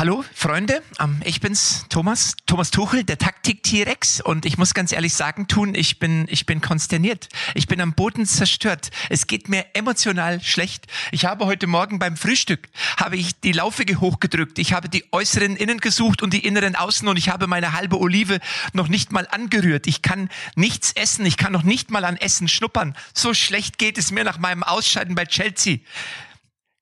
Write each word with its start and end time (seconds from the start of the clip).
Hallo 0.00 0.24
Freunde, 0.34 0.82
ähm, 0.98 1.20
ich 1.26 1.42
bin's 1.42 1.84
Thomas, 1.90 2.34
Thomas 2.46 2.70
Tuchel, 2.70 3.04
der 3.04 3.18
Taktik 3.18 3.62
T-Rex 3.62 4.22
und 4.22 4.46
ich 4.46 4.56
muss 4.56 4.72
ganz 4.72 4.92
ehrlich 4.92 5.12
sagen, 5.12 5.46
tun, 5.46 5.74
ich 5.74 5.98
bin 5.98 6.26
ich 6.30 6.46
bin 6.46 6.62
konsterniert. 6.62 7.28
Ich 7.54 7.66
bin 7.66 7.82
am 7.82 7.92
Boden 7.92 8.24
zerstört. 8.24 8.88
Es 9.10 9.26
geht 9.26 9.50
mir 9.50 9.66
emotional 9.74 10.40
schlecht. 10.40 10.86
Ich 11.12 11.26
habe 11.26 11.44
heute 11.44 11.66
morgen 11.66 11.98
beim 11.98 12.16
Frühstück 12.16 12.70
habe 12.96 13.18
ich 13.18 13.40
die 13.40 13.52
Laufige 13.52 14.00
hochgedrückt. 14.00 14.58
Ich 14.58 14.72
habe 14.72 14.88
die 14.88 15.04
äußeren 15.12 15.54
innen 15.56 15.80
gesucht 15.80 16.22
und 16.22 16.32
die 16.32 16.46
inneren 16.46 16.76
außen 16.76 17.06
und 17.06 17.18
ich 17.18 17.28
habe 17.28 17.46
meine 17.46 17.74
halbe 17.74 18.00
Olive 18.00 18.40
noch 18.72 18.88
nicht 18.88 19.12
mal 19.12 19.28
angerührt. 19.30 19.86
Ich 19.86 20.00
kann 20.00 20.30
nichts 20.54 20.92
essen, 20.92 21.26
ich 21.26 21.36
kann 21.36 21.52
noch 21.52 21.62
nicht 21.62 21.90
mal 21.90 22.06
an 22.06 22.16
Essen 22.16 22.48
schnuppern. 22.48 22.96
So 23.12 23.34
schlecht 23.34 23.76
geht 23.76 23.98
es 23.98 24.12
mir 24.12 24.24
nach 24.24 24.38
meinem 24.38 24.62
Ausscheiden 24.62 25.14
bei 25.14 25.26
Chelsea. 25.26 25.80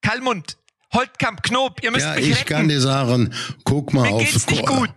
Kalmund, 0.03 0.57
Holtkamp, 0.95 1.43
Knob, 1.43 1.81
ihr 1.83 1.91
müsst 1.91 2.07
ja, 2.07 2.15
mich 2.15 2.29
ich 2.31 2.37
retten. 2.41 2.49
kann 2.49 2.69
dir 2.69 2.81
sagen, 2.81 3.31
guck 3.65 3.93
mal 3.93 4.05
Mir 4.05 4.15
auf. 4.15 4.23
geht's 4.23 4.49
nicht 4.49 4.67
gut. 4.67 4.91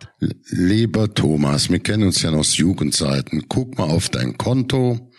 Lieber 0.50 1.14
Thomas, 1.14 1.70
wir 1.70 1.80
kennen 1.80 2.04
uns 2.04 2.22
ja 2.22 2.32
noch 2.32 2.40
aus 2.40 2.56
Jugendzeiten. 2.58 3.46
Guck 3.50 3.78
mal 3.78 3.90
auf 3.90 4.08
dein 4.10 4.38
Konto, 4.38 5.11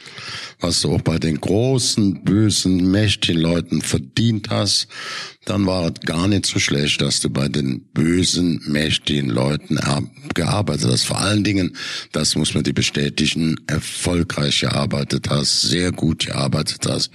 was 0.63 0.81
du 0.81 0.95
auch 0.95 1.03
bei 1.03 1.19
den 1.19 1.41
großen, 1.41 2.23
bösen, 2.25 2.91
mächtigen 2.91 3.41
Leuten 3.41 3.83
verdient 3.83 4.49
hast. 4.51 4.89
Dann 5.45 5.67
war 5.67 5.87
es 5.87 6.01
gar 6.07 6.29
nicht 6.29 6.47
so 6.47 6.61
schlecht, 6.61 7.01
dass 7.01 7.19
du 7.21 7.29
bei 7.29 7.49
den 7.49 7.83
bösen, 7.93 8.61
mächtigen 8.67 9.29
Leuten 9.29 9.79
gearbeitet 10.35 10.89
hast. 10.89 11.05
Vor 11.05 11.19
allen 11.19 11.43
Dingen, 11.43 11.77
das 12.13 12.37
muss 12.37 12.55
man 12.55 12.63
dir 12.63 12.75
bestätigen, 12.75 13.57
erfolgreich 13.67 14.61
gearbeitet 14.61 15.29
hast, 15.31 15.63
sehr 15.63 15.91
gut 15.91 16.27
gearbeitet 16.27 16.87
hast. 16.89 17.11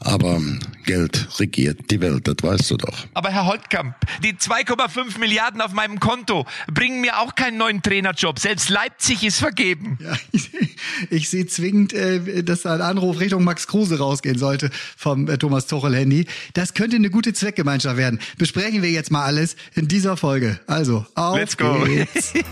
Aber 0.00 0.40
Geld 0.86 1.28
regiert 1.40 1.90
die 1.90 2.00
Welt, 2.00 2.26
das 2.26 2.36
weißt 2.40 2.70
du 2.70 2.76
doch. 2.76 3.06
Aber 3.14 3.30
Herr 3.30 3.46
Holtkamp, 3.46 3.96
die 4.22 4.32
2,5 4.32 5.18
Milliarden 5.18 5.60
auf 5.60 5.72
meinem 5.72 5.98
Konto 5.98 6.46
bringen 6.72 7.00
mir 7.00 7.18
auch 7.18 7.34
keinen 7.34 7.58
neuen 7.58 7.82
Trainerjob. 7.82 8.38
Selbst 8.38 8.70
Leipzig 8.70 9.24
ist 9.24 9.38
vergeben. 9.38 9.98
Ja, 10.00 10.16
ich, 10.30 10.50
ich 11.10 11.28
sehe 11.28 11.46
zwingend, 11.46 11.92
äh, 11.92 12.17
dass 12.18 12.62
da 12.62 12.74
ein 12.74 12.80
Anruf 12.80 13.20
Richtung 13.20 13.44
Max 13.44 13.66
Kruse 13.66 13.98
rausgehen 13.98 14.38
sollte 14.38 14.70
vom 14.96 15.28
äh, 15.28 15.38
Thomas 15.38 15.66
Tuchel 15.66 15.94
Handy. 15.94 16.26
Das 16.54 16.74
könnte 16.74 16.96
eine 16.96 17.10
gute 17.10 17.32
Zweckgemeinschaft 17.32 17.96
werden. 17.96 18.20
Besprechen 18.38 18.82
wir 18.82 18.90
jetzt 18.90 19.10
mal 19.10 19.24
alles 19.24 19.56
in 19.74 19.88
dieser 19.88 20.16
Folge. 20.16 20.60
Also, 20.66 21.06
auf 21.14 21.36
Let's 21.36 21.56
go. 21.56 21.84
geht's. 21.84 22.32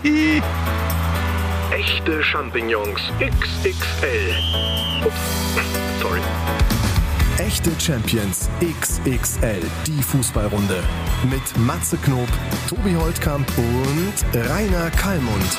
Echte 1.72 2.22
Champignons 2.22 3.00
XXL. 3.20 4.34
Ups, 5.04 5.14
sorry. 6.00 6.20
Echte 7.38 7.70
Champions 7.78 8.48
XXL, 8.60 9.60
die 9.86 10.02
Fußballrunde. 10.02 10.82
Mit 11.28 11.42
Matze 11.58 11.98
Knob, 11.98 12.28
Tobi 12.68 12.94
Holtkamp 12.94 13.46
und 13.58 14.48
Rainer 14.48 14.90
Kallmund. 14.90 15.58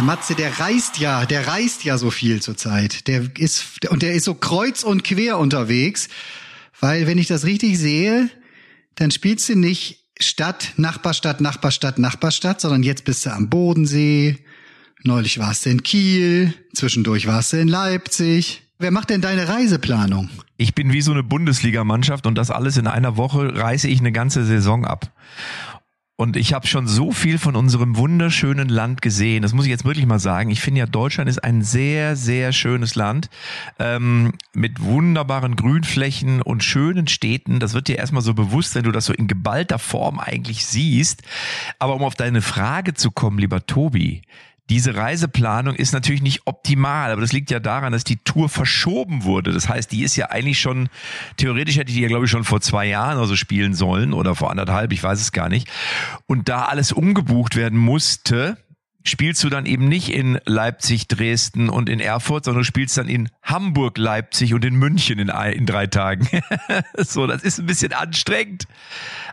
Der 0.00 0.06
Matze, 0.06 0.34
der 0.34 0.58
reist 0.58 0.98
ja, 0.98 1.26
der 1.26 1.46
reist 1.46 1.84
ja 1.84 1.98
so 1.98 2.10
viel 2.10 2.40
zurzeit. 2.40 3.06
Der 3.06 3.36
ist, 3.36 3.86
und 3.90 4.00
der 4.00 4.14
ist 4.14 4.24
so 4.24 4.32
kreuz 4.32 4.82
und 4.82 5.04
quer 5.04 5.36
unterwegs. 5.36 6.08
Weil, 6.80 7.06
wenn 7.06 7.18
ich 7.18 7.26
das 7.26 7.44
richtig 7.44 7.78
sehe, 7.78 8.30
dann 8.94 9.10
spielst 9.10 9.50
du 9.50 9.56
nicht 9.56 10.06
Stadt, 10.18 10.72
Nachbarstadt, 10.78 11.42
Nachbarstadt, 11.42 11.98
Nachbarstadt, 11.98 12.62
sondern 12.62 12.82
jetzt 12.82 13.04
bist 13.04 13.26
du 13.26 13.30
am 13.30 13.50
Bodensee. 13.50 14.38
Neulich 15.02 15.38
warst 15.38 15.66
du 15.66 15.70
in 15.70 15.82
Kiel. 15.82 16.54
Zwischendurch 16.72 17.26
warst 17.26 17.52
du 17.52 17.58
in 17.58 17.68
Leipzig. 17.68 18.62
Wer 18.78 18.92
macht 18.92 19.10
denn 19.10 19.20
deine 19.20 19.50
Reiseplanung? 19.50 20.30
Ich 20.56 20.74
bin 20.74 20.94
wie 20.94 21.02
so 21.02 21.12
eine 21.12 21.22
Bundesligamannschaft 21.22 22.26
und 22.26 22.36
das 22.36 22.50
alles 22.50 22.78
in 22.78 22.86
einer 22.86 23.18
Woche 23.18 23.54
reiße 23.54 23.86
ich 23.86 24.00
eine 24.00 24.12
ganze 24.12 24.46
Saison 24.46 24.86
ab. 24.86 25.12
Und 26.20 26.36
ich 26.36 26.52
habe 26.52 26.66
schon 26.66 26.86
so 26.86 27.12
viel 27.12 27.38
von 27.38 27.56
unserem 27.56 27.96
wunderschönen 27.96 28.68
Land 28.68 29.00
gesehen. 29.00 29.40
Das 29.40 29.54
muss 29.54 29.64
ich 29.64 29.70
jetzt 29.70 29.86
wirklich 29.86 30.04
mal 30.04 30.18
sagen. 30.18 30.50
Ich 30.50 30.60
finde 30.60 30.80
ja, 30.80 30.86
Deutschland 30.86 31.30
ist 31.30 31.42
ein 31.42 31.62
sehr, 31.62 32.14
sehr 32.14 32.52
schönes 32.52 32.94
Land 32.94 33.30
ähm, 33.78 34.34
mit 34.52 34.82
wunderbaren 34.82 35.56
Grünflächen 35.56 36.42
und 36.42 36.62
schönen 36.62 37.08
Städten. 37.08 37.58
Das 37.58 37.72
wird 37.72 37.88
dir 37.88 37.96
erstmal 37.96 38.20
so 38.20 38.34
bewusst, 38.34 38.74
wenn 38.74 38.82
du 38.82 38.92
das 38.92 39.06
so 39.06 39.14
in 39.14 39.28
geballter 39.28 39.78
Form 39.78 40.20
eigentlich 40.20 40.66
siehst. 40.66 41.22
Aber 41.78 41.94
um 41.94 42.02
auf 42.02 42.16
deine 42.16 42.42
Frage 42.42 42.92
zu 42.92 43.10
kommen, 43.10 43.38
lieber 43.38 43.64
Tobi, 43.64 44.20
diese 44.70 44.94
Reiseplanung 44.94 45.74
ist 45.74 45.92
natürlich 45.92 46.22
nicht 46.22 46.42
optimal, 46.46 47.10
aber 47.10 47.20
das 47.20 47.32
liegt 47.32 47.50
ja 47.50 47.58
daran, 47.58 47.92
dass 47.92 48.04
die 48.04 48.18
Tour 48.18 48.48
verschoben 48.48 49.24
wurde. 49.24 49.52
Das 49.52 49.68
heißt, 49.68 49.90
die 49.90 50.04
ist 50.04 50.14
ja 50.14 50.30
eigentlich 50.30 50.60
schon, 50.60 50.88
theoretisch 51.36 51.76
hätte 51.76 51.92
die 51.92 52.00
ja, 52.00 52.06
glaube 52.06 52.26
ich, 52.26 52.30
schon 52.30 52.44
vor 52.44 52.60
zwei 52.60 52.86
Jahren 52.86 53.18
oder 53.18 53.26
so 53.26 53.34
spielen 53.34 53.74
sollen 53.74 54.12
oder 54.12 54.36
vor 54.36 54.48
anderthalb, 54.48 54.92
ich 54.92 55.02
weiß 55.02 55.20
es 55.20 55.32
gar 55.32 55.48
nicht. 55.48 55.68
Und 56.26 56.48
da 56.48 56.66
alles 56.66 56.92
umgebucht 56.92 57.56
werden 57.56 57.78
musste, 57.78 58.58
spielst 59.02 59.42
du 59.42 59.48
dann 59.48 59.66
eben 59.66 59.88
nicht 59.88 60.08
in 60.08 60.38
Leipzig, 60.46 61.08
Dresden 61.08 61.68
und 61.68 61.88
in 61.88 61.98
Erfurt, 61.98 62.44
sondern 62.44 62.60
du 62.60 62.66
spielst 62.66 62.96
dann 62.96 63.08
in 63.08 63.28
Hamburg, 63.42 63.98
Leipzig 63.98 64.54
und 64.54 64.64
in 64.64 64.76
München 64.76 65.18
in, 65.18 65.30
in 65.30 65.66
drei 65.66 65.88
Tagen. 65.88 66.28
so, 66.96 67.26
das 67.26 67.42
ist 67.42 67.58
ein 67.58 67.66
bisschen 67.66 67.92
anstrengend, 67.92 68.68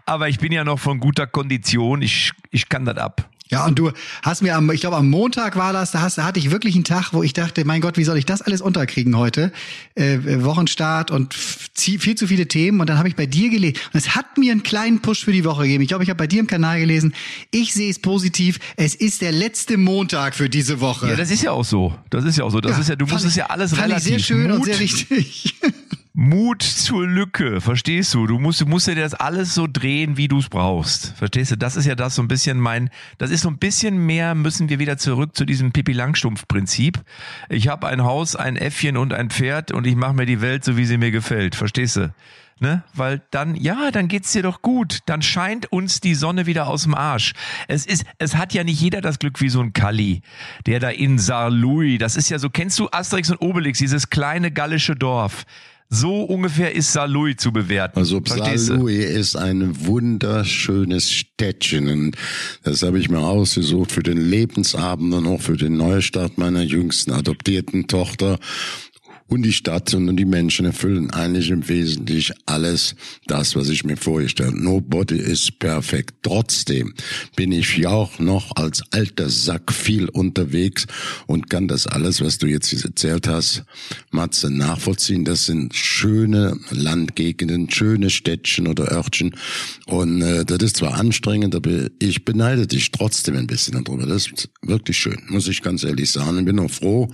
aber 0.08 0.30
ich 0.30 0.40
bin 0.40 0.52
ja 0.52 0.64
noch 0.64 0.80
von 0.80 1.00
guter 1.00 1.28
Kondition. 1.28 2.02
Ich, 2.02 2.32
ich 2.50 2.70
kann 2.70 2.86
das 2.86 2.98
ab. 2.98 3.30
Ja, 3.50 3.66
und 3.66 3.80
du 3.80 3.92
hast 4.24 4.42
mir 4.42 4.56
am, 4.56 4.70
ich 4.72 4.82
glaube 4.82 4.98
am 4.98 5.10
Montag 5.10 5.56
war 5.56 5.74
das, 5.74 5.92
da, 5.92 6.02
hast, 6.02 6.18
da 6.18 6.26
hatte 6.26 6.40
ich 6.40 6.52
wirklich 6.52 6.76
einen 6.76 6.84
Tag, 6.84 7.14
wo 7.14 7.24
ich 7.24 7.34
dachte, 7.34 7.64
mein 7.66 7.82
Gott, 7.82 7.98
wie 7.98 8.04
soll 8.04 8.18
ich 8.18 8.26
das 8.26 8.42
alles 8.42 8.62
unterkriegen 8.62 9.18
heute? 9.18 9.52
Äh, 9.96 10.44
Wochenstart 10.44 11.12
und 11.12 11.34
viel 11.34 12.16
zu 12.16 12.28
viele 12.28 12.48
Themen. 12.48 12.82
Und 12.82 12.90
dann 12.90 12.98
habe 12.98 13.08
ich 13.08 13.16
bei 13.16 13.26
dir 13.26 13.50
gelesen. 13.50 13.78
Und 13.94 14.00
es 14.00 14.16
hat 14.16 14.38
mir 14.38 14.52
einen 14.52 14.64
kleinen 14.64 15.02
Push 15.02 15.24
für 15.26 15.32
die 15.32 15.46
Woche 15.46 15.64
gegeben. 15.64 15.82
Ich 15.84 15.88
glaube, 15.90 16.04
ich 16.04 16.10
habe 16.10 16.18
bei 16.18 16.28
dir 16.28 16.40
im 16.40 16.48
Kanal 16.48 16.80
gelesen. 16.80 17.14
Ich 17.52 17.74
sehe 17.74 17.90
es 17.90 18.00
positiv. 18.00 18.60
Es 18.76 18.96
ist 18.96 19.22
der 19.22 19.32
letzte 19.32 19.78
Montag 19.78 20.36
für 20.36 20.50
diese 20.50 20.82
Woche. 20.82 21.08
Ja, 21.10 21.16
das 21.16 21.32
ist 21.32 21.44
ja 21.44 21.52
auch 21.52 21.66
so. 21.66 21.94
Das 22.10 22.26
ist 22.26 22.38
ja 22.38 22.44
auch 22.44 22.52
so. 22.52 22.60
Das 22.62 22.74
Ja, 22.74 22.80
ist 22.80 22.90
ja, 22.90 22.96
du 22.96 23.06
fand 23.06 23.22
musst 23.24 23.26
es 23.28 23.36
ja 23.36 23.46
alles 23.48 23.72
fand 23.72 23.84
relativ 23.84 24.18
ich 24.18 24.26
sehr 24.26 24.36
schön 24.36 24.50
Mut, 24.50 24.60
und 24.60 24.66
sehr 24.66 24.80
richtig. 24.80 25.56
Mut 26.20 26.64
zur 26.64 27.06
Lücke, 27.06 27.62
verstehst 27.62 28.12
du? 28.16 28.26
Du 28.26 28.40
musst, 28.40 28.60
du 28.60 28.66
musst 28.66 28.88
dir 28.88 28.96
das 28.96 29.14
alles 29.14 29.54
so 29.54 29.68
drehen, 29.72 30.18
wie 30.18 30.28
du 30.28 30.40
es 30.40 30.50
brauchst. 30.50 31.16
Verstehst 31.16 31.52
du? 31.52 31.58
Das 31.58 31.76
ist 31.76 31.86
ja 31.86 31.94
das 31.94 32.16
so 32.16 32.24
ein 32.24 32.28
bisschen 32.28 32.60
mein, 32.60 32.90
das 33.20 33.30
ist 33.30 33.42
so 33.42 33.50
ein 33.50 33.60
bisschen 33.60 34.04
mehr, 34.04 34.34
müssen 34.34 34.68
wir 34.68 34.80
wieder 34.80 34.98
zurück 34.98 35.36
zu 35.36 35.46
diesem 35.46 35.74
Pippi 35.74 35.94
Langstumpf-Prinzip. 35.94 37.04
Ich 37.50 37.68
habe 37.68 37.86
ein 37.86 38.04
Haus, 38.04 38.36
ein 38.36 38.56
Äffchen 38.56 38.98
und 38.98 39.14
ein 39.14 39.30
Pferd 39.30 39.72
und 39.72 39.86
ich 39.86 39.96
mache 39.96 40.16
mir 40.16 40.26
die 40.26 40.42
Welt 40.42 40.64
so, 40.64 40.76
wie 40.76 40.86
sie 40.86 40.98
mir 40.98 41.12
gefällt. 41.12 41.54
Verstehst 41.54 41.98
du? 41.98 42.12
Ne? 42.60 42.84
Weil 42.96 43.22
dann, 43.30 43.54
ja, 43.54 43.92
dann 43.92 44.08
geht's 44.08 44.32
dir 44.32 44.42
doch 44.42 44.64
gut. 44.64 45.02
Dann 45.06 45.22
scheint 45.22 45.72
uns 45.72 46.02
die 46.02 46.16
Sonne 46.16 46.48
wieder 46.48 46.66
aus 46.66 46.82
dem 46.82 46.96
Arsch. 46.96 47.34
Es 47.68 47.86
ist, 47.86 48.06
es 48.18 48.36
hat 48.36 48.56
ja 48.56 48.64
nicht 48.64 48.82
jeder 48.82 49.02
das 49.02 49.20
Glück 49.20 49.40
wie 49.40 49.50
so 49.50 49.62
ein 49.62 49.72
Kalli, 49.72 50.24
der 50.66 50.80
da 50.80 50.90
in 50.90 51.20
Saarlouis, 51.20 52.00
das 52.00 52.16
ist 52.16 52.30
ja 52.30 52.40
so, 52.40 52.50
kennst 52.50 52.80
du 52.80 52.90
Asterix 52.90 53.30
und 53.30 53.38
Obelix, 53.38 53.78
dieses 53.78 54.10
kleine 54.10 54.50
gallische 54.50 54.96
Dorf? 54.96 55.46
So 55.90 56.24
ungefähr 56.24 56.76
ist 56.76 56.92
Saarlouis 56.92 57.38
zu 57.38 57.54
bewerten. 57.54 58.00
Also? 58.00 58.22
Saarlouis 58.26 59.06
ist 59.06 59.38
ein 59.38 59.86
wunderschönes 59.86 61.12
Städtchen 61.12 61.88
und 61.88 62.18
das 62.64 62.84
habe 62.84 63.00
ich 63.00 63.10
mir 63.10 63.20
ausgesucht 63.20 63.94
für 63.94 64.04
den 64.04 64.18
Lebensabend 64.18 65.14
und 65.14 65.26
auch 65.28 65.42
für 65.42 65.56
den 65.56 65.78
Neustart 65.78 66.38
meiner 66.38 66.62
jüngsten 66.62 67.14
adoptierten 67.14 67.88
Tochter. 67.88 68.38
Und 69.28 69.44
die 69.44 69.52
Stadt 69.52 69.94
und 69.94 70.16
die 70.16 70.26
Menschen 70.26 70.66
erfüllen 70.66 71.12
eigentlich 71.12 71.50
im 71.50 71.68
Wesentlichen 71.68 72.36
alles 72.46 72.96
das, 73.26 73.56
was 73.56 73.68
ich 73.70 73.84
mir 73.84 73.98
vorgestellt 73.98 74.52
habe. 74.52 74.64
Nobody 74.64 75.18
is 75.18 75.52
perfect. 75.52 76.16
Trotzdem 76.22 76.94
bin 77.36 77.52
ich 77.52 77.78
ja 77.78 77.90
auch 77.90 78.20
noch 78.20 78.56
als 78.56 78.84
alter 78.92 79.30
Sack 79.30 79.74
viel 79.74 80.08
unterwegs 80.10 80.88
und 81.26 81.50
kann 81.50 81.68
das 81.68 81.88
alles, 81.88 82.22
was 82.22 82.38
du 82.38 82.48
jetzt 82.48 82.72
erzählt 82.86 83.28
hast, 83.28 83.64
Matze, 84.12 84.50
nachvollziehen. 84.50 85.26
Das 85.26 85.46
sind 85.46 85.76
schöne 85.76 86.58
Landgegenden, 86.70 87.70
schöne 87.70 88.10
Städtchen 88.10 88.68
oder 88.68 88.92
Örtchen. 88.92 89.36
Und 89.88 90.22
äh, 90.22 90.46
das 90.46 90.60
ist 90.60 90.78
zwar 90.78 90.94
anstrengend, 90.94 91.54
aber 91.54 91.88
ich 92.00 92.24
beneide 92.24 92.66
dich 92.66 92.92
trotzdem 92.92 93.36
ein 93.36 93.48
bisschen 93.48 93.84
darüber. 93.84 94.06
Das 94.06 94.28
ist 94.28 94.50
wirklich 94.62 94.98
schön, 94.98 95.22
muss 95.28 95.48
ich 95.48 95.62
ganz 95.62 95.84
ehrlich 95.84 96.12
sagen. 96.12 96.40
Ich 96.40 96.46
bin 96.46 96.60
auch 96.60 96.72
froh, 96.72 97.10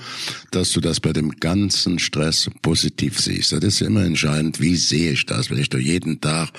dass 0.51 0.71
du 0.71 0.80
das 0.80 1.00
bei 1.00 1.13
dem 1.13 1.31
ganzen 1.39 2.00
Stress 2.03 2.50
positiv 2.61 3.19
siehst. 3.19 3.51
Das 3.51 3.63
ist 3.63 3.81
immer 3.81 4.03
entscheidend, 4.03 4.59
wie 4.59 4.75
sehe 4.75 5.11
ich 5.11 5.25
das? 5.25 5.50
Wenn 5.50 5.57
ich 5.57 5.69
da 5.69 5.77
jeden 5.77 6.21
Tag 6.21 6.50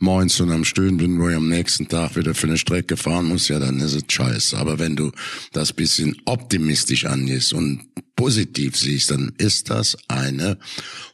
morgens 0.00 0.40
und 0.40 0.50
am 0.50 0.64
Stöhnen 0.64 0.98
bin, 0.98 1.18
wo 1.18 1.28
ich 1.28 1.36
am 1.36 1.48
nächsten 1.48 1.88
Tag 1.88 2.16
wieder 2.16 2.34
für 2.34 2.46
eine 2.46 2.58
Strecke 2.58 2.96
fahren 2.96 3.26
muss, 3.26 3.48
ja, 3.48 3.58
dann 3.58 3.80
ist 3.80 3.94
es 3.94 4.04
scheiße. 4.08 4.58
Aber 4.58 4.78
wenn 4.78 4.96
du 4.96 5.12
das 5.52 5.72
bisschen 5.72 6.16
optimistisch 6.26 7.06
angehst 7.06 7.52
und 7.52 7.88
positiv 8.16 8.76
siehst, 8.76 9.10
dann 9.10 9.32
ist 9.38 9.70
das 9.70 9.96
eine 10.08 10.58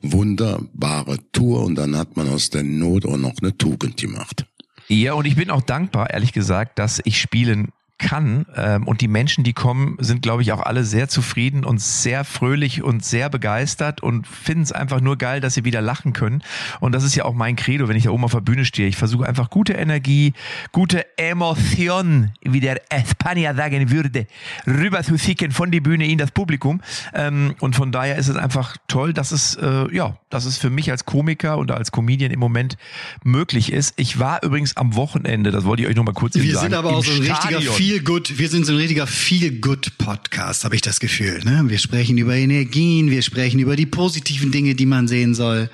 wunderbare 0.00 1.18
Tour 1.30 1.64
und 1.64 1.76
dann 1.76 1.96
hat 1.96 2.16
man 2.16 2.28
aus 2.28 2.50
der 2.50 2.64
Not 2.64 3.06
auch 3.06 3.16
noch 3.16 3.34
eine 3.40 3.56
Tugend 3.56 3.96
gemacht. 3.96 4.44
Ja, 4.88 5.14
und 5.14 5.26
ich 5.26 5.36
bin 5.36 5.50
auch 5.50 5.62
dankbar, 5.62 6.10
ehrlich 6.10 6.32
gesagt, 6.32 6.78
dass 6.78 7.00
ich 7.04 7.20
spielen 7.20 7.70
kann. 7.98 8.46
Ähm, 8.54 8.86
und 8.86 9.00
die 9.00 9.08
Menschen, 9.08 9.44
die 9.44 9.52
kommen, 9.52 9.96
sind, 9.98 10.22
glaube 10.22 10.42
ich, 10.42 10.52
auch 10.52 10.60
alle 10.60 10.84
sehr 10.84 11.08
zufrieden 11.08 11.64
und 11.64 11.80
sehr 11.80 12.24
fröhlich 12.24 12.82
und 12.82 13.04
sehr 13.04 13.30
begeistert 13.30 14.02
und 14.02 14.26
finden 14.26 14.62
es 14.62 14.72
einfach 14.72 15.00
nur 15.00 15.16
geil, 15.16 15.40
dass 15.40 15.54
sie 15.54 15.64
wieder 15.64 15.80
lachen 15.80 16.12
können. 16.12 16.42
Und 16.80 16.94
das 16.94 17.04
ist 17.04 17.14
ja 17.14 17.24
auch 17.24 17.34
mein 17.34 17.56
Credo, 17.56 17.88
wenn 17.88 17.96
ich 17.96 18.04
da 18.04 18.10
oben 18.10 18.24
auf 18.24 18.32
der 18.32 18.40
Bühne 18.40 18.64
stehe. 18.64 18.88
Ich 18.88 18.96
versuche 18.96 19.26
einfach 19.26 19.50
gute 19.50 19.72
Energie, 19.72 20.34
gute 20.72 21.06
Emotion, 21.18 22.32
wie 22.42 22.60
der 22.60 22.80
Spanier 23.10 23.54
sagen 23.54 23.90
würde, 23.90 24.26
rüber 24.66 25.02
zu 25.02 25.18
schicken 25.18 25.50
von 25.52 25.70
die 25.70 25.80
Bühne 25.80 26.06
in 26.06 26.18
das 26.18 26.30
Publikum. 26.30 26.80
Ähm, 27.14 27.54
und 27.60 27.76
von 27.76 27.92
daher 27.92 28.16
ist 28.16 28.28
es 28.28 28.36
einfach 28.36 28.76
toll, 28.88 29.12
dass 29.14 29.32
es, 29.32 29.54
äh, 29.54 29.94
ja, 29.94 30.16
dass 30.28 30.44
es 30.44 30.58
für 30.58 30.70
mich 30.70 30.90
als 30.90 31.06
Komiker 31.06 31.58
und 31.58 31.70
als 31.70 31.92
Comedian 31.92 32.30
im 32.30 32.40
Moment 32.40 32.76
möglich 33.24 33.72
ist. 33.72 33.94
Ich 33.96 34.18
war 34.18 34.42
übrigens 34.42 34.76
am 34.76 34.96
Wochenende, 34.96 35.50
das 35.50 35.64
wollte 35.64 35.82
ich 35.82 35.88
euch 35.88 35.96
noch 35.96 36.04
mal 36.04 36.12
kurz 36.12 36.34
Wir 36.34 36.54
sagen. 36.54 36.66
sind 36.66 36.74
aber 36.74 36.90
auch 36.96 37.04
so 37.04 37.12
ein 37.12 37.18
richtiger. 37.18 37.60
Feel 37.86 38.00
Good, 38.00 38.36
wir 38.36 38.48
sind 38.48 38.66
so 38.66 38.72
ein 38.72 38.78
richtiger 38.78 39.06
Feel 39.06 39.60
Good 39.60 39.96
Podcast, 39.96 40.64
habe 40.64 40.74
ich 40.74 40.80
das 40.80 40.98
Gefühl. 40.98 41.38
Ne? 41.44 41.62
Wir 41.68 41.78
sprechen 41.78 42.18
über 42.18 42.34
Energien, 42.34 43.12
wir 43.12 43.22
sprechen 43.22 43.60
über 43.60 43.76
die 43.76 43.86
positiven 43.86 44.50
Dinge, 44.50 44.74
die 44.74 44.86
man 44.86 45.06
sehen 45.06 45.36
soll. 45.36 45.70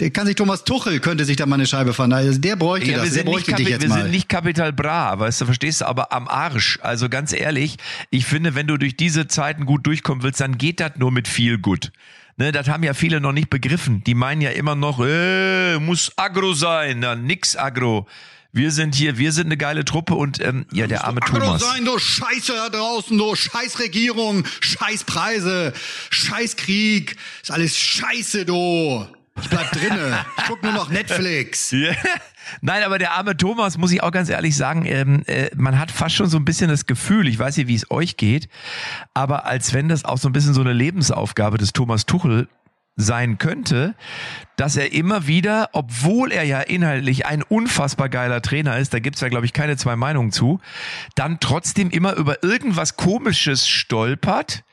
Der 0.00 0.10
kann 0.10 0.26
sich 0.26 0.34
Thomas 0.34 0.64
Tuchel 0.64 0.98
könnte 0.98 1.24
sich 1.24 1.36
da 1.36 1.46
mal 1.46 1.54
eine 1.54 1.66
Scheibe 1.66 1.94
fahren. 1.94 2.12
Also 2.12 2.36
der 2.40 2.56
bräuchte 2.56 2.90
Ja, 2.90 2.96
das, 2.96 3.04
wir 3.04 3.10
der 3.10 3.14
sind, 3.14 3.24
nicht, 3.26 3.46
bräuchte 3.46 3.54
dich 3.54 3.68
jetzt 3.68 3.82
wir 3.82 3.90
mal. 3.90 4.02
sind 4.02 4.10
nicht 4.10 4.28
Capital 4.28 4.72
Bra, 4.72 5.20
weißt 5.20 5.42
du, 5.42 5.44
verstehst 5.44 5.82
du, 5.82 5.84
aber 5.84 6.12
am 6.12 6.26
Arsch. 6.26 6.80
Also 6.82 7.08
ganz 7.08 7.32
ehrlich, 7.32 7.76
ich 8.10 8.26
finde, 8.26 8.56
wenn 8.56 8.66
du 8.66 8.76
durch 8.76 8.96
diese 8.96 9.28
Zeiten 9.28 9.66
gut 9.66 9.86
durchkommen 9.86 10.24
willst, 10.24 10.40
dann 10.40 10.58
geht 10.58 10.80
das 10.80 10.96
nur 10.96 11.12
mit 11.12 11.28
viel 11.28 11.58
gut. 11.58 11.92
Ne, 12.38 12.50
das 12.50 12.66
haben 12.66 12.82
ja 12.82 12.92
viele 12.92 13.20
noch 13.20 13.32
nicht 13.32 13.50
begriffen. 13.50 14.02
Die 14.02 14.14
meinen 14.14 14.40
ja 14.40 14.50
immer 14.50 14.74
noch, 14.74 14.98
äh, 15.00 15.78
muss 15.78 16.10
Agro 16.16 16.54
sein. 16.54 16.98
Na, 16.98 17.14
nix 17.14 17.54
Agro. 17.56 18.08
Wir 18.52 18.72
sind 18.72 18.96
hier, 18.96 19.16
wir 19.16 19.30
sind 19.30 19.46
eine 19.46 19.56
geile 19.56 19.84
Truppe 19.84 20.14
und 20.14 20.40
ähm, 20.40 20.66
ja, 20.72 20.88
der 20.88 21.04
arme 21.04 21.20
Thomas. 21.20 21.62
sein, 21.62 21.84
du 21.84 21.98
Scheiße 21.98 22.52
da 22.52 22.68
draußen, 22.68 23.16
du 23.16 23.34
Scheißregierung, 23.36 24.44
Scheißpreise, 24.60 25.72
Scheißkrieg, 26.10 27.16
ist 27.42 27.50
alles 27.52 27.78
Scheiße, 27.78 28.44
du. 28.44 29.06
Ich 29.40 29.48
bleib 29.48 29.70
drinne, 29.70 30.26
ich 30.36 30.44
guck 30.48 30.62
nur 30.64 30.72
noch 30.72 30.88
Netflix. 30.90 31.70
Ja. 31.70 31.92
Nein, 32.60 32.82
aber 32.82 32.98
der 32.98 33.12
arme 33.12 33.36
Thomas, 33.36 33.78
muss 33.78 33.92
ich 33.92 34.02
auch 34.02 34.10
ganz 34.10 34.28
ehrlich 34.28 34.56
sagen, 34.56 34.84
ähm, 34.84 35.22
äh, 35.26 35.50
man 35.54 35.78
hat 35.78 35.92
fast 35.92 36.16
schon 36.16 36.28
so 36.28 36.36
ein 36.36 36.44
bisschen 36.44 36.68
das 36.68 36.86
Gefühl, 36.86 37.28
ich 37.28 37.38
weiß 37.38 37.56
nicht, 37.56 37.68
wie 37.68 37.76
es 37.76 37.90
euch 37.90 38.16
geht, 38.16 38.48
aber 39.14 39.46
als 39.46 39.72
wenn 39.72 39.88
das 39.88 40.04
auch 40.04 40.18
so 40.18 40.28
ein 40.28 40.32
bisschen 40.32 40.54
so 40.54 40.60
eine 40.60 40.72
Lebensaufgabe 40.72 41.56
des 41.56 41.72
Thomas 41.72 42.04
Tuchel 42.04 42.48
sein 42.96 43.38
könnte, 43.38 43.94
dass 44.56 44.76
er 44.76 44.92
immer 44.92 45.26
wieder, 45.26 45.70
obwohl 45.72 46.32
er 46.32 46.44
ja 46.44 46.60
inhaltlich 46.60 47.26
ein 47.26 47.42
unfassbar 47.42 48.08
geiler 48.08 48.42
Trainer 48.42 48.78
ist, 48.78 48.92
da 48.92 48.98
gibt's 48.98 49.20
ja, 49.20 49.28
glaube 49.28 49.46
ich, 49.46 49.52
keine 49.52 49.76
zwei 49.76 49.96
Meinungen 49.96 50.32
zu, 50.32 50.60
dann 51.14 51.40
trotzdem 51.40 51.90
immer 51.90 52.14
über 52.14 52.42
irgendwas 52.42 52.96
Komisches 52.96 53.68
stolpert, 53.68 54.64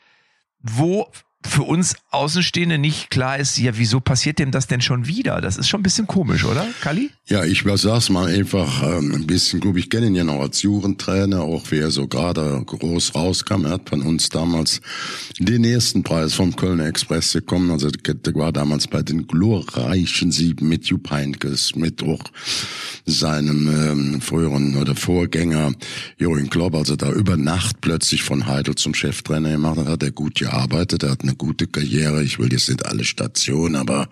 wo 0.60 1.10
für 1.46 1.64
uns 1.64 1.96
Außenstehende 2.10 2.78
nicht 2.78 3.10
klar 3.10 3.38
ist, 3.38 3.58
ja, 3.58 3.78
wieso 3.78 4.00
passiert 4.00 4.40
dem 4.40 4.52
das 4.52 4.68
denn 4.68 4.82
schon 4.82 5.08
wieder? 5.08 5.40
Das 5.40 5.58
ist 5.58 5.68
schon 5.68 5.82
ein 5.82 5.84
bisschen 5.84 6.08
komisch, 6.08 6.44
oder, 6.46 6.66
Kali? 6.82 7.12
Ja, 7.28 7.44
ich 7.44 7.64
sag's 7.76 8.10
mal 8.10 8.34
einfach 8.34 8.82
ähm, 8.84 9.14
ein 9.14 9.28
bisschen, 9.28 9.60
glaube 9.60 9.80
ich, 9.80 9.90
kenne 9.90 10.08
ihn 10.08 10.16
ja 10.16 10.24
noch 10.24 10.40
als 10.40 10.62
Jugendtrainer, 10.62 11.42
auch 11.42 11.70
wie 11.72 11.80
er 11.80 11.92
so 11.92 12.08
gerade 12.08 12.64
groß 12.66 13.16
rauskam. 13.16 13.66
Er 13.66 13.72
hat 13.72 13.90
von 13.90 14.02
uns 14.02 14.30
damals 14.30 14.82
den 15.38 15.64
ersten 15.64 16.04
Preis 16.04 16.34
vom 16.34 16.56
Kölner 16.56 16.88
Express 16.88 17.34
bekommen. 17.34 17.70
Also 17.72 17.90
der 17.90 18.36
war 18.36 18.52
damals 18.52 18.88
bei 18.88 19.04
den 19.04 19.28
glorreichen 19.28 20.32
Sieben 20.32 20.70
mit 20.70 20.86
Jupp 20.86 21.12
Heynckes, 21.12 21.76
mit 21.76 22.02
auch 22.02 22.24
seinem 23.06 23.68
ähm, 23.68 24.22
früheren 24.22 24.78
oder 24.78 24.96
Vorgänger 24.96 25.74
Jürgen 26.18 26.50
Klopp. 26.50 26.76
Also 26.76 26.96
da 26.96 27.12
über 27.12 27.38
Nacht 27.38 27.82
plötzlich 27.82 28.24
von 28.24 28.48
Heidel 28.48 28.76
zum 28.76 28.94
Cheftrainer 28.94 29.52
gemacht. 29.52 29.78
Da 29.78 29.86
hat 29.86 30.04
er 30.04 30.12
gut 30.12 30.36
gearbeitet, 30.36 31.04
er 31.04 31.12
hat 31.12 31.27
eine 31.28 31.36
gute 31.36 31.68
Karriere. 31.68 32.24
Ich 32.24 32.40
will 32.40 32.52
jetzt 32.52 32.70
nicht 32.70 32.86
alle 32.86 33.04
Stationen, 33.04 33.76
aber 33.76 34.10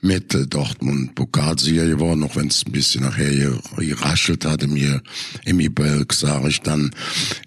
mit 0.00 0.34
äh, 0.34 0.46
Dortmund 0.46 1.14
Pokalsieger 1.14 1.86
geworden, 1.86 2.22
auch 2.24 2.36
wenn 2.36 2.48
es 2.48 2.64
ein 2.66 2.72
bisschen 2.72 3.02
nachher 3.02 3.32
geraschelt 3.76 4.44
hat 4.44 4.62
im, 4.62 4.76
hier, 4.76 5.02
im 5.44 5.60
Ibelk, 5.60 6.12
sage 6.12 6.48
ich 6.48 6.60
dann 6.60 6.90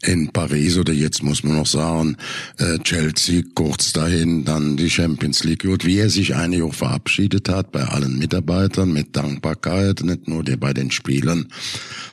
in 0.01 0.29
Paris 0.29 0.77
oder 0.77 0.93
jetzt 0.93 1.23
muss 1.23 1.43
man 1.43 1.57
noch 1.57 1.67
sagen, 1.67 2.17
äh, 2.57 2.79
Chelsea 2.79 3.43
kurz 3.53 3.93
dahin, 3.93 4.45
dann 4.45 4.77
die 4.77 4.89
Champions 4.89 5.43
League 5.43 5.65
und 5.65 5.85
wie 5.85 5.97
er 5.97 6.09
sich 6.09 6.35
eigentlich 6.35 6.63
auch 6.63 6.73
verabschiedet 6.73 7.49
hat 7.49 7.71
bei 7.71 7.83
allen 7.83 8.17
Mitarbeitern 8.17 8.91
mit 8.91 9.15
Dankbarkeit, 9.15 10.01
nicht 10.03 10.27
nur 10.27 10.43
bei 10.43 10.73
den 10.73 10.91
Spielern, 10.91 11.47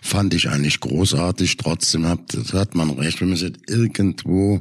fand 0.01 0.35
ich 0.35 0.49
eigentlich 0.49 0.81
großartig. 0.81 1.57
Trotzdem 1.57 2.07
hat, 2.07 2.37
hat 2.53 2.75
man 2.75 2.91
recht, 2.91 3.21
wenn 3.21 3.29
man 3.29 3.37
sieht, 3.37 3.71
irgendwo 3.71 4.61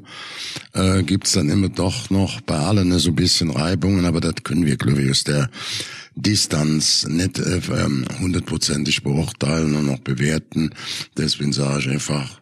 äh, 0.74 1.04
gibt's 1.04 1.34
dann 1.34 1.50
immer 1.50 1.70
doch 1.70 2.10
noch 2.10 2.21
bei 2.46 2.58
allen 2.58 2.98
so 3.00 3.10
ein 3.10 3.16
bisschen 3.16 3.50
Reibungen, 3.50 4.06
aber 4.06 4.22
das 4.22 4.36
können 4.44 4.66
wir, 4.66 4.78
glaube 4.78 5.02
ich, 5.02 5.12
aus 5.12 5.24
der 5.24 5.50
Distanz 6.16 7.08
nicht 7.08 7.40
äh, 7.40 7.62
ähm, 7.74 8.06
hundertprozentig 8.20 9.04
beurteilen 9.04 9.76
und 9.76 9.86
noch 9.86 10.00
bewerten. 10.00 10.72
Deswegen 11.18 11.54
sage 11.54 11.82
ich 11.82 11.90
einfach, 11.90 12.42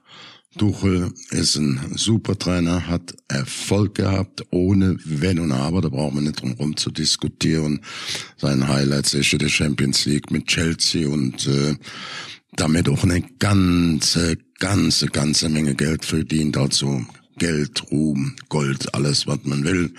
Tuchel 0.58 1.14
ist 1.30 1.56
ein 1.56 1.80
super 1.96 2.38
Trainer, 2.38 2.88
hat 2.88 3.14
Erfolg 3.28 3.96
gehabt, 3.96 4.44
ohne 4.50 4.98
Wenn 5.06 5.40
und 5.40 5.52
Aber, 5.52 5.82
da 5.82 5.90
braucht 5.90 6.16
man 6.16 6.24
nicht 6.24 6.42
drum 6.42 6.54
rum 6.54 6.76
zu 6.76 6.90
diskutieren. 6.90 7.82
Sein 8.38 8.68
Highlight 8.68 9.14
ist 9.14 9.32
die 9.32 9.50
Champions 9.50 10.06
League 10.06 10.32
mit 10.32 10.48
Chelsea 10.48 11.08
und 11.08 11.48
äh, 11.48 11.76
damit 12.54 12.90
auch 12.90 13.04
eine 13.04 13.22
ganze, 13.38 14.38
ganze, 14.58 15.08
ganze 15.08 15.50
Menge 15.50 15.76
Geld 15.76 16.04
verdient, 16.04 16.58
also 16.58 17.06
Geld, 17.40 17.84
Ruhm, 17.92 18.36
Gold, 18.50 18.94
alles, 18.94 19.26
was 19.26 19.40
man 19.44 19.64
will. 19.64 19.94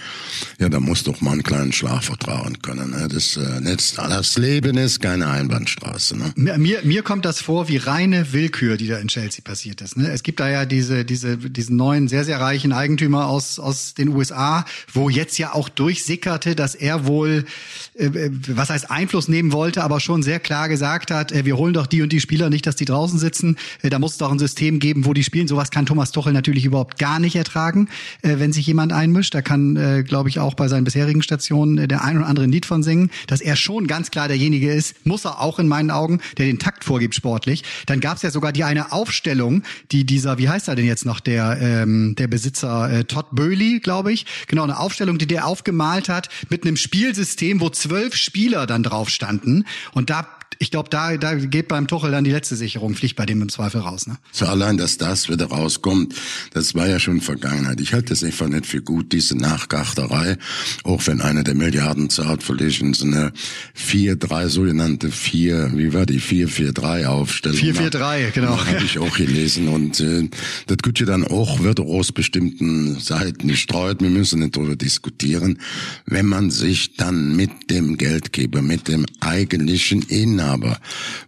Ja, 0.58 0.68
da 0.68 0.78
muss 0.78 1.02
doch 1.02 1.20
mal 1.20 1.32
einen 1.32 1.42
kleinen 1.42 1.72
Schlag 1.72 2.04
vertrauen 2.04 2.60
können. 2.62 2.90
Ne? 2.90 3.08
Das, 3.08 3.36
äh, 3.36 3.60
das 3.96 4.38
Leben 4.38 4.76
ist 4.76 5.00
keine 5.00 5.28
Einbahnstraße. 5.28 6.16
Ne? 6.16 6.32
Mir, 6.36 6.58
mir, 6.58 6.80
mir 6.84 7.02
kommt 7.02 7.24
das 7.24 7.40
vor 7.40 7.68
wie 7.68 7.78
reine 7.78 8.32
Willkür, 8.32 8.76
die 8.76 8.86
da 8.86 8.98
in 8.98 9.08
Chelsea 9.08 9.40
passiert 9.42 9.80
ist. 9.80 9.96
Ne? 9.96 10.10
Es 10.10 10.22
gibt 10.22 10.38
da 10.38 10.48
ja 10.48 10.66
diese, 10.66 11.04
diese, 11.04 11.36
diesen 11.38 11.76
neuen, 11.76 12.08
sehr, 12.08 12.24
sehr 12.24 12.40
reichen 12.40 12.72
Eigentümer 12.72 13.26
aus, 13.26 13.58
aus 13.58 13.94
den 13.94 14.08
USA, 14.08 14.64
wo 14.92 15.08
jetzt 15.08 15.38
ja 15.38 15.54
auch 15.54 15.68
durchsickerte, 15.68 16.54
dass 16.54 16.74
er 16.74 17.06
wohl, 17.06 17.46
äh, 17.94 18.30
was 18.48 18.70
heißt 18.70 18.90
Einfluss 18.90 19.28
nehmen 19.28 19.52
wollte, 19.52 19.82
aber 19.82 19.98
schon 19.98 20.22
sehr 20.22 20.40
klar 20.40 20.68
gesagt 20.68 21.10
hat, 21.10 21.32
äh, 21.32 21.44
wir 21.46 21.56
holen 21.56 21.72
doch 21.72 21.86
die 21.86 22.02
und 22.02 22.12
die 22.12 22.20
Spieler 22.20 22.50
nicht, 22.50 22.66
dass 22.66 22.76
die 22.76 22.84
draußen 22.84 23.18
sitzen. 23.18 23.56
Äh, 23.82 23.88
da 23.88 23.98
muss 23.98 24.12
es 24.12 24.18
doch 24.18 24.30
ein 24.30 24.38
System 24.38 24.78
geben, 24.78 25.06
wo 25.06 25.14
die 25.14 25.24
spielen. 25.24 25.48
Sowas 25.48 25.70
kann 25.70 25.86
Thomas 25.86 26.12
Tuchel 26.12 26.34
natürlich 26.34 26.66
überhaupt 26.66 26.98
gar 26.98 27.18
nicht 27.18 27.29
ertragen, 27.36 27.88
äh, 28.22 28.38
wenn 28.38 28.52
sich 28.52 28.66
jemand 28.66 28.92
einmischt. 28.92 29.34
Da 29.34 29.42
kann, 29.42 29.76
äh, 29.76 30.02
glaube 30.02 30.28
ich, 30.28 30.38
auch 30.38 30.54
bei 30.54 30.68
seinen 30.68 30.84
bisherigen 30.84 31.22
Stationen 31.22 31.78
äh, 31.78 31.88
der 31.88 32.04
ein 32.04 32.16
oder 32.16 32.26
andere 32.26 32.44
ein 32.44 32.52
Lied 32.52 32.66
von 32.66 32.82
singen, 32.82 33.10
dass 33.26 33.40
er 33.40 33.56
schon 33.56 33.86
ganz 33.86 34.10
klar 34.10 34.28
derjenige 34.28 34.72
ist, 34.72 35.06
muss 35.06 35.24
er 35.24 35.40
auch 35.40 35.58
in 35.58 35.68
meinen 35.68 35.90
Augen, 35.90 36.20
der 36.38 36.46
den 36.46 36.58
Takt 36.58 36.84
vorgibt 36.84 37.14
sportlich. 37.14 37.64
Dann 37.86 38.00
gab 38.00 38.16
es 38.16 38.22
ja 38.22 38.30
sogar 38.30 38.52
die 38.52 38.64
eine 38.64 38.92
Aufstellung, 38.92 39.62
die 39.92 40.04
dieser, 40.04 40.38
wie 40.38 40.48
heißt 40.48 40.68
er 40.68 40.76
denn 40.76 40.86
jetzt 40.86 41.06
noch, 41.06 41.20
der 41.20 41.58
ähm, 41.60 42.14
der 42.16 42.28
Besitzer 42.28 42.90
äh, 42.90 43.04
Todd 43.04 43.26
Böhli, 43.32 43.80
glaube 43.80 44.12
ich, 44.12 44.26
genau 44.46 44.64
eine 44.64 44.78
Aufstellung, 44.78 45.18
die 45.18 45.26
der 45.26 45.46
aufgemalt 45.46 46.08
hat 46.08 46.28
mit 46.48 46.64
einem 46.64 46.76
Spielsystem, 46.76 47.60
wo 47.60 47.70
zwölf 47.70 48.14
Spieler 48.14 48.66
dann 48.66 48.82
drauf 48.82 49.08
standen 49.08 49.64
und 49.92 50.10
da 50.10 50.26
ich 50.58 50.70
glaube, 50.70 50.90
da, 50.90 51.16
da 51.16 51.34
geht 51.34 51.68
beim 51.68 51.86
Tuchel 51.86 52.10
dann 52.10 52.24
die 52.24 52.30
letzte 52.30 52.56
Sicherung, 52.56 52.94
fliegt 52.94 53.16
bei 53.16 53.26
dem 53.26 53.40
im 53.42 53.48
Zweifel 53.48 53.80
raus. 53.80 54.06
Ne? 54.06 54.16
So 54.32 54.46
allein, 54.46 54.76
dass 54.76 54.98
das 54.98 55.28
wieder 55.28 55.46
rauskommt, 55.46 56.14
das 56.52 56.74
war 56.74 56.86
ja 56.86 56.98
schon 56.98 57.20
Vergangenheit. 57.20 57.80
Ich 57.80 57.92
halte 57.92 58.10
das 58.10 58.22
einfach 58.24 58.48
nicht 58.48 58.66
für 58.66 58.82
gut, 58.82 59.12
diese 59.12 59.36
Nachgachterei, 59.36 60.36
auch 60.84 61.06
wenn 61.06 61.20
eine 61.20 61.44
der 61.44 61.54
Milliarden 61.54 62.10
zahlt, 62.10 62.42
so 62.42 62.52
eine 62.52 63.32
4-3, 63.76 64.48
sogenannte 64.48 65.10
4, 65.10 65.72
wie 65.76 65.92
war 65.92 66.06
die, 66.06 66.20
4-4-3 66.20 67.06
Aufstellung. 67.06 67.58
4-4-3, 67.58 68.30
genau. 68.32 68.58
Habe 68.58 68.84
ich 68.84 68.98
auch 68.98 69.16
gelesen 69.16 69.68
und 69.68 70.00
äh, 70.00 70.28
das 70.66 70.78
könnte 70.78 71.04
dann 71.04 71.24
auch, 71.24 71.60
wird 71.60 71.80
aus 71.80 72.12
bestimmten 72.12 72.98
Seiten 72.98 73.48
gestreut, 73.48 74.02
wir 74.02 74.10
müssen 74.10 74.40
nicht 74.40 74.56
darüber 74.56 74.76
diskutieren, 74.76 75.58
wenn 76.06 76.26
man 76.26 76.50
sich 76.50 76.96
dann 76.96 77.36
mit 77.36 77.70
dem 77.70 77.96
Geldgeber, 77.96 78.62
mit 78.62 78.88
dem 78.88 79.06
eigentlichen 79.20 80.02
Inhaber 80.40 80.78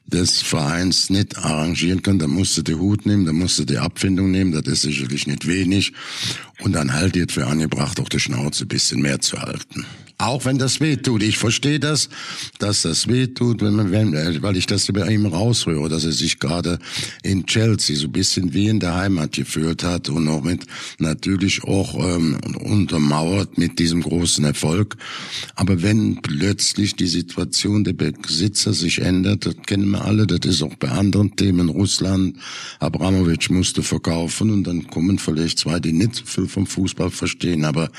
des 0.07 0.41
Vereins 0.43 1.11
nicht 1.11 1.37
arrangieren 1.39 2.03
kann, 2.03 2.19
dann 2.19 2.31
musst 2.31 2.57
du 2.57 2.63
den 2.63 2.79
Hut 2.79 3.07
nehmen, 3.07 3.25
dann 3.25 3.37
musst 3.37 3.59
du 3.59 3.65
die 3.65 3.79
Abfindung 3.79 4.31
nehmen, 4.31 4.53
das 4.53 4.67
ist 4.67 4.83
sicherlich 4.83 5.27
nicht 5.27 5.47
wenig 5.47 5.93
und 6.61 6.73
dann 6.73 6.93
halt 6.93 7.17
jetzt 7.17 7.33
für 7.33 7.47
angebracht, 7.47 8.01
auch 8.01 8.09
die 8.09 8.21
Schnauze 8.21 8.65
ein 8.65 8.69
bisschen 8.69 9.01
mehr 9.01 9.21
zu 9.21 9.41
halten. 9.41 9.87
Auch 10.23 10.45
wenn 10.45 10.57
das 10.57 10.79
weh 10.79 10.95
tut. 10.95 11.21
Ich 11.25 11.37
verstehe 11.37 11.81
das, 11.81 12.09
dass 12.61 12.83
das 12.83 13.09
weh 13.09 13.27
tut, 13.27 13.61
wenn 13.61 13.75
man, 13.75 13.91
wenn, 13.91 14.41
weil 14.41 14.57
ich 14.57 14.67
das 14.67 14.89
über 14.89 15.11
ihm 15.11 15.27
raushöre, 15.27 15.89
dass 15.89 16.05
er 16.05 16.13
sich 16.13 16.39
gerade 16.39 16.79
in 17.25 17.45
Chelsea 17.45 17.97
so 17.97 18.07
ein 18.07 18.13
bisschen 18.13 18.55
wie 18.55 18.69
in 18.69 18.79
der 18.79 18.95
Heimat 18.95 19.33
geführt 19.33 19.83
hat 19.83 20.09
und 20.09 20.29
auch 20.29 20.45
mit 20.45 20.65
natürlich 21.01 21.65
auch 21.65 21.99
ähm, 21.99 22.39
untermauert 22.61 23.59
mit 23.59 23.81
diesem 23.81 24.01
großen 24.01 24.45
Erfolg. 24.45 24.97
Aber 25.57 25.83
wenn 25.83 26.23
plötzlich 26.23 26.95
die 26.95 27.09
Situation 27.09 27.83
der 27.83 27.95
Besitzer 27.95 28.75
sich 28.75 29.01
ändert, 29.01 29.45
das 29.45 29.57
kennen 29.67 29.91
wir 29.91 30.05
alle, 30.05 30.29
das 30.29 30.49
ist 30.49 30.63
auch 30.63 30.77
bei 30.77 30.89
anderen 30.89 31.35
Themen 31.35 31.69
Russland. 31.69 32.37
Abramowitsch 32.79 33.51
musste 33.51 33.83
verkaufen 33.83 34.51
und 34.51 34.69
dann 34.69 34.87
kommen 34.87 35.19
vielleicht 35.19 35.59
zwei, 35.59 35.81
die 35.81 35.93
nicht 35.93 36.23
viel 36.29 36.47
vom 36.47 36.69
Fußball 36.69 37.11
verstehen, 37.11 37.65
aber 37.65 37.91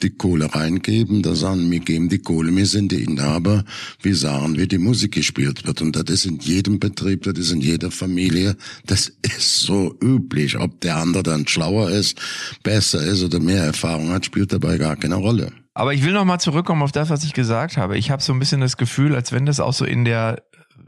die 0.00 0.08
Kohle 0.08 0.54
reingeben, 0.54 1.20
da 1.20 1.34
sagen, 1.34 1.65
wir 1.70 1.80
geben 1.80 2.08
die 2.08 2.18
Kohle, 2.18 2.54
wir 2.54 2.66
sind 2.66 2.92
die 2.92 3.02
Inhaber, 3.02 3.64
wir 4.02 4.16
sagen, 4.16 4.56
wie 4.56 4.66
die 4.66 4.78
Musik 4.78 5.12
gespielt 5.12 5.66
wird. 5.66 5.82
Und 5.82 5.96
das 5.96 6.04
ist 6.08 6.26
in 6.26 6.38
jedem 6.38 6.78
Betrieb, 6.78 7.24
das 7.24 7.38
ist 7.38 7.52
in 7.52 7.60
jeder 7.60 7.90
Familie, 7.90 8.56
das 8.86 9.12
ist 9.22 9.60
so 9.60 9.96
üblich. 10.02 10.58
Ob 10.58 10.80
der 10.80 10.96
andere 10.96 11.22
dann 11.22 11.46
schlauer 11.46 11.90
ist, 11.90 12.18
besser 12.62 13.02
ist 13.02 13.22
oder 13.22 13.40
mehr 13.40 13.64
Erfahrung 13.64 14.10
hat, 14.10 14.26
spielt 14.26 14.52
dabei 14.52 14.78
gar 14.78 14.96
keine 14.96 15.16
Rolle. 15.16 15.52
Aber 15.74 15.92
ich 15.92 16.02
will 16.02 16.12
noch 16.12 16.24
mal 16.24 16.38
zurückkommen 16.38 16.82
auf 16.82 16.92
das, 16.92 17.10
was 17.10 17.22
ich 17.22 17.34
gesagt 17.34 17.76
habe. 17.76 17.98
Ich 17.98 18.10
habe 18.10 18.22
so 18.22 18.32
ein 18.32 18.38
bisschen 18.38 18.62
das 18.62 18.78
Gefühl, 18.78 19.14
als 19.14 19.32
wenn 19.32 19.44
das 19.44 19.60
auch 19.60 19.74
so 19.74 19.84
in 19.84 20.06
der 20.06 20.42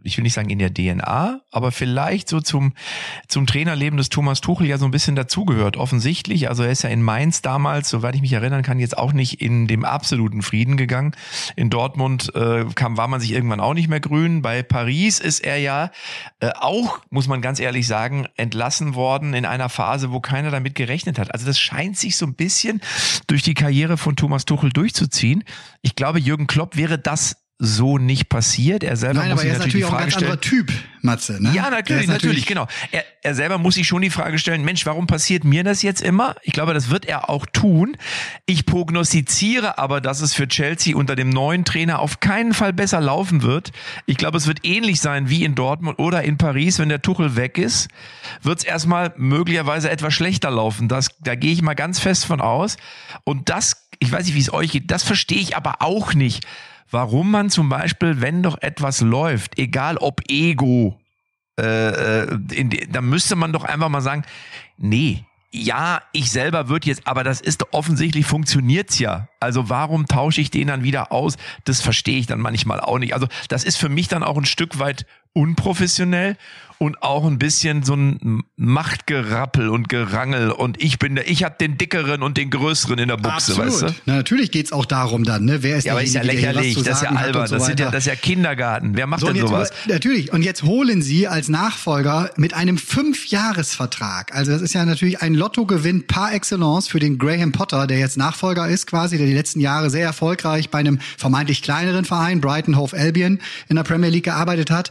ich 0.09 0.17
will 0.17 0.25
nicht 0.25 0.35
sagen 0.35 0.51
in 0.51 0.59
der 0.59 0.73
DNA, 0.73 1.41
aber 1.51 1.71
vielleicht 1.71 2.29
so 2.29 2.41
zum, 2.41 2.73
zum 3.29 3.47
Trainerleben 3.47 3.97
des 3.97 4.09
Thomas 4.09 4.41
Tuchel 4.41 4.67
ja 4.67 4.79
so 4.79 4.85
ein 4.85 4.91
bisschen 4.91 5.15
dazugehört, 5.15 5.77
offensichtlich. 5.77 6.49
Also 6.49 6.65
er 6.65 6.71
ist 6.71 6.83
ja 6.83 6.91
in 6.91 7.03
Mainz 7.03 7.43
damals, 7.43 7.89
soweit 7.89 8.15
ich 8.15 8.21
mich 8.21 8.33
erinnern 8.33 8.63
kann, 8.63 8.79
jetzt 8.79 8.99
auch 8.99 9.13
nicht 9.13 9.41
in 9.41 9.67
dem 9.67 9.85
absoluten 9.85 10.43
Frieden 10.43 10.77
gegangen. 10.77 11.15
In 11.55 11.71
Dortmund 11.71 12.35
äh, 12.35 12.65
kam, 12.75 12.97
war 12.97 13.09
man 13.09 13.21
sich 13.21 13.33
irgendwann 13.33 13.61
auch 13.61 13.75
nicht 13.75 13.89
mehr 13.89 14.01
grün. 14.01 14.43
Bei 14.43 14.63
Paris 14.63 15.21
ist 15.21 15.41
er 15.41 15.59
ja 15.59 15.91
äh, 16.41 16.51
auch, 16.59 17.01
muss 17.11 17.29
man 17.29 17.41
ganz 17.41 17.61
ehrlich 17.61 17.87
sagen, 17.87 18.27
entlassen 18.37 18.95
worden 18.95 19.35
in 19.35 19.45
einer 19.45 19.69
Phase, 19.69 20.11
wo 20.11 20.21
keiner 20.21 20.51
damit 20.51 20.75
gerechnet 20.75 21.19
hat. 21.19 21.33
Also 21.33 21.47
das 21.47 21.61
scheint 21.61 21.97
sich 21.99 22.17
so 22.17 22.27
ein 22.27 22.35
bisschen 22.35 22.81
durch 23.27 23.43
die 23.43 23.55
Karriere 23.55 23.97
von 23.97 24.17
Thomas 24.17 24.45
Tuchel 24.45 24.71
durchzuziehen. 24.71 25.45
Ich 25.83 25.95
glaube, 25.95 26.19
Jürgen 26.19 26.47
Klopp 26.47 26.77
wäre 26.77 26.99
das 26.99 27.37
so 27.59 27.99
nicht 27.99 28.29
passiert. 28.29 28.85
Er 28.85 28.97
selber 28.97 29.21
Nein, 29.21 29.31
muss 29.31 29.33
aber 29.33 29.41
sich 29.41 29.51
er 29.51 29.57
ist 29.57 29.65
natürlich 29.65 29.85
auch 29.87 29.93
ein 29.93 30.01
ganz 30.01 30.13
stellen. 30.13 30.31
anderer 30.31 30.41
Typ, 30.41 30.73
Matze. 31.03 31.43
Ne? 31.43 31.51
Ja, 31.55 31.71
natürlich, 31.71 32.07
natürlich, 32.07 32.47
genau. 32.47 32.69
Er, 32.93 33.05
er 33.23 33.35
selber 33.35 33.59
muss 33.59 33.75
sich 33.75 33.87
schon 33.87 34.01
die 34.01 34.11
Frage 34.11 34.39
stellen, 34.39 34.65
Mensch, 34.65 34.87
warum 34.87 35.09
passiert 35.09 35.43
mir 35.43 35.65
das 35.65 35.83
jetzt 35.83 36.01
immer? 36.01 36.37
Ich 36.43 36.53
glaube, 36.53 36.73
das 36.73 36.89
wird 36.89 37.05
er 37.05 37.29
auch 37.29 37.47
tun. 37.47 37.97
Ich 38.47 38.65
prognostiziere 38.65 39.77
aber, 39.77 40.01
dass 40.01 40.21
es 40.21 40.35
für 40.35 40.47
Chelsea 40.47 40.95
unter 40.95 41.17
dem 41.17 41.31
neuen 41.31 41.65
Trainer 41.65 41.99
auf 41.99 42.21
keinen 42.21 42.55
Fall 42.55 42.73
besser 42.73 43.01
laufen 43.01 43.43
wird. 43.43 43.73
Ich 44.07 44.19
glaube, 44.19 44.39
es 44.39 44.47
wird 44.47 44.65
ähnlich 44.65 45.01
sein 45.01 45.29
wie 45.29 45.43
in 45.45 45.57
Dortmund 45.57 45.99
oder 45.99 46.23
in 46.23 46.39
Paris, 46.39 46.79
wenn 46.79 46.89
der 46.89 47.03
Tuchel 47.03 47.35
weg 47.35 47.59
ist, 47.59 47.89
wird 48.43 48.61
es 48.61 48.65
erstmal 48.65 49.13
möglicherweise 49.17 49.91
etwas 49.91 50.15
schlechter 50.15 50.53
laufen. 50.53 50.87
Das, 50.87 51.09
da 51.21 51.35
gehe 51.35 51.53
ich 51.53 51.63
mal 51.63 51.75
ganz 51.75 51.99
fest 51.99 52.25
von 52.25 52.41
aus. 52.41 52.77
Und 53.25 53.49
das, 53.49 53.89
ich 53.99 54.13
weiß 54.13 54.27
nicht, 54.27 54.37
wie 54.37 54.41
es 54.41 54.53
euch 54.53 54.71
geht, 54.71 54.93
das 54.93 55.03
verstehe 55.03 55.41
ich 55.41 55.57
aber 55.57 55.83
auch 55.83 56.15
nicht 56.15 56.47
warum 56.91 57.31
man 57.31 57.51
zum 57.51 57.69
Beispiel, 57.69 58.21
wenn 58.21 58.43
doch 58.43 58.61
etwas 58.61 59.01
läuft, 59.01 59.59
egal 59.59 59.97
ob 59.99 60.23
Ego, 60.29 60.99
äh, 61.59 62.23
äh, 62.23 62.39
in, 62.53 62.71
da 62.91 63.01
müsste 63.01 63.37
man 63.37 63.53
doch 63.53 63.65
einfach 63.65 63.89
mal 63.89 64.01
sagen, 64.01 64.25
nee, 64.77 65.25
ja, 65.51 66.03
ich 66.13 66.31
selber 66.31 66.69
würde 66.69 66.89
jetzt, 66.89 67.07
aber 67.07 67.25
das 67.25 67.41
ist 67.41 67.73
offensichtlich 67.73 68.27
funktioniert's 68.27 68.99
ja. 68.99 69.29
Also 69.41 69.71
warum 69.71 70.07
tausche 70.07 70.43
ich 70.43 70.51
den 70.51 70.69
dann 70.69 70.83
wieder 70.83 71.11
aus? 71.11 71.37
Das 71.65 71.81
verstehe 71.81 72.19
ich 72.19 72.27
dann 72.27 72.41
manchmal 72.41 72.81
auch 72.81 72.99
nicht. 72.99 73.15
Also 73.15 73.29
das 73.49 73.65
ist 73.65 73.77
für 73.77 73.89
mich 73.89 74.09
dann 74.09 74.23
auch 74.23 74.37
ein 74.37 74.45
Stück 74.45 74.79
weit 74.79 75.07
unprofessionell 75.33 76.37
und 76.79 77.03
auch 77.03 77.25
ein 77.27 77.39
bisschen 77.39 77.83
so 77.83 77.95
ein 77.95 78.45
Machtgerappel 78.57 79.69
und 79.69 79.89
Gerangel 79.89 80.51
und 80.51 80.81
ich 80.83 80.99
bin 80.99 81.17
der, 81.17 81.29
ich 81.29 81.43
habe 81.43 81.57
den 81.61 81.77
dickeren 81.77 82.23
und 82.23 82.37
den 82.37 82.51
größeren 82.51 82.99
in 82.99 83.09
der 83.09 83.17
Buchse, 83.17 83.53
Absolut. 83.53 83.67
weißt 83.67 83.83
du? 83.83 83.87
Na, 84.07 84.17
natürlich 84.17 84.53
geht's 84.53 84.73
auch 84.73 84.87
darum 84.87 85.25
dann, 85.25 85.45
ne? 85.45 85.63
Wer 85.63 85.77
ist 85.77 85.85
Ja, 85.85 85.93
aber 85.93 86.03
ist 86.03 86.15
ja 86.15 86.23
lächerlich, 86.23 86.77
das 86.77 86.99
ist 86.99 87.03
ja 87.03 87.11
albern, 87.11 87.49
so 87.49 87.57
das, 87.57 87.67
sind 87.67 87.81
ja, 87.81 87.91
das 87.91 88.05
ist 88.05 88.07
ja 88.07 88.15
Kindergarten. 88.15 88.97
Wer 88.97 89.09
macht 89.09 89.21
So, 89.21 89.27
denn 89.27 89.37
jetzt, 89.37 89.49
sowas? 89.49 89.71
Natürlich. 89.87 90.33
Und 90.33 90.43
jetzt 90.43 90.63
holen 90.63 91.03
Sie 91.03 91.27
als 91.27 91.49
Nachfolger 91.49 92.31
mit 92.37 92.55
einem 92.55 92.79
Fünfjahresvertrag. 92.79 94.35
Also 94.35 94.53
das 94.53 94.63
ist 94.63 94.75
ja 94.75 94.85
natürlich 94.85 95.21
ein 95.21 95.35
Lottogewinn 95.35 96.07
par 96.07 96.33
excellence 96.33 96.89
für 96.89 97.01
den 97.01 97.19
Graham 97.19 97.53
Potter, 97.53 97.87
der 97.87 97.99
jetzt 97.99 98.17
Nachfolger 98.17 98.69
ist 98.69 98.87
quasi, 98.87 99.19
der 99.19 99.27
die 99.27 99.35
letzten 99.35 99.61
Jahre 99.61 99.91
sehr 99.91 100.05
erfolgreich 100.05 100.71
bei 100.71 100.79
einem 100.79 101.01
vermeintlich 101.17 101.63
kleineren 101.63 102.05
Verein, 102.05 102.41
Brighton 102.41 102.77
Hove 102.77 102.97
Albion, 102.97 103.41
in 103.69 103.77
der 103.77 103.83
Premier 103.83 104.11
League 104.11 104.25
gearbeitet 104.25 104.71
hat 104.71 104.91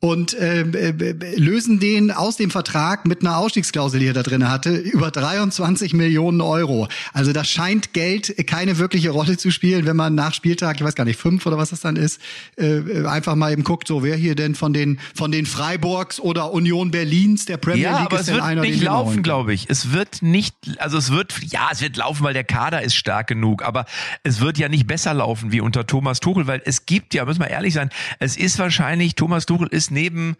und 0.00 0.36
ähm, 0.38 0.74
äh, 0.74 0.92
lösen 1.36 1.80
den 1.80 2.10
aus 2.10 2.36
dem 2.36 2.50
Vertrag 2.50 3.06
mit 3.06 3.22
einer 3.22 3.38
Ausstiegsklausel, 3.38 4.00
die 4.00 4.06
er 4.06 4.12
da 4.12 4.22
drin 4.22 4.48
hatte, 4.48 4.74
über 4.76 5.10
23 5.10 5.94
Millionen 5.94 6.40
Euro. 6.40 6.88
Also 7.12 7.32
da 7.32 7.44
scheint 7.44 7.92
Geld 7.94 8.34
keine 8.46 8.78
wirkliche 8.78 9.10
Rolle 9.10 9.36
zu 9.38 9.50
spielen, 9.50 9.86
wenn 9.86 9.96
man 9.96 10.14
nach 10.14 10.34
Spieltag, 10.34 10.76
ich 10.76 10.84
weiß 10.84 10.94
gar 10.94 11.04
nicht, 11.04 11.18
fünf 11.18 11.46
oder 11.46 11.56
was 11.56 11.70
das 11.70 11.80
dann 11.80 11.96
ist, 11.96 12.20
äh, 12.56 13.06
einfach 13.06 13.34
mal 13.34 13.52
eben 13.52 13.64
guckt, 13.64 13.88
so 13.88 14.02
wer 14.02 14.16
hier 14.16 14.34
denn 14.34 14.54
von 14.54 14.72
den 14.72 14.98
von 15.14 15.32
den 15.32 15.46
Freiburgs 15.46 16.20
oder 16.20 16.52
Union 16.52 16.90
Berlins 16.90 17.46
der 17.46 17.56
Premier 17.56 17.84
Ja, 17.84 17.98
League 17.98 18.06
aber 18.06 18.20
ist 18.20 18.28
es 18.28 18.34
wird 18.34 18.42
einer, 18.42 18.60
nicht 18.62 18.82
laufen, 18.82 19.22
glaube 19.22 19.54
ich. 19.54 19.66
Es 19.68 19.92
wird 19.92 20.20
nicht, 20.22 20.54
also 20.78 20.98
es 20.98 21.10
wird, 21.10 21.34
ja, 21.42 21.68
es 21.72 21.80
wird 21.80 21.96
laufen, 21.96 22.22
weil 22.22 22.34
der 22.34 22.44
Kader 22.44 22.82
ist 22.82 22.94
stark 22.94 23.28
genug, 23.28 23.62
aber 23.62 23.86
es 24.22 24.40
wird 24.40 24.58
ja 24.58 24.68
nicht 24.68 24.86
besser 24.86 25.14
laufen 25.14 25.52
wie 25.52 25.60
unter 25.60 25.86
Thomas 25.86 26.20
Tuchel, 26.20 26.46
weil 26.46 26.60
es 26.64 26.84
gibt 26.86 27.14
ja, 27.14 27.24
müssen 27.24 27.40
wir 27.40 27.48
ehrlich 27.48 27.74
sein, 27.74 27.88
es 28.18 28.36
ist 28.36 28.58
wahrscheinlich, 28.58 29.14
Thomas 29.14 29.46
Tuchel 29.46 29.68
ist 29.68 29.85
neben 29.90 30.36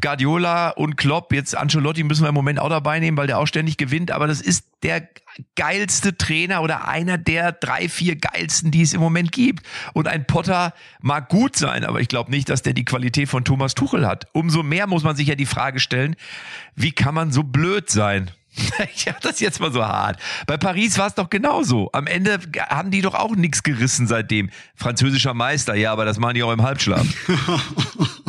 Guardiola 0.00 0.70
und 0.70 0.96
Klopp, 0.96 1.32
jetzt 1.32 1.56
Ancelotti 1.56 2.04
müssen 2.04 2.22
wir 2.22 2.28
im 2.28 2.34
Moment 2.34 2.58
auch 2.58 2.68
dabei 2.68 3.00
nehmen, 3.00 3.16
weil 3.16 3.26
der 3.26 3.38
auch 3.38 3.46
ständig 3.46 3.76
gewinnt, 3.76 4.10
aber 4.10 4.26
das 4.26 4.40
ist 4.40 4.64
der 4.82 5.08
geilste 5.56 6.16
Trainer 6.16 6.62
oder 6.62 6.88
einer 6.88 7.18
der 7.18 7.52
drei, 7.52 7.88
vier 7.88 8.16
geilsten, 8.16 8.70
die 8.70 8.82
es 8.82 8.92
im 8.92 9.00
Moment 9.00 9.32
gibt. 9.32 9.66
Und 9.92 10.08
ein 10.08 10.26
Potter 10.26 10.74
mag 11.00 11.28
gut 11.28 11.56
sein, 11.56 11.84
aber 11.84 12.00
ich 12.00 12.08
glaube 12.08 12.30
nicht, 12.30 12.48
dass 12.48 12.62
der 12.62 12.72
die 12.72 12.84
Qualität 12.84 13.28
von 13.28 13.44
Thomas 13.44 13.74
Tuchel 13.74 14.06
hat. 14.06 14.26
Umso 14.32 14.62
mehr 14.62 14.86
muss 14.86 15.04
man 15.04 15.16
sich 15.16 15.28
ja 15.28 15.34
die 15.34 15.46
Frage 15.46 15.80
stellen, 15.80 16.16
wie 16.74 16.92
kann 16.92 17.14
man 17.14 17.30
so 17.30 17.42
blöd 17.42 17.90
sein? 17.90 18.30
Ich 18.94 19.06
habe 19.06 19.18
das 19.22 19.38
jetzt 19.40 19.60
mal 19.60 19.72
so 19.72 19.84
hart. 19.84 20.18
Bei 20.46 20.56
Paris 20.56 20.98
war 20.98 21.06
es 21.06 21.14
doch 21.14 21.30
genauso. 21.30 21.88
Am 21.92 22.06
Ende 22.06 22.40
haben 22.68 22.90
die 22.90 23.00
doch 23.00 23.14
auch 23.14 23.36
nichts 23.36 23.62
gerissen 23.62 24.06
seitdem. 24.06 24.50
Französischer 24.74 25.34
Meister, 25.34 25.74
ja, 25.74 25.92
aber 25.92 26.04
das 26.04 26.18
machen 26.18 26.34
die 26.34 26.42
auch 26.42 26.52
im 26.52 26.62
Halbschlaf. 26.62 27.06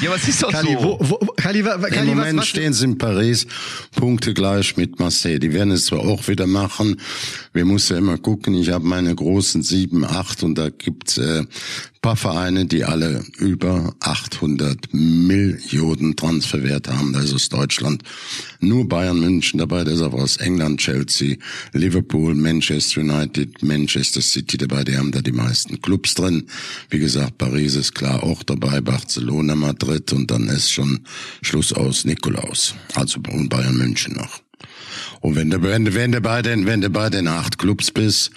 ja, 0.00 0.10
was 0.10 0.26
ist 0.28 0.42
doch 0.42 0.50
Kali, 0.50 0.72
so? 0.72 0.98
wo, 1.00 1.10
wo, 1.10 1.16
Kali, 1.36 1.64
wa- 1.64 1.76
Kali, 1.78 1.96
Im 1.96 2.08
was, 2.08 2.16
Moment 2.16 2.38
was, 2.40 2.48
stehen 2.48 2.72
sie 2.72 2.84
in 2.84 2.98
Paris 2.98 3.46
punktegleich 3.96 4.76
mit 4.76 4.98
Marseille. 4.98 5.38
Die 5.38 5.52
werden 5.52 5.72
es 5.72 5.86
zwar 5.86 6.00
auch 6.00 6.26
wieder 6.28 6.46
machen. 6.46 7.00
Wir 7.52 7.64
müssen 7.64 7.92
ja 7.94 7.98
immer 7.98 8.18
gucken. 8.18 8.54
Ich 8.54 8.70
habe 8.70 8.84
meine 8.86 9.14
großen 9.14 9.62
sieben, 9.62 10.04
acht 10.04 10.42
und 10.42 10.56
da 10.56 10.70
gibt's 10.70 11.18
äh, 11.18 11.44
paar 12.02 12.16
Vereine, 12.16 12.64
die 12.64 12.84
alle 12.84 13.22
über 13.38 13.94
800 14.00 14.92
Millionen 14.92 16.16
Transferwert 16.16 16.88
haben. 16.88 17.12
Da 17.12 17.20
ist 17.20 17.52
Deutschland 17.52 18.02
nur 18.60 18.88
Bayern 18.88 19.20
München 19.20 19.58
dabei. 19.58 19.84
Da 19.84 19.92
ist 19.92 20.00
aber 20.00 20.18
aus 20.18 20.38
England 20.38 20.80
Chelsea, 20.80 21.36
Liverpool, 21.72 22.34
Manchester 22.34 23.02
United, 23.02 23.62
Manchester 23.62 24.22
City 24.22 24.56
dabei. 24.56 24.84
Die 24.84 24.96
haben 24.96 25.12
da 25.12 25.20
die 25.20 25.32
meisten 25.32 25.80
Clubs 25.82 26.14
drin. 26.14 26.46
Wie 26.88 26.98
gesagt, 26.98 27.36
Paris 27.36 27.74
ist 27.74 27.94
klar 27.94 28.22
auch 28.22 28.42
dabei, 28.42 28.80
Barcelona, 28.80 29.54
Madrid 29.54 30.12
und 30.12 30.30
dann 30.30 30.48
ist 30.48 30.70
schon 30.70 31.00
Schluss 31.42 31.72
aus 31.72 32.06
Nikolaus. 32.06 32.74
Also 32.94 33.20
und 33.30 33.50
Bayern 33.50 33.76
München 33.76 34.14
noch. 34.14 34.40
Und 35.20 35.36
wenn 35.36 35.50
du, 35.50 35.62
wenn 35.62 35.84
du, 35.84 35.94
wenn 35.94 36.12
du 36.12 36.20
bei 36.20 36.40
den, 36.40 36.66
wenn 36.66 36.80
du 36.80 36.88
bei 36.88 37.10
den 37.10 37.28
acht 37.28 37.58
Clubs 37.58 37.90
bist, 37.90 38.30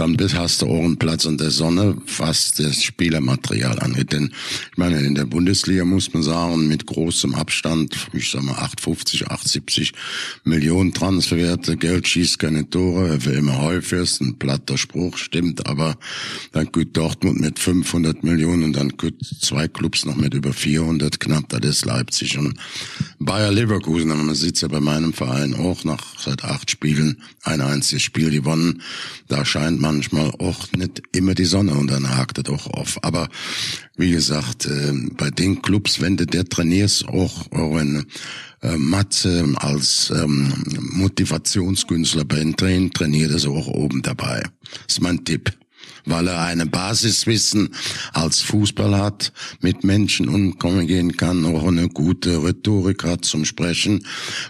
dann 0.00 0.16
bist, 0.16 0.34
hast 0.34 0.62
du 0.62 0.66
auch 0.66 0.82
einen 0.82 0.96
Platz 0.96 1.26
in 1.26 1.36
der 1.36 1.50
Sonne, 1.50 1.96
was 2.16 2.52
das 2.52 2.82
Spielermaterial 2.82 3.78
angeht. 3.80 4.12
Denn 4.12 4.32
ich 4.72 4.78
meine, 4.78 4.98
in 5.00 5.14
der 5.14 5.26
Bundesliga 5.26 5.84
muss 5.84 6.12
man 6.14 6.22
sagen, 6.22 6.68
mit 6.68 6.86
großem 6.86 7.34
Abstand, 7.34 7.94
ich 8.14 8.30
sag 8.30 8.42
mal 8.42 8.52
850, 8.52 9.26
870 9.26 9.92
Millionen 10.44 10.94
Transferwerte, 10.94 11.76
Geld 11.76 12.08
schießt 12.08 12.38
keine 12.38 12.68
Tore, 12.68 13.24
wie 13.26 13.34
immer 13.34 13.60
häufig 13.60 13.98
ist, 14.00 14.22
ein 14.22 14.38
platter 14.38 14.78
Spruch, 14.78 15.18
stimmt, 15.18 15.66
aber 15.66 15.96
dann 16.52 16.72
geht 16.72 16.96
Dortmund 16.96 17.40
mit 17.40 17.58
500 17.58 18.24
Millionen 18.24 18.64
und 18.64 18.72
dann 18.76 18.88
geht 18.96 19.16
zwei 19.40 19.68
Clubs 19.68 20.06
noch 20.06 20.16
mit 20.16 20.32
über 20.32 20.54
400 20.54 21.20
knapp, 21.20 21.48
das 21.50 21.60
ist 21.64 21.84
Leipzig 21.84 22.38
und 22.38 22.54
Bayer 23.18 23.52
Leverkusen, 23.52 24.10
aber 24.10 24.22
man 24.22 24.34
sieht's 24.34 24.62
ja 24.62 24.68
bei 24.68 24.80
meinem 24.80 25.12
Verein 25.12 25.54
auch 25.54 25.84
nach 25.84 26.18
seit 26.18 26.42
acht 26.42 26.70
Spielen 26.70 27.22
ein 27.42 27.60
einziges 27.60 28.02
Spiel 28.02 28.30
gewonnen. 28.30 28.82
Da 29.28 29.44
scheint 29.44 29.80
manchmal 29.92 30.30
auch 30.38 30.70
nicht 30.72 31.02
immer 31.12 31.34
die 31.34 31.44
Sonne 31.44 31.74
und 31.74 31.90
dann 31.90 32.16
hakt 32.16 32.38
es 32.38 32.48
auch 32.48 32.66
auf. 32.68 33.02
Aber 33.02 33.28
wie 33.96 34.10
gesagt, 34.10 34.66
äh, 34.66 34.92
bei 35.16 35.30
den 35.30 35.62
Clubs, 35.62 36.00
wenn 36.00 36.16
du 36.16 36.26
der 36.26 36.44
trainierst, 36.44 37.08
auch, 37.08 37.46
wenn 37.50 38.06
äh, 38.62 38.76
Matze 38.76 39.44
als 39.56 40.12
ähm, 40.14 40.52
Motivationskünstler 40.92 42.24
bei 42.24 42.36
den 42.36 42.56
Trainen 42.56 42.92
trainiert, 42.92 43.30
ist 43.30 43.44
er 43.44 43.50
auch 43.50 43.66
oben 43.66 44.02
dabei. 44.02 44.42
Das 44.86 44.96
ist 44.96 45.00
mein 45.00 45.24
Tipp. 45.24 45.52
Weil 46.04 46.28
er 46.28 46.42
eine 46.42 46.66
Basiswissen 46.66 47.70
als 48.12 48.40
Fußball 48.40 48.96
hat, 48.96 49.32
mit 49.60 49.84
Menschen 49.84 50.28
umgehen 50.28 51.16
kann, 51.16 51.44
auch 51.44 51.66
eine 51.66 51.88
gute 51.88 52.42
Rhetorik 52.42 53.04
hat 53.04 53.24
zum 53.24 53.44
Sprechen, 53.44 54.06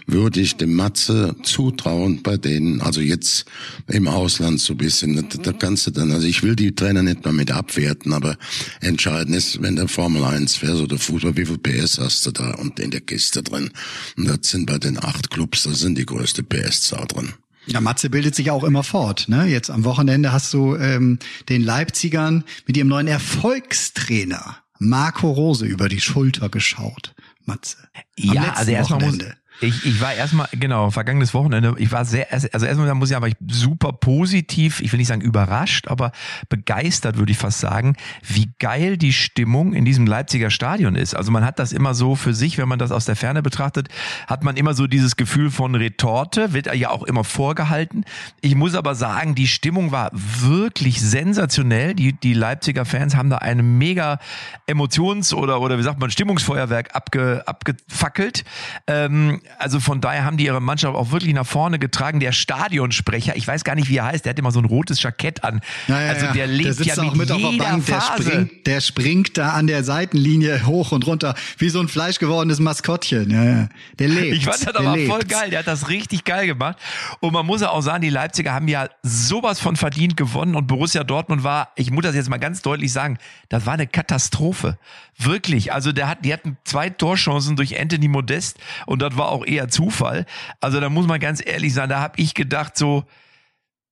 würde 0.07 0.41
ich 0.41 0.55
dem 0.57 0.73
Matze 0.73 1.35
zutrauen 1.43 2.21
bei 2.23 2.37
denen, 2.37 2.81
also 2.81 3.01
jetzt 3.01 3.45
im 3.87 4.07
Ausland 4.07 4.59
so 4.59 4.73
ein 4.73 4.77
bisschen, 4.77 5.27
da, 5.43 5.53
kannst 5.53 5.87
du 5.87 5.91
dann, 5.91 6.11
also 6.11 6.27
ich 6.27 6.43
will 6.43 6.55
die 6.55 6.73
Trainer 6.73 7.03
nicht 7.03 7.23
mal 7.25 7.33
mit 7.33 7.51
abwerten, 7.51 8.13
aber 8.13 8.37
entscheidend 8.79 9.35
ist, 9.35 9.61
wenn 9.61 9.75
der 9.75 9.87
Formel 9.87 10.23
1 10.23 10.57
fährt 10.57 10.79
oder 10.79 10.97
Fußball, 10.97 11.37
wie 11.37 11.45
viel 11.45 11.57
PS 11.57 11.99
hast 11.99 12.25
du 12.25 12.31
da 12.31 12.51
und 12.55 12.79
in 12.79 12.91
der 12.91 13.01
Kiste 13.01 13.43
drin? 13.43 13.71
Und 14.17 14.27
das 14.27 14.39
sind 14.49 14.65
bei 14.65 14.77
den 14.77 14.97
acht 14.97 15.29
Clubs, 15.29 15.63
da 15.63 15.73
sind 15.73 15.97
die 15.97 16.05
größte 16.05 16.43
PS-Zahl 16.43 17.07
drin. 17.07 17.33
Ja, 17.71 17.81
Matze 17.81 18.09
bildet 18.09 18.35
sich 18.35 18.51
auch 18.51 18.63
immer 18.63 18.83
fort. 18.83 19.27
Ne? 19.27 19.45
Jetzt 19.45 19.69
am 19.69 19.83
Wochenende 19.83 20.31
hast 20.31 20.53
du 20.53 20.75
ähm, 20.75 21.19
den 21.49 21.61
Leipzigern 21.63 22.43
mit 22.65 22.77
ihrem 22.77 22.87
neuen 22.87 23.07
Erfolgstrainer 23.07 24.57
Marco 24.79 25.29
Rose 25.31 25.65
über 25.65 25.89
die 25.89 26.01
Schulter 26.01 26.49
geschaut. 26.49 27.13
Matze. 27.45 27.77
Am 27.95 28.33
ja, 28.33 28.53
also 28.53 28.71
erstmal 28.71 28.99
muss, 28.99 29.17
ich, 29.61 29.85
ich 29.85 30.01
war 30.01 30.13
erstmal, 30.13 30.47
genau, 30.51 30.89
vergangenes 30.89 31.33
Wochenende, 31.33 31.75
ich 31.77 31.91
war 31.91 32.03
sehr, 32.03 32.31
also 32.31 32.47
erstmal 32.65 32.93
muss 32.95 33.11
ich 33.11 33.15
aber 33.15 33.29
super 33.47 33.93
positiv, 33.93 34.81
ich 34.81 34.91
will 34.91 34.97
nicht 34.97 35.07
sagen 35.07 35.21
überrascht, 35.21 35.87
aber 35.87 36.11
begeistert, 36.49 37.17
würde 37.17 37.31
ich 37.31 37.37
fast 37.37 37.59
sagen, 37.59 37.95
wie 38.27 38.51
geil 38.59 38.97
die 38.97 39.13
Stimmung 39.13 39.73
in 39.73 39.85
diesem 39.85 40.07
Leipziger 40.07 40.49
Stadion 40.49 40.95
ist. 40.95 41.15
Also 41.15 41.31
man 41.31 41.45
hat 41.45 41.59
das 41.59 41.73
immer 41.73 41.93
so 41.93 42.15
für 42.15 42.33
sich, 42.33 42.57
wenn 42.57 42.67
man 42.67 42.79
das 42.79 42.91
aus 42.91 43.05
der 43.05 43.15
Ferne 43.15 43.43
betrachtet, 43.43 43.89
hat 44.27 44.43
man 44.43 44.57
immer 44.57 44.73
so 44.73 44.87
dieses 44.87 45.15
Gefühl 45.15 45.51
von 45.51 45.75
Retorte, 45.75 46.53
wird 46.53 46.73
ja 46.75 46.89
auch 46.89 47.03
immer 47.03 47.23
vorgehalten. 47.23 48.03
Ich 48.41 48.55
muss 48.55 48.73
aber 48.73 48.95
sagen, 48.95 49.35
die 49.35 49.47
Stimmung 49.47 49.91
war 49.91 50.09
wirklich 50.13 51.01
sensationell. 51.01 51.93
Die, 51.93 52.13
die 52.13 52.33
Leipziger 52.33 52.85
Fans 52.85 53.15
haben 53.15 53.29
da 53.29 53.37
ein 53.37 53.77
mega 53.77 54.19
Emotions- 54.65 55.33
oder, 55.33 55.61
oder 55.61 55.77
wie 55.77 55.83
sagt 55.83 55.99
man, 55.99 56.09
Stimmungsfeuerwerk 56.09 56.95
abge, 56.95 57.43
abgefackelt. 57.45 58.43
Ähm, 58.87 59.41
also 59.57 59.79
von 59.79 60.01
daher 60.01 60.25
haben 60.25 60.37
die 60.37 60.45
ihre 60.45 60.61
Mannschaft 60.61 60.95
auch 60.95 61.11
wirklich 61.11 61.33
nach 61.33 61.45
vorne 61.45 61.79
getragen. 61.79 62.19
Der 62.19 62.31
Stadionsprecher, 62.31 63.35
ich 63.35 63.47
weiß 63.47 63.63
gar 63.63 63.75
nicht, 63.75 63.89
wie 63.89 63.97
er 63.97 64.05
heißt, 64.05 64.25
der 64.25 64.31
hat 64.31 64.39
immer 64.39 64.51
so 64.51 64.59
ein 64.59 64.65
rotes 64.65 65.01
Jackett 65.01 65.43
an. 65.43 65.61
Ja, 65.87 66.01
ja, 66.01 66.09
also 66.09 66.27
der 66.33 66.47
lebt 66.47 66.79
der 66.79 66.85
ja 66.85 67.03
mit, 67.03 67.15
mit 67.15 67.29
jeder 67.29 67.63
Bank, 67.63 67.83
Phase. 67.83 68.23
Der 68.23 68.31
springt, 68.31 68.67
der 68.67 68.81
springt 68.81 69.37
da 69.37 69.49
an 69.51 69.67
der 69.67 69.83
Seitenlinie 69.83 70.65
hoch 70.65 70.91
und 70.91 71.05
runter, 71.07 71.35
wie 71.57 71.69
so 71.69 71.79
ein 71.79 71.87
fleischgewordenes 71.87 72.59
Maskottchen. 72.59 73.29
Ja, 73.29 73.43
ja. 73.43 73.69
Der 73.99 74.07
lebt. 74.07 74.37
Ich 74.37 74.45
fand 74.45 74.67
das 74.67 74.75
aber 74.75 74.95
lebt. 74.95 75.09
voll 75.09 75.23
geil. 75.23 75.49
Der 75.49 75.59
hat 75.59 75.67
das 75.67 75.89
richtig 75.89 76.23
geil 76.23 76.47
gemacht. 76.47 76.77
Und 77.19 77.33
man 77.33 77.45
muss 77.45 77.61
ja 77.61 77.69
auch 77.69 77.81
sagen, 77.81 78.01
die 78.01 78.09
Leipziger 78.09 78.53
haben 78.53 78.67
ja 78.67 78.89
sowas 79.03 79.59
von 79.59 79.75
verdient 79.75 80.17
gewonnen 80.17 80.55
und 80.55 80.67
Borussia 80.67 81.03
Dortmund 81.03 81.43
war, 81.43 81.69
ich 81.75 81.91
muss 81.91 82.03
das 82.03 82.15
jetzt 82.15 82.29
mal 82.29 82.37
ganz 82.37 82.61
deutlich 82.61 82.91
sagen, 82.91 83.17
das 83.49 83.65
war 83.65 83.73
eine 83.73 83.87
Katastrophe. 83.87 84.77
Wirklich. 85.17 85.73
Also 85.73 85.91
der 85.91 86.07
hat, 86.07 86.25
die 86.25 86.33
hatten 86.33 86.57
zwei 86.63 86.89
Torchancen 86.89 87.55
durch 87.55 87.79
Anthony 87.79 88.07
Modest 88.07 88.57
und 88.85 89.01
das 89.01 89.17
war 89.17 89.30
auch 89.31 89.45
eher 89.45 89.67
Zufall. 89.67 90.25
Also 90.59 90.79
da 90.79 90.89
muss 90.89 91.07
man 91.07 91.19
ganz 91.19 91.41
ehrlich 91.45 91.73
sein, 91.73 91.89
da 91.89 91.99
habe 91.99 92.21
ich 92.21 92.33
gedacht 92.33 92.77
so, 92.77 93.05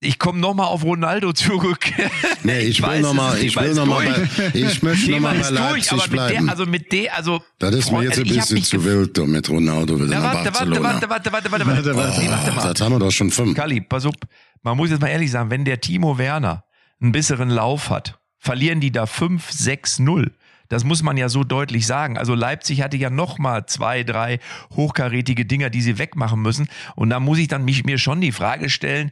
ich 0.02 0.18
komme 0.18 0.40
noch 0.40 0.54
mal 0.54 0.66
auf 0.66 0.84
Ronaldo 0.84 1.34
zurück. 1.34 1.92
Nee, 2.42 2.60
ich, 2.62 2.80
ich 2.80 2.88
will 2.88 3.02
noch 3.02 3.14
mal, 3.14 3.38
ich 3.38 3.54
will 3.60 3.74
noch 3.74 3.86
mal, 3.86 4.06
bei, 4.06 4.52
ich 4.54 4.82
möchte 4.82 5.12
noch 5.12 5.20
mal 5.20 5.38
bei 5.38 5.50
Leipzig 5.50 5.90
durch, 5.90 6.10
bleiben. 6.10 6.46
Der, 6.46 6.52
also 6.52 6.66
mit 6.66 6.90
der, 6.94 7.18
also 7.18 7.44
das 7.60 7.76
ist 7.76 7.92
mir 7.92 8.04
jetzt 8.04 8.18
ein 8.18 8.24
bisschen 8.24 8.64
zu 8.64 8.86
wild 8.86 9.18
mit 9.28 9.50
Ronaldo 9.50 10.00
wieder 10.00 10.22
nach 10.22 10.44
Barcelona. 10.44 10.84
Warte, 10.84 11.10
warte, 11.10 11.32
warte, 11.34 11.52
warte, 11.52 11.52
warte, 11.52 11.68
warte, 11.68 11.96
warte, 11.96 12.22
oh, 12.22 12.32
warte 12.32 12.52
mal. 12.54 12.74
Das 12.74 12.82
haben 12.82 12.94
wir 12.94 13.00
doch 13.00 13.12
schon 13.12 13.30
fünf. 13.30 13.58
Kali, 13.58 13.82
pass 13.82 14.06
auf, 14.06 14.16
man 14.64 14.78
muss 14.78 14.90
jetzt 14.90 15.02
mal 15.02 15.10
ehrlich 15.10 15.32
sagen, 15.32 15.52
wenn 15.52 15.66
der 15.66 15.82
Timo 15.82 16.18
Werner 16.18 16.64
einen 17.02 17.12
besseren 17.12 17.50
Lauf 17.50 17.90
hat, 17.90 18.20
verlieren 18.38 18.80
die 18.80 18.92
da 18.92 19.06
5, 19.06 19.52
6, 19.52 20.00
0. 20.00 20.32
Das 20.70 20.84
muss 20.84 21.04
man 21.04 21.18
ja 21.18 21.30
so 21.30 21.44
deutlich 21.44 21.86
sagen. 21.86 22.18
Also 22.18 22.36
Leipzig 22.36 22.82
hatte 22.82 22.96
ja 22.96 23.10
noch 23.10 23.40
mal 23.40 23.66
zwei, 23.66 24.04
drei 24.04 24.40
hochkarätige 24.76 25.46
Dinger, 25.46 25.70
die 25.70 25.82
sie 25.82 25.98
wegmachen 25.98 26.42
müssen. 26.42 26.70
Und 26.96 27.10
da 27.10 27.20
muss 27.20 27.40
ich 27.40 27.48
dann 27.48 27.66
mich, 27.66 27.84
mir 27.84 27.98
schon 27.98 28.22
die 28.22 28.32
Frage 28.32 28.70
stellen, 28.70 29.12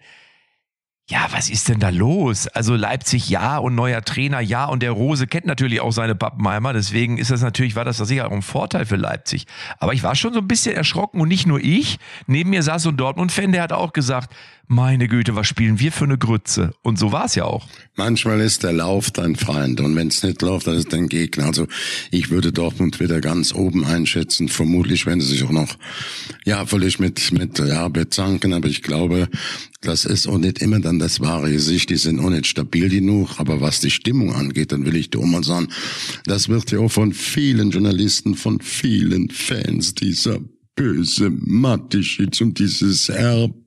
ja, 1.10 1.26
was 1.32 1.50
ist 1.50 1.70
denn 1.70 1.80
da 1.80 1.88
los? 1.88 2.48
Also 2.48 2.76
Leipzig 2.76 3.30
ja 3.30 3.58
und 3.58 3.76
neuer 3.76 4.02
Trainer 4.04 4.42
ja 4.42 4.66
und 4.66 4.84
der 4.84 4.92
Rose 4.92 5.26
kennt 5.26 5.46
natürlich 5.46 5.80
auch 5.80 5.94
seine 5.94 6.16
Pappenheimer, 6.16 6.74
deswegen 6.74 7.18
ist 7.18 7.32
das 7.32 7.42
natürlich, 7.42 7.78
war 7.78 7.86
das 7.86 7.98
sicher 7.98 8.28
auch 8.28 8.34
ein 8.34 8.42
Vorteil 8.42 8.86
für 8.86 8.98
Leipzig. 8.98 9.46
Aber 9.80 9.94
ich 9.94 10.04
war 10.04 10.16
schon 10.16 10.34
so 10.34 10.40
ein 10.40 10.50
bisschen 10.50 10.76
erschrocken 10.76 11.22
und 11.22 11.30
nicht 11.30 11.48
nur 11.48 11.62
ich. 11.62 11.98
Neben 12.26 12.50
mir 12.50 12.62
saß 12.62 12.84
so 12.84 12.90
ein 12.90 12.98
Dortmund-Fan, 12.98 13.54
der 13.54 13.64
hat 13.64 13.72
auch 13.72 13.94
gesagt, 13.94 14.36
meine 14.68 15.08
Güte, 15.08 15.36
was 15.36 15.48
spielen 15.48 15.80
wir 15.80 15.92
für 15.92 16.04
eine 16.04 16.18
Grütze? 16.18 16.74
Und 16.84 17.00
so 17.00 17.12
war 17.12 17.26
es 17.26 17.36
ja 17.36 17.46
auch. 17.46 17.68
Manchmal 17.96 18.42
ist 18.42 18.64
der 18.64 18.74
Lauf 18.74 19.12
dein 19.12 19.36
Freund 19.36 19.80
und 19.80 19.96
wenn 19.96 20.10
es 20.10 20.24
nicht 20.24 20.42
läuft, 20.42 20.68
dann 20.68 20.76
ist 20.76 20.92
dein 20.92 21.08
Gegner. 21.08 21.46
Also 21.46 21.68
ich 22.12 22.30
würde 22.30 22.52
Dortmund 22.52 23.00
wieder 23.00 23.22
ganz 23.22 23.56
oben 23.56 23.86
einschätzen. 23.86 24.50
Vermutlich 24.50 25.06
werden 25.06 25.22
sie 25.22 25.28
sich 25.28 25.44
auch 25.44 25.52
noch, 25.52 25.78
ja, 26.46 26.66
völlig 26.66 27.00
mit, 27.00 27.32
mit, 27.32 27.60
ja, 27.60 27.88
bezanken, 27.88 28.54
aber 28.54 28.68
ich 28.68 28.84
glaube, 28.84 29.30
das 29.82 30.06
ist 30.06 30.28
auch 30.28 30.38
nicht 30.38 30.60
immer 30.60 30.80
dann 30.80 31.00
das 31.00 31.22
wahre 31.22 31.52
Gesicht. 31.52 31.90
Die 31.90 31.98
sind 31.98 32.20
auch 32.20 32.30
nicht 32.30 32.48
stabil 32.48 32.90
genug. 32.90 33.40
Aber 33.40 33.62
was 33.62 33.80
die 33.80 33.92
Stimmung 33.92 34.34
angeht, 34.34 34.72
dann 34.72 34.86
will 34.86 34.96
ich 34.96 35.10
dir 35.10 35.20
auch 35.20 35.26
mal 35.26 35.44
sagen, 35.44 35.70
das 36.26 36.50
wird 36.50 36.72
ja 36.72 36.80
auch 36.80 36.92
von 36.92 37.14
vielen 37.14 37.72
Journalisten, 37.72 38.36
von 38.36 38.60
vielen 38.60 39.30
Fans 39.30 39.96
dieser 39.96 40.40
böse 40.76 41.30
Matischitz 41.32 42.40
und 42.40 42.60
dieses 42.60 43.10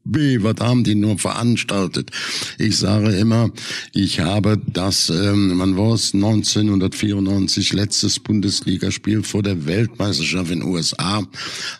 RB, 0.06 0.42
was 0.42 0.56
haben 0.60 0.84
die 0.84 0.94
nur 0.94 1.18
veranstaltet? 1.18 2.10
Ich 2.58 2.78
sage 2.78 3.10
immer, 3.12 3.50
ich 3.92 4.20
habe 4.20 4.60
das, 4.72 5.10
ähm, 5.10 5.56
man 5.56 5.76
war 5.76 5.94
es 5.94 6.14
1994, 6.14 7.72
letztes 7.72 8.18
Bundesligaspiel 8.18 9.22
vor 9.22 9.42
der 9.42 9.66
Weltmeisterschaft 9.66 10.50
in 10.50 10.62
USA, 10.62 11.22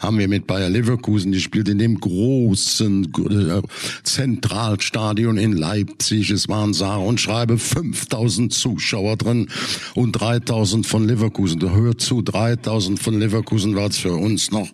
haben 0.00 0.18
wir 0.18 0.28
mit 0.28 0.46
Bayer 0.46 0.68
Leverkusen 0.68 1.33
gespielt 1.33 1.68
in 1.68 1.78
dem 1.78 1.98
großen 1.98 3.04
äh, 3.04 3.62
Zentralstadion 4.04 5.38
in 5.38 5.52
Leipzig. 5.52 6.30
Es 6.30 6.48
waren 6.48 6.74
sage 6.74 7.02
und 7.02 7.20
schreibe 7.20 7.59
5000 7.59 8.52
Zuschauer 8.52 9.16
drin 9.16 9.48
und 9.94 10.12
3000 10.12 10.87
von 10.87 11.06
Leverkusen. 11.06 11.61
Hör 11.61 11.96
zu, 11.96 12.22
3000 12.22 13.00
von 13.00 13.18
Leverkusen 13.18 13.76
war 13.76 13.88
es 13.88 13.98
für 13.98 14.14
uns 14.14 14.50
noch 14.50 14.68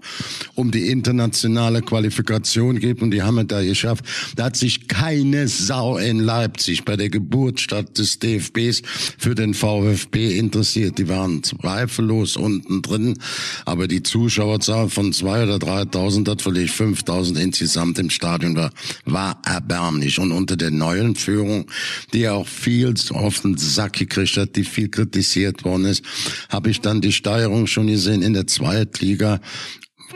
um 0.55 0.71
die 0.71 0.89
internationale 0.91 1.83
Qualifikation 1.83 2.79
geht 2.79 3.03
und 3.03 3.11
die 3.11 3.23
haben 3.23 3.36
da 3.45 3.63
geschafft. 3.63 4.05
Da 4.37 4.47
hat 4.47 4.57
sich 4.57 4.89
keine 4.89 5.49
Sau 5.49 5.99
in 5.99 6.21
Leipzig 6.21 6.85
bei 6.85 6.97
der 6.97 7.11
Geburtsstadt 7.11 7.99
des 7.99 8.19
DFBs 8.19 8.83
für 9.19 9.35
den 9.35 9.55
VfB 9.55 10.39
interessiert. 10.39 10.99
Die 10.99 11.09
waren 11.09 11.43
zweifellos 11.43 12.37
unten 12.37 12.83
drin, 12.83 13.19
aber 13.65 13.89
die 13.89 14.03
Zuschauerzahl 14.03 14.89
von 14.89 15.13
zwei 15.13 15.45
oder 15.45 15.57
3.000, 15.57 16.29
hat 16.31 16.43
vielleicht 16.43 16.75
5.000 16.75 17.39
insgesamt 17.39 17.99
im 17.99 18.11
Stadion 18.11 18.57
war, 18.57 18.71
war 19.05 19.41
erbärmlich. 19.45 20.19
Und 20.19 20.33
unter 20.33 20.57
der 20.57 20.71
neuen 20.71 21.15
Führung, 21.15 21.67
die 22.13 22.29
auch 22.29 22.47
viel 22.47 22.95
auf 23.11 23.41
den 23.41 23.57
Sack 23.57 23.95
gekriegt 23.95 24.37
hat, 24.37 24.57
die 24.57 24.65
viel 24.65 24.89
kritisiert 24.89 25.65
worden 25.65 25.87
ist, 25.87 26.05
habe 26.49 26.71
ich 26.71 26.81
dann 26.81 27.01
die 27.01 27.13
Steuerung 27.13 27.67
schon 27.67 27.87
gesehen 27.87 28.23
in 28.23 28.33
der 28.33 28.47
Zweitliga 28.47 29.41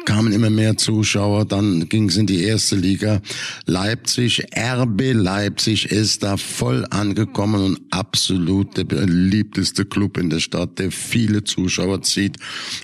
kamen 0.05 0.33
immer 0.33 0.51
mehr 0.51 0.77
Zuschauer, 0.77 1.45
dann 1.45 1.89
ging 1.89 2.09
es 2.09 2.17
in 2.17 2.27
die 2.27 2.43
erste 2.43 2.77
Liga. 2.77 3.21
Leipzig, 3.67 4.45
RB 4.57 5.13
Leipzig 5.13 5.87
ist 5.91 6.23
da 6.23 6.37
voll 6.37 6.87
angekommen 6.91 7.63
und 7.63 7.81
absolut 7.91 8.77
der 8.77 8.85
beliebteste 8.85 9.85
Club 9.85 10.17
in 10.17 10.31
der 10.31 10.41
Stadt, 10.41 10.79
der 10.79 10.91
viele 10.91 11.45
Zuschauer 11.45 12.03
zieht. 12.03 12.37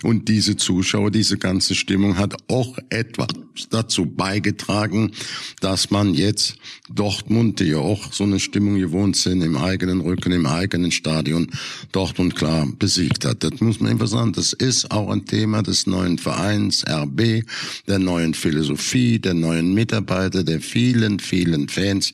Und 0.03 0.27
diese 0.27 0.57
Zuschauer, 0.57 1.11
diese 1.11 1.37
ganze 1.37 1.75
Stimmung 1.75 2.17
hat 2.17 2.35
auch 2.47 2.77
etwas 2.89 3.27
dazu 3.69 4.05
beigetragen, 4.05 5.11
dass 5.61 5.89
man 5.91 6.13
jetzt 6.13 6.55
Dortmund, 6.89 7.59
die 7.59 7.65
ja 7.65 7.77
auch 7.77 8.13
so 8.13 8.23
eine 8.23 8.39
Stimmung 8.39 8.77
gewohnt 8.77 9.15
sind, 9.15 9.41
im 9.41 9.57
eigenen 9.57 10.01
Rücken, 10.01 10.31
im 10.31 10.45
eigenen 10.45 10.91
Stadion, 10.91 11.47
Dortmund 11.91 12.35
klar 12.35 12.67
besiegt 12.79 13.25
hat. 13.25 13.43
Das 13.43 13.59
muss 13.59 13.79
man 13.79 13.91
einfach 13.91 14.07
sagen. 14.07 14.33
Das 14.33 14.53
ist 14.53 14.91
auch 14.91 15.09
ein 15.09 15.25
Thema 15.25 15.63
des 15.63 15.87
neuen 15.87 16.17
Vereins, 16.17 16.85
RB, 16.87 17.43
der 17.87 17.99
neuen 17.99 18.33
Philosophie, 18.33 19.19
der 19.19 19.33
neuen 19.33 19.73
Mitarbeiter, 19.73 20.43
der 20.43 20.61
vielen, 20.61 21.19
vielen 21.19 21.67
Fans, 21.69 22.13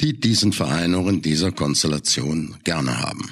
die 0.00 0.18
diesen 0.18 0.52
Verein 0.52 0.94
auch 0.94 1.08
in 1.08 1.22
dieser 1.22 1.52
Konstellation 1.52 2.56
gerne 2.64 3.00
haben. 3.00 3.30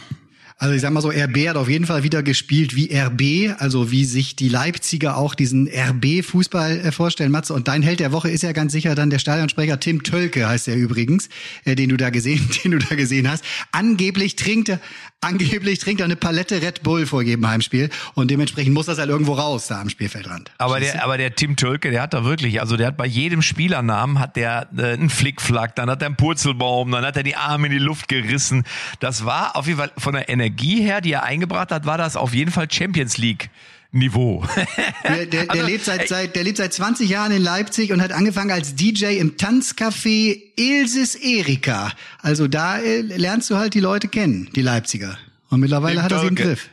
Also 0.57 0.75
ich 0.75 0.81
sag 0.81 0.93
mal 0.93 1.01
so, 1.01 1.11
RB 1.11 1.49
hat 1.49 1.57
auf 1.57 1.69
jeden 1.69 1.85
Fall 1.85 2.05
wieder 2.05 2.23
gespielt 2.23 2.77
wie 2.77 2.95
RB, 2.97 3.61
also 3.61 3.90
wie 3.90 4.05
sich 4.05 4.37
die 4.37 4.49
Leipziger 4.49 5.17
auch 5.17 5.35
diesen 5.35 5.69
RB-Fußball 5.69 6.79
äh, 6.79 6.93
vorstellen, 6.93 7.33
Matze. 7.33 7.55
Und 7.55 7.67
dein 7.67 7.83
Held 7.83 7.99
der 7.99 8.12
Woche 8.12 8.31
ist 8.31 8.43
ja 8.43 8.53
ganz 8.53 8.73
sicher 8.73 8.95
dann 8.95 9.11
der 9.11 9.19
Stadionsprecher 9.19 9.81
Tim 9.81 10.05
Tölke, 10.05 10.49
heißt 10.49 10.69
er 10.69 10.77
übrigens, 10.77 11.29
äh, 11.64 11.75
den 11.75 11.88
du 11.88 11.97
da 11.97 12.11
gesehen, 12.11 12.49
den 12.64 12.71
du 12.71 12.79
da 12.79 12.95
gesehen 12.95 13.29
hast. 13.29 13.45
Angeblich 13.73 14.37
trinkt 14.37 14.69
er 14.69 14.81
angeblich 15.25 15.79
trinkt 15.79 16.01
er 16.01 16.05
eine 16.05 16.17
Palette 16.17 16.61
Red 16.61 16.83
Bull 16.83 17.07
vor 17.07 17.23
jedem 17.23 17.49
Heimspiel 17.49 17.88
und 18.14 18.31
dementsprechend 18.31 18.75
muss 18.75 18.87
das 18.87 18.99
halt 18.99 19.09
irgendwo 19.09 19.33
raus 19.33 19.67
da 19.69 19.81
am 19.81 19.88
Spielfeldrand. 19.88 20.53
Aber 20.59 20.81
der, 20.81 21.03
aber 21.03 21.17
der 21.17 21.35
Tim 21.35 21.57
Tölke, 21.57 21.90
der 21.90 22.03
hat 22.03 22.14
da 22.14 22.25
wirklich, 22.25 22.61
also 22.61 22.77
der 22.77 22.88
hat 22.88 22.97
bei 22.97 23.07
jedem 23.07 23.43
Spielernamen 23.43 24.19
hat 24.21 24.37
der 24.37 24.69
äh, 24.77 24.93
einen 24.93 25.11
Flickflack, 25.11 25.75
dann 25.77 25.90
hat 25.90 26.03
er 26.03 26.07
einen 26.07 26.17
Purzelbaum, 26.17 26.90
dann 26.93 27.05
hat 27.05 27.17
er 27.17 27.23
die 27.23 27.37
Arme 27.37 27.67
in 27.67 27.73
die 27.73 27.79
Luft 27.79 28.09
gerissen. 28.09 28.64
Das 29.01 29.25
war 29.25 29.57
auf 29.57 29.67
jeden 29.67 29.79
Fall 29.79 29.93
von 29.97 30.14
der 30.14 30.29
Energie 30.29 30.54
her, 30.61 31.01
die 31.01 31.12
er 31.12 31.25
eingebracht 31.25 31.71
hat, 31.71 31.87
war 31.87 31.99
das 31.99 32.17
auf 32.17 32.35
jeden 32.35 32.51
Fall 32.51 32.71
Champions 32.71 33.19
League. 33.19 33.51
Niveau. 33.95 34.45
Der, 35.05 35.27
der, 35.27 35.27
der, 35.27 35.51
Also, 35.51 35.67
lebt 35.67 35.85
seit, 35.85 36.09
seit, 36.09 36.35
der 36.35 36.43
lebt 36.43 36.57
seit 36.57 36.73
20 36.73 37.09
Jahren 37.09 37.31
in 37.31 37.40
Leipzig 37.40 37.93
und 37.93 38.03
hat 38.03 38.11
angefangen 38.11 38.51
als 38.51 38.75
DJ 38.75 39.19
im 39.19 39.37
Tanzcafé 39.37 40.37
Ilsis 40.57 41.14
Erika. 41.14 41.93
Also 42.21 42.49
da 42.49 42.79
äh, 42.79 43.03
lernst 43.03 43.51
du 43.51 43.57
halt 43.57 43.75
die 43.75 43.81
Leute 43.81 44.09
kennen, 44.09 44.49
die 44.57 44.62
Leipziger. 44.62 45.17
Und 45.51 45.61
mittlerweile 45.61 46.03
hat 46.03 46.11
er 46.11 46.21
sie 46.21 46.27
im. 46.27 46.35
Griff. 46.35 46.69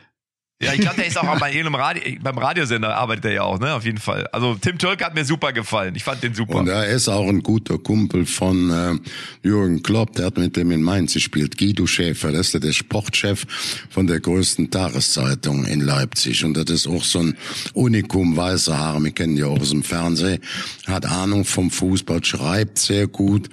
Ja, 0.62 0.72
ich 0.74 0.80
glaube, 0.80 0.96
der 0.96 1.06
ist 1.06 1.18
auch 1.18 1.38
bei 1.40 1.50
irgendeinem 1.50 1.74
Radio, 1.74 2.02
beim 2.22 2.38
Radiosender 2.38 2.96
arbeitet 2.96 3.24
er 3.24 3.32
ja 3.32 3.42
auch, 3.42 3.58
ne? 3.58 3.74
Auf 3.74 3.84
jeden 3.84 3.98
Fall. 3.98 4.28
Also 4.28 4.54
Tim 4.54 4.78
Tölke 4.78 5.04
hat 5.04 5.14
mir 5.14 5.24
super 5.24 5.52
gefallen. 5.52 5.94
Ich 5.96 6.04
fand 6.04 6.22
den 6.22 6.34
super. 6.34 6.54
Und 6.54 6.68
er 6.68 6.86
ist 6.86 7.08
auch 7.08 7.28
ein 7.28 7.42
guter 7.42 7.78
Kumpel 7.78 8.26
von 8.26 8.70
äh, 8.70 8.94
Jürgen 9.42 9.82
Klopp, 9.82 10.12
der 10.14 10.26
hat 10.26 10.38
mit 10.38 10.56
dem 10.56 10.70
in 10.70 10.80
Mainz 10.82 11.14
gespielt. 11.14 11.58
Guido 11.58 11.86
Schäfer, 11.86 12.30
das 12.30 12.54
ist 12.54 12.62
der, 12.62 12.72
Sportchef 12.72 13.44
von 13.90 14.06
der 14.06 14.20
größten 14.20 14.70
Tageszeitung 14.70 15.64
in 15.64 15.80
Leipzig. 15.80 16.44
Und 16.44 16.56
das 16.56 16.70
ist 16.70 16.86
auch 16.86 17.02
so 17.02 17.18
ein 17.18 17.36
Unikum, 17.74 18.36
weiße 18.36 18.76
Haare, 18.78 19.02
wir 19.02 19.10
kennen 19.10 19.34
die 19.34 19.42
auch 19.42 19.58
aus 19.58 19.70
dem 19.70 19.82
Fernsehen, 19.82 20.40
hat 20.86 21.06
Ahnung 21.06 21.44
vom 21.44 21.72
Fußball, 21.72 22.24
schreibt 22.24 22.78
sehr 22.78 23.08
gut. 23.08 23.48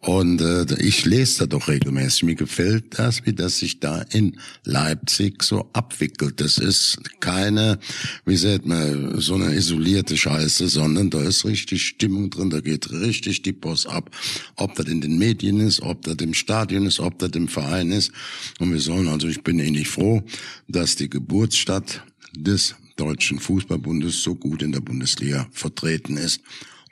Und 0.00 0.40
äh, 0.40 0.64
ich 0.78 1.04
lese 1.04 1.40
da 1.40 1.46
doch 1.46 1.68
regelmäßig. 1.68 2.22
Mir 2.22 2.34
gefällt 2.36 2.98
das, 2.98 3.26
wie 3.26 3.34
das 3.34 3.58
sich 3.58 3.80
da 3.80 4.02
in 4.10 4.38
Leipzig 4.64 5.42
so 5.42 5.68
abwickelt. 5.74 6.40
Das 6.40 6.53
ist 6.58 6.98
keine, 7.20 7.78
wie 8.24 8.36
sagt 8.36 8.66
man, 8.66 9.20
so 9.20 9.34
eine 9.34 9.54
isolierte 9.54 10.16
Scheiße, 10.16 10.68
sondern 10.68 11.10
da 11.10 11.22
ist 11.22 11.44
richtig 11.44 11.86
Stimmung 11.86 12.30
drin, 12.30 12.50
da 12.50 12.60
geht 12.60 12.90
richtig 12.90 13.42
die 13.42 13.52
Post 13.52 13.88
ab. 13.88 14.10
Ob 14.56 14.74
das 14.74 14.86
in 14.86 15.00
den 15.00 15.18
Medien 15.18 15.60
ist, 15.60 15.80
ob 15.82 16.02
das 16.02 16.16
im 16.16 16.34
Stadion 16.34 16.86
ist, 16.86 17.00
ob 17.00 17.18
das 17.18 17.30
im 17.30 17.48
Verein 17.48 17.90
ist. 17.92 18.12
Und 18.58 18.72
wir 18.72 18.80
sollen, 18.80 19.08
also 19.08 19.28
ich 19.28 19.42
bin 19.42 19.58
ähnlich 19.58 19.88
froh, 19.88 20.22
dass 20.68 20.96
die 20.96 21.10
Geburtsstadt 21.10 22.02
des 22.36 22.74
Deutschen 22.96 23.38
Fußballbundes 23.38 24.22
so 24.22 24.34
gut 24.34 24.62
in 24.62 24.72
der 24.72 24.80
Bundesliga 24.80 25.48
vertreten 25.50 26.16
ist 26.16 26.40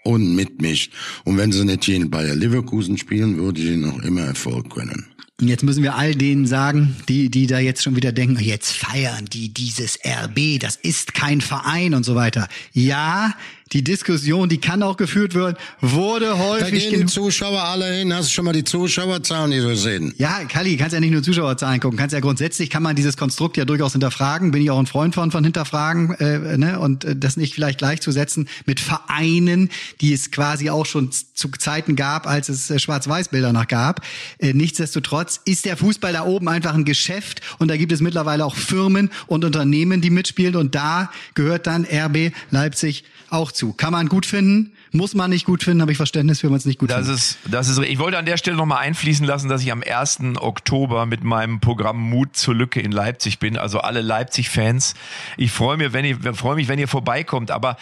und 0.04 0.34
mitmischt. 0.34 0.92
Und 1.24 1.36
wenn 1.36 1.52
sie 1.52 1.64
nicht 1.64 1.84
hier 1.84 1.96
in 1.96 2.10
Bayer 2.10 2.34
Leverkusen 2.34 2.98
spielen, 2.98 3.36
würde 3.38 3.60
ich 3.60 3.68
ihnen 3.68 3.82
noch 3.82 4.02
immer 4.02 4.22
Erfolg 4.22 4.70
gönnen. 4.70 5.11
Und 5.42 5.48
jetzt 5.48 5.64
müssen 5.64 5.82
wir 5.82 5.96
all 5.96 6.14
denen 6.14 6.46
sagen, 6.46 6.94
die, 7.08 7.28
die 7.28 7.48
da 7.48 7.58
jetzt 7.58 7.82
schon 7.82 7.96
wieder 7.96 8.12
denken, 8.12 8.38
jetzt 8.38 8.76
feiern 8.76 9.24
die 9.24 9.48
dieses 9.48 9.98
RB, 10.04 10.60
das 10.60 10.76
ist 10.76 11.14
kein 11.14 11.40
Verein 11.40 11.94
und 11.94 12.04
so 12.04 12.14
weiter. 12.14 12.46
Ja, 12.72 13.34
die 13.72 13.82
Diskussion, 13.82 14.48
die 14.48 14.58
kann 14.58 14.82
auch 14.82 14.96
geführt 14.96 15.34
werden, 15.34 15.56
wurde 15.80 16.26
Da 16.26 16.38
häufig 16.38 16.90
gehen 16.90 17.00
die. 17.00 17.06
Zuschauer 17.06 17.62
alle 17.62 17.92
hin. 17.92 18.12
Hast 18.12 18.28
du 18.28 18.32
schon 18.32 18.44
mal 18.44 18.52
die 18.52 18.64
Zuschauerzahlen, 18.64 19.50
die 19.50 19.60
so 19.60 19.74
sehen? 19.74 20.14
Ja, 20.18 20.44
Kalli, 20.44 20.76
kannst 20.76 20.92
ja 20.94 21.00
nicht 21.00 21.12
nur 21.12 21.22
Zuschauerzahlen 21.22 21.80
gucken, 21.80 21.98
kannst 21.98 22.12
ja 22.12 22.20
grundsätzlich 22.20 22.70
kann 22.70 22.82
man 22.82 22.96
dieses 22.96 23.16
Konstrukt 23.16 23.56
ja 23.56 23.64
durchaus 23.64 23.92
hinterfragen. 23.92 24.50
Bin 24.50 24.62
ich 24.62 24.70
auch 24.70 24.78
ein 24.78 24.86
Freund 24.86 25.14
von 25.14 25.30
von 25.30 25.44
hinterfragen 25.44 26.14
äh, 26.14 26.58
ne? 26.58 26.78
und 26.78 27.04
äh, 27.04 27.16
das 27.16 27.36
nicht 27.36 27.54
vielleicht 27.54 27.78
gleichzusetzen 27.78 28.48
mit 28.66 28.80
Vereinen, 28.80 29.70
die 30.00 30.12
es 30.12 30.30
quasi 30.30 30.70
auch 30.70 30.86
schon 30.86 31.10
zu 31.10 31.48
Zeiten 31.50 31.96
gab, 31.96 32.26
als 32.26 32.48
es 32.48 32.70
äh, 32.70 32.78
Schwarz-Weiß-Bilder 32.78 33.52
noch 33.52 33.68
gab. 33.68 34.02
Äh, 34.38 34.52
nichtsdestotrotz 34.52 35.40
ist 35.44 35.64
der 35.64 35.76
Fußball 35.76 36.12
da 36.12 36.24
oben 36.24 36.48
einfach 36.48 36.74
ein 36.74 36.84
Geschäft 36.84 37.40
und 37.58 37.68
da 37.68 37.76
gibt 37.76 37.92
es 37.92 38.00
mittlerweile 38.00 38.44
auch 38.44 38.56
Firmen 38.56 39.10
und 39.26 39.44
Unternehmen, 39.44 40.00
die 40.00 40.10
mitspielen 40.10 40.56
und 40.56 40.74
da 40.74 41.10
gehört 41.34 41.66
dann 41.66 41.84
RB 41.84 42.32
Leipzig 42.50 43.04
auch 43.32 43.50
zu. 43.62 43.72
Kann 43.72 43.92
man 43.92 44.08
gut 44.08 44.26
finden, 44.26 44.72
muss 44.90 45.14
man 45.14 45.30
nicht 45.30 45.46
gut 45.46 45.62
finden, 45.62 45.82
habe 45.82 45.92
ich 45.92 45.96
Verständnis, 45.96 46.42
wenn 46.42 46.50
man 46.50 46.58
es 46.58 46.64
nicht 46.64 46.80
gut 46.80 46.90
Das 46.90 47.06
findet. 47.06 47.14
ist, 47.16 47.38
das 47.48 47.68
ist, 47.68 47.78
ich 47.78 47.98
wollte 48.00 48.18
an 48.18 48.26
der 48.26 48.36
Stelle 48.36 48.56
nochmal 48.56 48.78
einfließen 48.78 49.24
lassen, 49.24 49.48
dass 49.48 49.62
ich 49.62 49.70
am 49.70 49.84
1. 49.88 50.20
Oktober 50.40 51.06
mit 51.06 51.22
meinem 51.22 51.60
Programm 51.60 51.98
Mut 52.00 52.36
zur 52.36 52.54
Lücke 52.56 52.80
in 52.80 52.90
Leipzig 52.90 53.38
bin. 53.38 53.56
Also 53.56 53.78
alle 53.78 54.00
Leipzig-Fans. 54.00 54.94
Ich 55.36 55.52
freue 55.52 55.76
mich, 55.76 55.92
wenn 55.92 56.04
ihr, 56.04 56.34
freue 56.34 56.56
mich, 56.56 56.66
wenn 56.66 56.80
ihr 56.80 56.88
vorbeikommt. 56.88 57.50
Aber, 57.52 57.76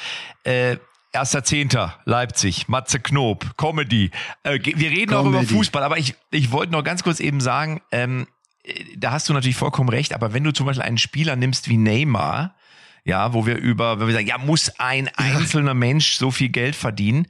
äh, 0.44 0.76
Erster 1.12 1.42
Zehnter, 1.42 1.98
Leipzig, 2.04 2.68
Matze 2.68 3.00
Knob, 3.00 3.56
Comedy. 3.56 4.12
Äh, 4.44 4.60
wir 4.62 4.90
reden 4.90 5.12
auch 5.14 5.22
über 5.26 5.38
Comedy. 5.38 5.54
Fußball, 5.54 5.82
aber 5.82 5.98
ich, 5.98 6.14
ich 6.30 6.52
wollte 6.52 6.70
noch 6.72 6.84
ganz 6.84 7.02
kurz 7.02 7.18
eben 7.18 7.40
sagen, 7.40 7.80
ähm, 7.90 8.28
äh, 8.62 8.84
da 8.96 9.10
hast 9.10 9.28
du 9.28 9.32
natürlich 9.32 9.56
vollkommen 9.56 9.88
recht, 9.88 10.14
aber 10.14 10.34
wenn 10.34 10.44
du 10.44 10.52
zum 10.52 10.66
Beispiel 10.66 10.84
einen 10.84 10.98
Spieler 10.98 11.34
nimmst 11.34 11.68
wie 11.68 11.78
Neymar, 11.78 12.54
ja, 13.04 13.32
wo 13.32 13.46
wir 13.46 13.56
über, 13.56 14.00
wenn 14.00 14.06
wir 14.06 14.14
sagen, 14.14 14.26
ja, 14.26 14.38
muss 14.38 14.72
ein 14.78 15.08
einzelner 15.16 15.74
Mensch 15.74 16.14
so 16.14 16.30
viel 16.30 16.48
Geld 16.48 16.76
verdienen? 16.76 17.26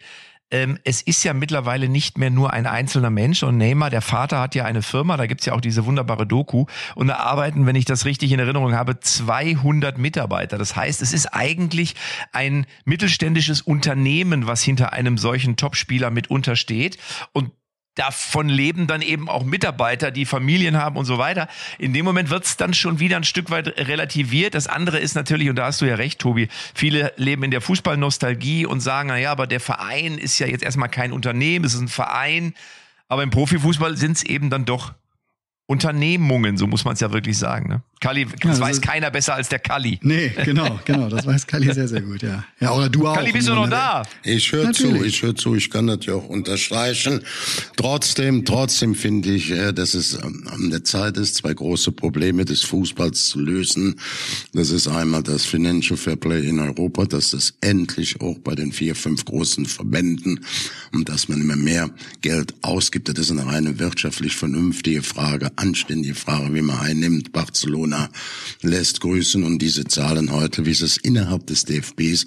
Ähm, 0.52 0.78
es 0.82 1.00
ist 1.00 1.22
ja 1.22 1.32
mittlerweile 1.32 1.88
nicht 1.88 2.18
mehr 2.18 2.30
nur 2.30 2.52
ein 2.52 2.66
einzelner 2.66 3.10
Mensch 3.10 3.42
und 3.44 3.56
Neymar, 3.56 3.88
der 3.90 4.02
Vater 4.02 4.40
hat 4.40 4.56
ja 4.56 4.64
eine 4.64 4.82
Firma, 4.82 5.16
da 5.16 5.26
gibt's 5.26 5.46
ja 5.46 5.52
auch 5.52 5.60
diese 5.60 5.86
wunderbare 5.86 6.26
Doku 6.26 6.66
und 6.96 7.06
da 7.06 7.16
arbeiten, 7.16 7.66
wenn 7.66 7.76
ich 7.76 7.84
das 7.84 8.04
richtig 8.04 8.32
in 8.32 8.40
Erinnerung 8.40 8.74
habe, 8.74 8.98
200 8.98 9.96
Mitarbeiter. 9.98 10.58
Das 10.58 10.74
heißt, 10.74 11.02
es 11.02 11.12
ist 11.12 11.26
eigentlich 11.26 11.94
ein 12.32 12.66
mittelständisches 12.84 13.62
Unternehmen, 13.62 14.48
was 14.48 14.62
hinter 14.62 14.92
einem 14.92 15.18
solchen 15.18 15.54
Topspieler 15.54 16.10
mit 16.10 16.30
untersteht 16.30 16.98
und 17.32 17.52
davon 17.94 18.48
leben 18.48 18.86
dann 18.86 19.02
eben 19.02 19.28
auch 19.28 19.44
Mitarbeiter, 19.44 20.10
die 20.10 20.24
Familien 20.24 20.76
haben 20.76 20.96
und 20.96 21.04
so 21.04 21.18
weiter. 21.18 21.48
In 21.78 21.92
dem 21.92 22.04
Moment 22.04 22.30
wird's 22.30 22.56
dann 22.56 22.72
schon 22.72 23.00
wieder 23.00 23.16
ein 23.16 23.24
Stück 23.24 23.50
weit 23.50 23.66
relativiert. 23.78 24.54
Das 24.54 24.66
andere 24.66 24.98
ist 24.98 25.14
natürlich, 25.14 25.50
und 25.50 25.56
da 25.56 25.66
hast 25.66 25.80
du 25.80 25.86
ja 25.86 25.96
recht, 25.96 26.20
Tobi, 26.20 26.48
viele 26.74 27.12
leben 27.16 27.42
in 27.42 27.50
der 27.50 27.60
Fußballnostalgie 27.60 28.64
und 28.66 28.80
sagen, 28.80 29.08
na 29.08 29.18
ja, 29.18 29.32
aber 29.32 29.46
der 29.46 29.60
Verein 29.60 30.18
ist 30.18 30.38
ja 30.38 30.46
jetzt 30.46 30.62
erstmal 30.62 30.88
kein 30.88 31.12
Unternehmen, 31.12 31.64
es 31.64 31.74
ist 31.74 31.80
ein 31.80 31.88
Verein. 31.88 32.54
Aber 33.08 33.24
im 33.24 33.30
Profifußball 33.30 33.96
sind's 33.96 34.22
eben 34.22 34.50
dann 34.50 34.64
doch 34.64 34.94
Unternehmungen, 35.66 36.56
so 36.56 36.66
muss 36.66 36.84
man 36.84 36.94
es 36.94 37.00
ja 37.00 37.12
wirklich 37.12 37.38
sagen. 37.38 37.68
Ne? 37.68 37.82
Kalli, 38.00 38.24
das 38.24 38.40
das 38.52 38.60
weiß 38.60 38.76
ist- 38.76 38.82
keiner 38.82 39.10
besser 39.10 39.34
als 39.34 39.50
der 39.50 39.58
Kalli. 39.58 39.98
Nee, 40.02 40.32
genau, 40.44 40.80
genau. 40.86 41.10
Das 41.10 41.26
weiß 41.26 41.46
Kali 41.46 41.70
sehr, 41.74 41.86
sehr 41.86 42.00
gut, 42.00 42.22
ja. 42.22 42.42
Ja, 42.58 42.72
oder 42.72 42.88
du 42.88 43.06
auch. 43.06 43.14
Kalli, 43.14 43.30
bist 43.30 43.46
du 43.48 43.54
noch 43.54 43.68
da? 43.68 44.02
Ich 44.24 44.50
höre 44.52 44.72
zu, 44.72 45.04
ich 45.04 45.22
höre 45.22 45.34
zu, 45.36 45.54
ich 45.54 45.68
kann 45.68 45.86
das 45.86 46.06
ja 46.06 46.14
auch 46.14 46.26
unterstreichen. 46.26 47.20
Trotzdem, 47.76 48.46
trotzdem 48.46 48.94
finde 48.94 49.30
ich, 49.30 49.50
äh, 49.50 49.72
dass 49.72 49.92
es 49.92 50.14
ähm, 50.14 50.48
an 50.50 50.70
der 50.70 50.82
Zeit 50.82 51.18
ist, 51.18 51.34
zwei 51.36 51.52
große 51.52 51.92
Probleme 51.92 52.46
des 52.46 52.62
Fußballs 52.62 53.28
zu 53.28 53.38
lösen. 53.38 53.96
Das 54.54 54.70
ist 54.70 54.88
einmal 54.88 55.22
das 55.22 55.44
Financial 55.44 55.98
Fair 55.98 56.16
Play 56.16 56.48
in 56.48 56.58
Europa, 56.58 57.04
dass 57.04 57.32
das 57.32 57.52
endlich 57.60 58.18
auch 58.22 58.38
bei 58.38 58.54
den 58.54 58.72
vier, 58.72 58.94
fünf 58.94 59.26
großen 59.26 59.66
Verbänden 59.66 60.40
und 60.92 61.06
dass 61.10 61.28
man 61.28 61.40
immer 61.42 61.56
mehr 61.56 61.90
Geld 62.22 62.54
ausgibt. 62.62 63.08
Das 63.10 63.18
ist 63.18 63.30
eine 63.30 63.44
reine 63.44 63.78
wirtschaftlich 63.78 64.34
vernünftige 64.36 65.02
Frage, 65.02 65.50
anständige 65.56 66.14
Frage, 66.14 66.54
wie 66.54 66.62
man 66.62 66.78
einnimmt. 66.78 67.32
Barcelona 67.32 67.89
lässt 68.62 69.00
grüßen 69.00 69.44
und 69.44 69.60
diese 69.60 69.84
Zahlen 69.84 70.32
heute, 70.32 70.66
wie 70.66 70.70
es 70.70 70.80
es 70.82 70.96
innerhalb 70.96 71.46
des 71.46 71.64
DFBs 71.64 72.26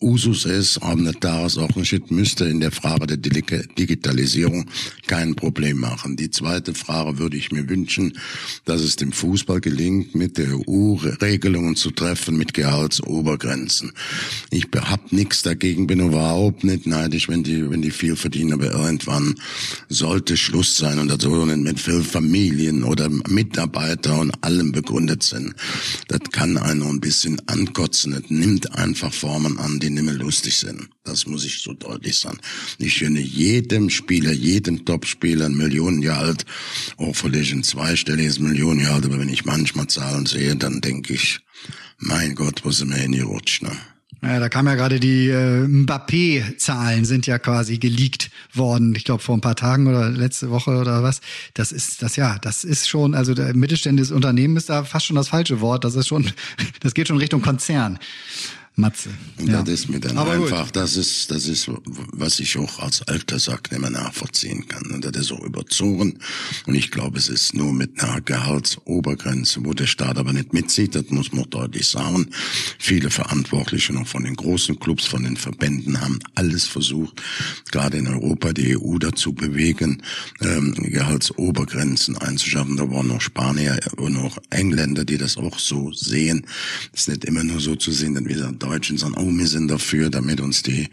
Usus 0.00 0.44
ist, 0.44 0.80
haben 0.80 1.04
der 1.04 1.14
Tagesordnungsschritt 1.14 2.10
müsste 2.10 2.44
in 2.44 2.60
der 2.60 2.72
Frage 2.72 3.06
der 3.06 3.16
Digitalisierung 3.16 4.66
kein 5.06 5.34
Problem 5.34 5.78
machen. 5.78 6.16
Die 6.16 6.30
zweite 6.30 6.74
Frage 6.74 7.18
würde 7.18 7.36
ich 7.36 7.52
mir 7.52 7.68
wünschen, 7.68 8.18
dass 8.64 8.80
es 8.80 8.96
dem 8.96 9.12
Fußball 9.12 9.60
gelingt, 9.60 10.14
mit 10.14 10.38
der 10.38 10.58
EU 10.68 10.94
Regelungen 11.20 11.76
zu 11.76 11.90
treffen, 11.90 12.36
mit 12.36 12.54
Gehaltsobergrenzen. 12.54 13.92
Ich 14.50 14.66
habe 14.74 15.14
nichts 15.14 15.42
dagegen, 15.42 15.86
bin 15.86 16.00
überhaupt 16.00 16.64
nicht 16.64 16.86
neidisch, 16.86 17.28
wenn 17.28 17.42
die, 17.42 17.70
wenn 17.70 17.82
die 17.82 17.90
viel 17.90 18.16
verdienen, 18.16 18.54
aber 18.54 18.72
irgendwann 18.72 19.34
sollte 19.88 20.36
Schluss 20.36 20.76
sein 20.76 20.98
und 20.98 21.08
das 21.08 21.22
so 21.22 21.44
mit 21.44 21.80
viel 21.80 22.02
Familien 22.02 22.84
oder 22.84 23.08
Mitarbeiter 23.08 24.18
und 24.20 24.32
allem 24.44 24.72
begründet 24.72 25.22
sind. 25.22 25.54
Das 26.08 26.20
kann 26.32 26.56
einen 26.56 26.82
ein 26.82 27.00
bisschen 27.00 27.40
ankotzen. 27.46 28.12
Das 28.12 28.24
nimmt 28.28 28.74
einfach 28.74 29.12
Formen 29.12 29.58
an, 29.58 29.80
die 29.84 29.90
nicht 29.90 30.04
mehr 30.04 30.14
lustig 30.14 30.56
sind. 30.56 30.88
Das 31.04 31.26
muss 31.26 31.44
ich 31.44 31.60
so 31.60 31.74
deutlich 31.74 32.18
sagen. 32.18 32.38
Ich 32.78 32.98
finde 32.98 33.20
jedem 33.20 33.90
Spieler, 33.90 34.32
jedem 34.32 34.84
Topspieler 34.84 35.46
ein 35.46 35.56
Millionengehalt, 35.56 36.44
auch 36.96 37.14
vielleicht 37.14 37.52
ein 37.52 37.62
zweistelliges 37.62 38.38
Millionengehalt, 38.38 39.04
aber 39.04 39.18
wenn 39.18 39.28
ich 39.28 39.44
manchmal 39.44 39.86
Zahlen 39.86 40.26
sehe, 40.26 40.56
dann 40.56 40.80
denke 40.80 41.14
ich, 41.14 41.40
mein 41.98 42.34
Gott, 42.34 42.64
wo 42.64 42.70
sind 42.70 42.90
wir 42.90 42.96
hingerutscht, 42.96 43.62
ne? 43.62 43.72
Ja, 44.22 44.40
da 44.40 44.48
kam 44.48 44.66
ja 44.66 44.74
gerade 44.74 45.00
die 45.00 45.28
äh, 45.28 45.66
Mbappé-Zahlen 45.66 47.04
sind 47.04 47.26
ja 47.26 47.38
quasi 47.38 47.76
geleakt 47.76 48.30
worden. 48.54 48.94
Ich 48.94 49.04
glaube 49.04 49.22
vor 49.22 49.36
ein 49.36 49.42
paar 49.42 49.56
Tagen 49.56 49.86
oder 49.86 50.08
letzte 50.08 50.48
Woche 50.48 50.78
oder 50.78 51.02
was. 51.02 51.20
Das 51.52 51.72
ist 51.72 52.00
das 52.00 52.16
ja, 52.16 52.38
das 52.38 52.64
ist 52.64 52.88
schon, 52.88 53.14
also 53.14 53.34
der 53.34 53.54
mittelständisches 53.54 54.12
Unternehmen 54.12 54.56
ist 54.56 54.70
da 54.70 54.84
fast 54.84 55.04
schon 55.04 55.16
das 55.16 55.28
falsche 55.28 55.60
Wort. 55.60 55.84
Das 55.84 55.94
ist 55.94 56.08
schon, 56.08 56.32
das 56.80 56.94
geht 56.94 57.08
schon 57.08 57.18
Richtung 57.18 57.42
Konzern. 57.42 57.98
Matze. 58.76 59.10
Und 59.38 59.48
Ja. 59.48 59.62
das 59.62 59.72
ist 59.74 59.88
mir 59.88 60.00
dann 60.00 60.18
Aber 60.18 60.36
gut. 60.36 60.50
einfach, 60.52 60.70
das 60.72 60.96
ist, 60.96 61.30
das 61.30 61.46
ist, 61.46 61.70
was 62.12 62.40
ich 62.40 62.56
auch 62.58 62.80
als 62.80 63.02
alter 63.02 63.38
Sack 63.38 63.70
nicht 63.70 63.80
mehr 63.80 63.90
nachvollziehen 63.90 64.66
kann. 64.66 64.90
Und 64.90 65.04
das 65.04 65.12
ist 65.16 65.30
auch 65.32 65.44
überzogen. 65.44 66.18
Und 66.66 66.74
ich 66.74 66.90
glaube, 66.90 67.18
es 67.18 67.28
ist 67.28 67.54
nur 67.54 67.72
mit 67.72 68.00
einer 68.02 68.20
Gehaltsobergrenze, 68.20 69.64
wo 69.64 69.74
der 69.74 69.86
Staat 69.86 70.18
aber 70.18 70.32
nicht 70.32 70.52
mitzieht, 70.52 70.96
das 70.96 71.04
muss 71.10 71.32
man 71.32 71.48
deutlich 71.50 71.86
sagen. 71.86 72.28
Viele 72.80 73.10
Verantwortliche 73.10 73.92
noch 73.92 74.08
von 74.08 74.24
den 74.24 74.34
großen 74.34 74.78
Clubs, 74.80 75.04
von 75.06 75.22
den 75.22 75.36
Verbänden 75.36 76.00
haben 76.00 76.18
alles 76.34 76.66
versucht, 76.66 77.22
gerade 77.70 77.98
in 77.98 78.08
Europa 78.08 78.52
die 78.52 78.76
EU 78.76 78.98
dazu 78.98 79.32
bewegen, 79.34 80.02
ähm, 80.40 80.74
Gehaltsobergrenzen 80.74 82.18
einzuschaffen. 82.18 82.76
Da 82.76 82.90
waren 82.90 83.06
noch 83.06 83.20
Spanier 83.20 83.78
und 83.96 84.14
noch 84.14 84.38
Engländer, 84.50 85.04
die 85.04 85.18
das 85.18 85.36
auch 85.36 85.58
so 85.58 85.92
sehen. 85.92 86.46
Es 86.92 87.02
ist 87.02 87.08
nicht 87.08 87.24
immer 87.24 87.44
nur 87.44 87.60
so 87.60 87.76
zu 87.76 87.92
sehen, 87.92 88.14
dass 88.14 88.24
wir 88.24 88.38
sagen, 88.38 88.58
Deutschen 88.64 88.98
sagen, 88.98 89.14
oh, 89.16 89.30
wir 89.30 89.46
sind 89.46 89.68
dafür, 89.68 90.10
damit 90.10 90.40
uns 90.40 90.62
die 90.62 90.88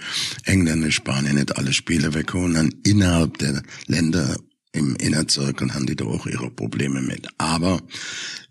Engländer, 0.46 0.92
Spanier 0.92 1.34
nicht 1.34 1.58
alle 1.58 1.74
Spiele 1.74 2.14
wegholen. 2.14 2.54
Dann 2.54 2.74
innerhalb 2.84 3.38
der 3.38 3.64
Länder 3.88 4.36
im 4.74 4.96
Innerzirkel 4.96 5.74
haben 5.74 5.86
die 5.86 5.96
da 5.96 6.06
auch 6.06 6.26
ihre 6.28 6.50
Probleme 6.50 7.02
mit. 7.02 7.28
Aber 7.38 7.82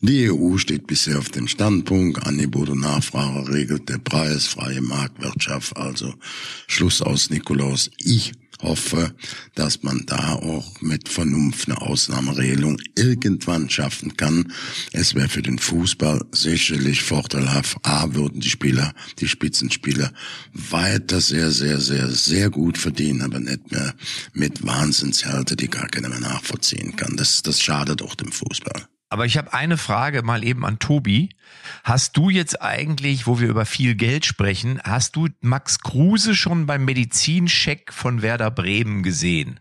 die 0.00 0.30
EU 0.30 0.58
steht 0.58 0.86
bisher 0.86 1.18
auf 1.18 1.30
dem 1.30 1.48
Standpunkt, 1.48 2.26
Angebot 2.26 2.68
und 2.68 2.80
Nachfrage 2.80 3.52
regelt 3.52 3.88
der 3.88 3.98
Preis, 3.98 4.46
freie 4.46 4.80
Marktwirtschaft, 4.82 5.76
also 5.76 6.14
Schluss 6.66 7.00
aus 7.00 7.30
Nikolaus. 7.30 7.90
Ich 7.98 8.32
hoffe, 8.62 9.14
dass 9.54 9.82
man 9.82 10.04
da 10.06 10.34
auch 10.34 10.80
mit 10.80 11.08
Vernunft 11.08 11.68
eine 11.68 11.80
Ausnahmeregelung 11.80 12.78
irgendwann 12.96 13.70
schaffen 13.70 14.16
kann. 14.16 14.52
Es 14.92 15.14
wäre 15.14 15.28
für 15.28 15.42
den 15.42 15.58
Fußball 15.58 16.24
sicherlich 16.32 17.02
vorteilhaft. 17.02 17.78
A, 17.82 18.14
würden 18.14 18.40
die 18.40 18.50
Spieler, 18.50 18.92
die 19.18 19.28
Spitzenspieler 19.28 20.12
weiter 20.52 21.20
sehr, 21.20 21.50
sehr, 21.50 21.80
sehr, 21.80 22.08
sehr 22.08 22.50
gut 22.50 22.78
verdienen, 22.78 23.22
aber 23.22 23.40
nicht 23.40 23.70
mehr 23.70 23.94
mit 24.32 24.64
Wahnsinnshalte, 24.64 25.56
die 25.56 25.68
gar 25.68 25.88
keiner 25.88 26.08
mehr 26.08 26.20
nachvollziehen 26.20 26.96
kann. 26.96 27.16
Das, 27.16 27.42
das 27.42 27.60
schadet 27.60 28.02
auch 28.02 28.14
dem 28.14 28.32
Fußball. 28.32 28.86
Aber 29.12 29.26
ich 29.26 29.36
habe 29.36 29.52
eine 29.52 29.76
Frage 29.76 30.22
mal 30.22 30.44
eben 30.44 30.64
an 30.64 30.78
Tobi. 30.78 31.30
Hast 31.84 32.16
du 32.16 32.30
jetzt 32.30 32.62
eigentlich, 32.62 33.26
wo 33.26 33.40
wir 33.40 33.48
über 33.48 33.66
viel 33.66 33.94
Geld 33.94 34.24
sprechen, 34.24 34.80
hast 34.84 35.16
du 35.16 35.28
Max 35.40 35.80
Kruse 35.80 36.34
schon 36.34 36.66
beim 36.66 36.84
Medizincheck 36.84 37.92
von 37.92 38.22
Werder 38.22 38.50
Bremen 38.50 39.02
gesehen? 39.02 39.60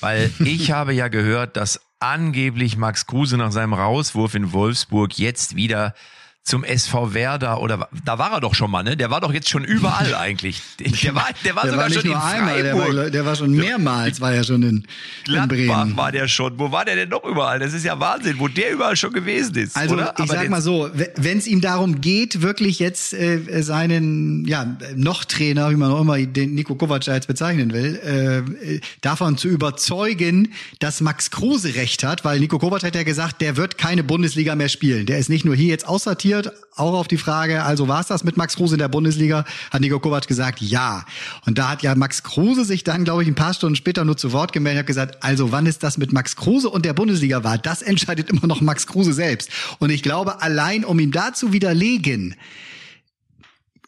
Weil 0.00 0.30
ich 0.44 0.70
habe 0.72 0.92
ja 0.92 1.08
gehört, 1.08 1.56
dass 1.56 1.80
angeblich 2.00 2.76
Max 2.76 3.06
Kruse 3.06 3.36
nach 3.36 3.52
seinem 3.52 3.74
Rauswurf 3.74 4.34
in 4.34 4.52
Wolfsburg 4.52 5.18
jetzt 5.18 5.56
wieder 5.56 5.94
zum 6.42 6.64
SV 6.64 7.12
Werder 7.14 7.60
oder 7.60 7.88
da 8.04 8.18
war 8.18 8.32
er 8.32 8.40
doch 8.40 8.54
schon 8.54 8.70
mal, 8.70 8.82
ne? 8.82 8.96
Der 8.96 9.10
war 9.10 9.20
doch 9.20 9.32
jetzt 9.32 9.48
schon 9.48 9.62
überall 9.62 10.14
eigentlich. 10.18 10.60
Der 10.78 11.14
war, 11.14 11.26
der 11.44 11.54
war 11.54 11.62
Der 11.64 11.72
sogar 11.72 11.84
war 11.86 11.92
schon 11.92 12.10
in 12.10 12.16
einmal, 12.16 12.62
der 12.62 12.76
Freiburg. 12.76 12.96
war, 12.96 13.10
der 13.10 13.26
war 13.26 13.36
schon 13.36 13.50
mehrmals, 13.52 14.20
war 14.20 14.34
ja 14.34 14.42
schon 14.42 14.62
in, 14.62 14.68
in 14.68 14.84
Gladbach 15.24 15.48
Bremen. 15.48 15.96
war 15.96 16.10
der 16.12 16.28
schon. 16.28 16.58
Wo 16.58 16.72
war 16.72 16.84
der 16.86 16.96
denn 16.96 17.10
noch 17.10 17.24
überall? 17.24 17.58
Das 17.58 17.74
ist 17.74 17.84
ja 17.84 18.00
Wahnsinn, 18.00 18.36
wo 18.38 18.48
der 18.48 18.72
überall 18.72 18.96
schon 18.96 19.12
gewesen 19.12 19.54
ist. 19.56 19.76
Also 19.76 19.94
oder? 19.94 20.14
ich 20.16 20.24
Aber 20.24 20.34
sag 20.34 20.48
mal 20.48 20.62
so, 20.62 20.90
wenn 21.16 21.38
es 21.38 21.46
ihm 21.46 21.60
darum 21.60 22.00
geht, 22.00 22.40
wirklich 22.40 22.78
jetzt 22.78 23.12
äh, 23.12 23.62
seinen 23.62 24.44
ja 24.46 24.76
noch 24.96 25.24
Trainer, 25.26 25.70
wie 25.70 25.76
man 25.76 25.92
auch 25.92 26.00
immer 26.00 26.18
den 26.18 26.54
Nico 26.54 26.74
Kovac 26.74 27.06
jetzt 27.06 27.28
bezeichnen 27.28 27.72
will, 27.72 28.00
äh, 28.02 28.38
äh, 28.76 28.80
davon 29.02 29.36
zu 29.36 29.46
überzeugen, 29.48 30.52
dass 30.78 31.00
Max 31.02 31.30
Kruse 31.30 31.74
recht 31.74 32.02
hat, 32.02 32.24
weil 32.24 32.40
Nico 32.40 32.58
Kovac 32.58 32.82
hat 32.82 32.94
ja 32.94 33.02
gesagt, 33.02 33.40
der 33.40 33.56
wird 33.56 33.76
keine 33.78 34.02
Bundesliga 34.02 34.54
mehr 34.54 34.68
spielen. 34.70 35.04
Der 35.06 35.18
ist 35.18 35.28
nicht 35.28 35.44
nur 35.44 35.54
hier 35.54 35.68
jetzt 35.68 35.86
aussortiert, 35.86 36.29
auch 36.34 36.94
auf 36.94 37.08
die 37.08 37.16
Frage, 37.16 37.62
also 37.62 37.88
war 37.88 38.00
es 38.00 38.06
das 38.06 38.24
mit 38.24 38.36
Max 38.36 38.56
Kruse 38.56 38.74
in 38.74 38.78
der 38.78 38.88
Bundesliga, 38.88 39.44
hat 39.70 39.80
Nico 39.80 39.98
Kovac 40.00 40.26
gesagt, 40.26 40.60
ja. 40.60 41.04
Und 41.46 41.58
da 41.58 41.68
hat 41.70 41.82
ja 41.82 41.94
Max 41.94 42.22
Kruse 42.22 42.64
sich 42.64 42.84
dann, 42.84 43.04
glaube 43.04 43.22
ich, 43.22 43.28
ein 43.28 43.34
paar 43.34 43.54
Stunden 43.54 43.76
später 43.76 44.04
nur 44.04 44.16
zu 44.16 44.32
Wort 44.32 44.52
gemeldet 44.52 44.78
und 44.78 44.80
hat 44.80 44.86
gesagt, 44.86 45.24
also 45.24 45.52
wann 45.52 45.66
ist 45.66 45.82
das 45.82 45.98
mit 45.98 46.12
Max 46.12 46.36
Kruse 46.36 46.68
und 46.70 46.84
der 46.84 46.94
Bundesliga 46.94 47.44
war, 47.44 47.58
das 47.58 47.82
entscheidet 47.82 48.30
immer 48.30 48.46
noch 48.46 48.60
Max 48.60 48.86
Kruse 48.86 49.12
selbst. 49.12 49.50
Und 49.78 49.90
ich 49.90 50.02
glaube, 50.02 50.42
allein 50.42 50.84
um 50.84 50.98
ihm 50.98 51.12
da 51.12 51.32
zu 51.32 51.52
widerlegen, 51.52 52.34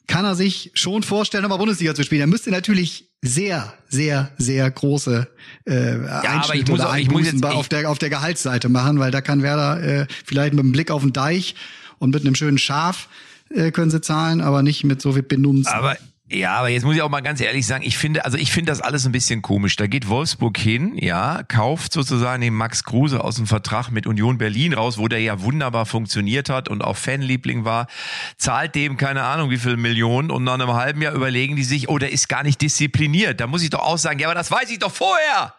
kann 0.06 0.24
er 0.24 0.34
sich 0.34 0.70
schon 0.74 1.02
vorstellen, 1.02 1.42
nochmal 1.42 1.58
Bundesliga 1.58 1.94
zu 1.94 2.02
spielen. 2.02 2.20
Er 2.22 2.26
müsste 2.26 2.50
natürlich 2.50 3.08
sehr, 3.22 3.72
sehr, 3.88 4.30
sehr 4.36 4.68
große 4.70 5.28
äh, 5.64 5.96
ich 5.96 6.10
Einschnitte 6.28 6.72
oder 6.72 6.88
auch- 6.88 6.92
Einbußen 6.92 7.24
jetzt- 7.38 7.44
auf 7.44 7.68
der 7.68 7.88
auf 7.88 7.98
der 7.98 8.10
Gehaltsseite 8.10 8.68
machen, 8.68 8.98
weil 8.98 9.12
da 9.12 9.20
kann 9.20 9.42
Werder 9.42 9.80
äh, 9.82 10.06
vielleicht 10.24 10.54
mit 10.54 10.64
einem 10.64 10.72
Blick 10.72 10.90
auf 10.90 11.02
den 11.02 11.12
Deich 11.12 11.54
und 12.02 12.10
mit 12.10 12.26
einem 12.26 12.34
schönen 12.34 12.58
Schaf 12.58 13.08
äh, 13.54 13.70
können 13.70 13.90
sie 13.90 14.00
zahlen, 14.00 14.40
aber 14.40 14.62
nicht 14.62 14.84
mit 14.84 15.00
so 15.00 15.12
viel 15.12 15.22
Benunzen. 15.22 15.72
Aber 15.72 15.96
ja, 16.28 16.54
aber 16.54 16.68
jetzt 16.68 16.84
muss 16.84 16.96
ich 16.96 17.02
auch 17.02 17.10
mal 17.10 17.20
ganz 17.20 17.42
ehrlich 17.42 17.66
sagen, 17.66 17.84
ich 17.84 17.98
finde, 17.98 18.24
also 18.24 18.38
ich 18.38 18.52
finde 18.52 18.72
das 18.72 18.80
alles 18.80 19.04
ein 19.04 19.12
bisschen 19.12 19.42
komisch. 19.42 19.76
Da 19.76 19.86
geht 19.86 20.08
Wolfsburg 20.08 20.56
hin, 20.56 20.96
ja, 20.96 21.42
kauft 21.46 21.92
sozusagen 21.92 22.40
den 22.40 22.54
Max 22.54 22.84
Kruse 22.84 23.22
aus 23.22 23.36
dem 23.36 23.46
Vertrag 23.46 23.90
mit 23.90 24.06
Union 24.06 24.38
Berlin 24.38 24.72
raus, 24.72 24.96
wo 24.96 25.08
der 25.08 25.20
ja 25.20 25.42
wunderbar 25.42 25.84
funktioniert 25.84 26.48
hat 26.48 26.70
und 26.70 26.82
auch 26.82 26.96
Fanliebling 26.96 27.66
war, 27.66 27.86
zahlt 28.38 28.74
dem 28.74 28.96
keine 28.96 29.24
Ahnung 29.24 29.50
wie 29.50 29.58
viel 29.58 29.76
Millionen 29.76 30.30
und 30.30 30.42
nach 30.42 30.54
einem 30.54 30.72
halben 30.72 31.02
Jahr 31.02 31.12
überlegen 31.12 31.54
die 31.54 31.64
sich, 31.64 31.90
oh, 31.90 31.98
der 31.98 32.12
ist 32.12 32.28
gar 32.28 32.42
nicht 32.42 32.62
diszipliniert. 32.62 33.38
Da 33.40 33.46
muss 33.46 33.62
ich 33.62 33.70
doch 33.70 33.80
auch 33.80 33.98
sagen, 33.98 34.18
ja, 34.18 34.26
aber 34.26 34.34
das 34.34 34.50
weiß 34.50 34.70
ich 34.70 34.78
doch 34.78 34.92
vorher. 34.92 35.54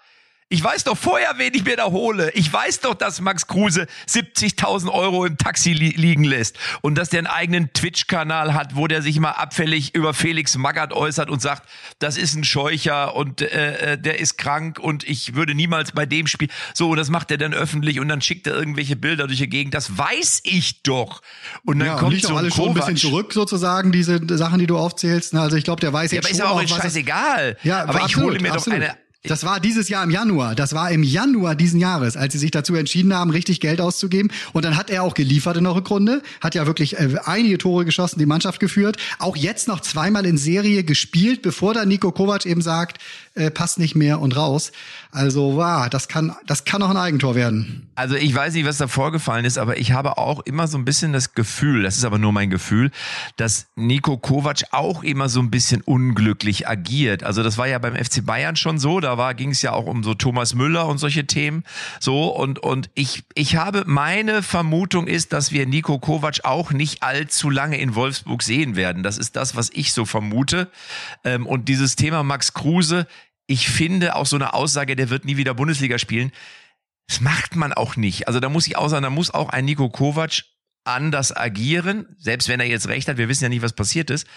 Ich 0.53 0.63
weiß 0.63 0.83
doch 0.83 0.95
vorher, 0.95 1.33
wen 1.37 1.51
ich 1.55 1.65
mir 1.65 1.75
da 1.77 1.85
hole. 1.85 2.29
Ich 2.35 2.53
weiß 2.53 2.81
doch, 2.81 2.93
dass 2.93 3.19
Max 3.21 3.47
Kruse 3.47 3.87
70.000 4.07 4.87
Euro 4.91 5.25
im 5.25 5.35
Taxi 5.39 5.73
li 5.73 5.89
liegen 5.97 6.23
lässt 6.23 6.57
und 6.81 6.93
dass 6.95 7.09
der 7.09 7.21
einen 7.21 7.27
eigenen 7.27 7.73
Twitch-Kanal 7.73 8.53
hat, 8.53 8.75
wo 8.75 8.85
der 8.85 9.01
sich 9.01 9.19
mal 9.19 9.31
abfällig 9.31 9.95
über 9.95 10.13
Felix 10.13 10.55
Magath 10.55 10.93
äußert 10.93 11.31
und 11.31 11.41
sagt, 11.41 11.67
das 11.97 12.17
ist 12.17 12.35
ein 12.35 12.43
Scheucher 12.43 13.15
und 13.15 13.41
äh, 13.41 13.93
äh, 13.93 13.97
der 13.97 14.19
ist 14.19 14.37
krank 14.37 14.77
und 14.77 15.03
ich 15.09 15.33
würde 15.33 15.55
niemals 15.55 15.91
bei 15.91 16.05
dem 16.05 16.27
spielen. 16.27 16.51
So, 16.75 16.91
und 16.91 16.97
das 16.97 17.09
macht 17.09 17.31
er 17.31 17.39
dann 17.39 17.55
öffentlich 17.55 17.99
und 17.99 18.07
dann 18.07 18.21
schickt 18.21 18.45
er 18.45 18.53
irgendwelche 18.53 18.95
Bilder 18.95 19.25
durch 19.25 19.39
die 19.39 19.49
Gegend. 19.49 19.73
Das 19.73 19.97
weiß 19.97 20.41
ich 20.43 20.83
doch. 20.83 21.23
Und 21.65 21.79
dann 21.79 21.87
ja, 21.87 21.93
und 21.95 21.99
kommt 21.99 22.13
liegt 22.13 22.27
so 22.27 22.33
auch 22.33 22.37
ein 22.37 22.43
alles 22.43 22.53
schon 22.53 22.67
ein 22.69 22.73
bisschen 22.75 22.97
zurück, 22.97 23.33
sozusagen, 23.33 23.91
diese 23.91 24.21
Sachen, 24.37 24.59
die 24.59 24.67
du 24.67 24.77
aufzählst. 24.77 25.33
ne? 25.33 25.41
Also 25.41 25.57
ich 25.57 25.63
glaube, 25.63 25.79
der 25.81 25.91
weiß 25.93 26.11
Ja, 26.11 26.17
jetzt 26.17 26.25
aber 26.25 26.31
ist 26.31 26.37
schon 26.37 26.45
ja 26.45 26.51
auch 26.51 26.63
was 26.63 26.69
es- 26.71 26.77
scheißegal. 26.77 27.57
Ja, 27.63 27.81
aber 27.85 27.95
ich 27.97 28.03
absolut, 28.03 28.29
hole 28.29 28.39
mir 28.39 28.53
absolut. 28.53 28.79
doch 28.79 28.85
eine 28.85 29.02
Das 29.25 29.45
war 29.45 29.61
dieses 29.61 29.87
Jahr 29.87 30.03
im 30.03 30.09
Januar. 30.09 30.53
Das 30.53 30.73
war 30.73 30.91
im 30.91 31.01
Januar 31.01 31.55
diesen 31.55 31.79
Jahres, 31.79 32.17
als 32.17 32.33
sie 32.33 32.39
sich 32.39 32.51
dazu 32.51 32.75
entschieden 32.75 33.13
haben, 33.13 33.29
richtig 33.29 33.61
Geld 33.61 33.79
auszugeben. 33.79 34.29
Und 34.51 34.65
dann 34.65 34.75
hat 34.75 34.89
er 34.89 35.01
auch 35.01 35.13
geliefert 35.13 35.55
in 35.55 35.63
der 35.63 35.75
Rückrunde, 35.75 36.21
hat 36.41 36.55
ja 36.55 36.67
wirklich 36.67 36.99
äh, 36.99 37.15
einige 37.23 37.57
Tore 37.57 37.85
geschossen, 37.85 38.19
die 38.19 38.25
Mannschaft 38.25 38.59
geführt. 38.59 38.97
Auch 39.19 39.37
jetzt 39.37 39.69
noch 39.69 39.79
zweimal 39.79 40.25
in 40.25 40.37
Serie 40.37 40.83
gespielt, 40.83 41.41
bevor 41.41 41.73
dann 41.73 41.87
Nico 41.87 42.11
Kovac 42.11 42.45
eben 42.45 42.61
sagt, 42.61 42.97
äh, 43.35 43.51
passt 43.51 43.79
nicht 43.79 43.95
mehr 43.95 44.19
und 44.19 44.35
raus. 44.35 44.71
Also, 45.11 45.55
wow, 45.55 45.89
das 45.89 46.07
kann, 46.07 46.35
das 46.45 46.65
kann 46.65 46.81
auch 46.83 46.89
ein 46.89 46.97
Eigentor 46.97 47.35
werden. 47.35 47.87
Also 47.95 48.15
ich 48.15 48.33
weiß 48.33 48.55
nicht, 48.55 48.65
was 48.65 48.77
da 48.77 48.87
vorgefallen 48.87 49.45
ist, 49.45 49.59
aber 49.59 49.77
ich 49.77 49.91
habe 49.91 50.17
auch 50.17 50.39
immer 50.41 50.67
so 50.67 50.77
ein 50.77 50.85
bisschen 50.85 51.13
das 51.13 51.35
Gefühl, 51.35 51.83
das 51.83 51.97
ist 51.97 52.05
aber 52.05 52.17
nur 52.17 52.31
mein 52.31 52.49
Gefühl, 52.49 52.89
dass 53.37 53.67
Nico 53.75 54.17
Kovac 54.17 54.63
auch 54.71 55.03
immer 55.03 55.29
so 55.29 55.39
ein 55.39 55.51
bisschen 55.51 55.81
unglücklich 55.81 56.67
agiert. 56.67 57.23
Also 57.23 57.43
das 57.43 57.59
war 57.59 57.67
ja 57.67 57.77
beim 57.77 57.95
FC 57.95 58.25
Bayern 58.25 58.55
schon 58.55 58.79
so, 58.79 58.99
da 58.99 59.17
war 59.19 59.35
ging 59.35 59.51
es 59.51 59.61
ja 59.61 59.73
auch 59.73 59.85
um 59.85 60.03
so 60.03 60.15
Thomas 60.15 60.55
Müller 60.55 60.87
und 60.87 60.97
solche 60.97 61.27
Themen. 61.27 61.63
So 61.99 62.27
und 62.35 62.59
und 62.59 62.89
ich 62.95 63.23
ich 63.35 63.57
habe 63.57 63.83
meine 63.85 64.41
Vermutung 64.41 65.05
ist, 65.05 65.31
dass 65.31 65.51
wir 65.51 65.67
Nico 65.67 65.99
Kovac 65.99 66.39
auch 66.45 66.71
nicht 66.71 67.03
allzu 67.03 67.51
lange 67.51 67.77
in 67.77 67.93
Wolfsburg 67.93 68.41
sehen 68.41 68.75
werden. 68.75 69.03
Das 69.03 69.19
ist 69.19 69.35
das, 69.35 69.55
was 69.55 69.69
ich 69.71 69.93
so 69.93 70.05
vermute. 70.05 70.69
Ähm, 71.23 71.45
und 71.45 71.69
dieses 71.69 71.95
Thema 71.95 72.23
Max 72.23 72.53
Kruse, 72.53 73.05
ich 73.47 73.69
finde 73.69 74.15
auch 74.15 74.25
so 74.25 74.35
eine 74.35 74.53
Aussage, 74.53 74.95
der 74.95 75.09
wird 75.09 75.25
nie 75.25 75.37
wieder 75.37 75.53
Bundesliga 75.53 75.97
spielen. 75.99 76.31
Das 77.07 77.21
macht 77.21 77.55
man 77.55 77.73
auch 77.73 77.95
nicht. 77.95 78.27
Also 78.27 78.39
da 78.39 78.49
muss 78.49 78.67
ich 78.67 78.77
auch 78.77 78.87
sagen, 78.87 79.03
da 79.03 79.09
muss 79.09 79.33
auch 79.33 79.49
ein 79.49 79.65
Nico 79.65 79.89
Kovac 79.89 80.43
anders 80.85 81.35
agieren, 81.35 82.07
selbst 82.17 82.49
wenn 82.49 82.59
er 82.59 82.65
jetzt 82.65 82.87
recht 82.87 83.07
hat, 83.07 83.17
wir 83.17 83.29
wissen 83.29 83.43
ja 83.43 83.49
nicht, 83.49 83.61
was 83.61 83.73
passiert 83.73 84.09
ist. 84.09 84.27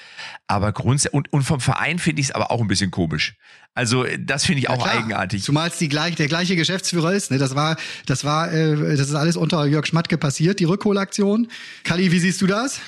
Aber 0.47 0.73
grundsätzlich, 0.73 1.15
und, 1.15 1.33
und 1.33 1.43
vom 1.43 1.61
Verein 1.61 1.99
finde 1.99 2.21
ich 2.21 2.29
es 2.29 2.35
aber 2.35 2.51
auch 2.51 2.61
ein 2.61 2.69
bisschen 2.69 2.91
komisch. 2.91 3.37
Also 3.75 4.07
das 4.19 4.45
finde 4.45 4.61
ich 4.61 4.71
auch 4.71 4.83
Klar, 4.85 4.99
eigenartig. 4.99 5.43
Zumal 5.43 5.69
es 5.69 5.79
die 5.79 5.89
gleich, 5.89 6.15
der 6.15 6.29
gleiche 6.29 6.57
Geschäftsführer 6.57 7.13
ist. 7.13 7.31
Ne? 7.31 7.39
Das 7.39 7.55
war, 7.55 7.77
das 8.07 8.25
war, 8.25 8.53
äh, 8.53 8.97
das 8.97 9.09
ist 9.09 9.15
alles 9.15 9.37
unter 9.37 9.67
Jörg 9.67 9.87
Schmatke 9.87 10.19
passiert, 10.19 10.61
die 10.61 10.65
Rückholaktion. 10.65 11.49
Kali, 11.85 12.13
wie 12.13 12.19
siehst 12.19 12.41
du 12.41 12.47
das? 12.47 12.81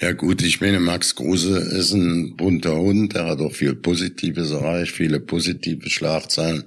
Ja 0.00 0.12
gut, 0.12 0.42
ich 0.42 0.60
meine, 0.60 0.78
Max 0.78 1.16
Kruse 1.16 1.58
ist 1.58 1.92
ein 1.92 2.36
bunter 2.36 2.76
Hund, 2.76 3.16
er 3.16 3.26
hat 3.26 3.40
auch 3.40 3.52
viel 3.52 3.74
Positives 3.74 4.52
erreicht, 4.52 4.92
viele 4.92 5.18
positive 5.18 5.90
Schlagzeilen. 5.90 6.62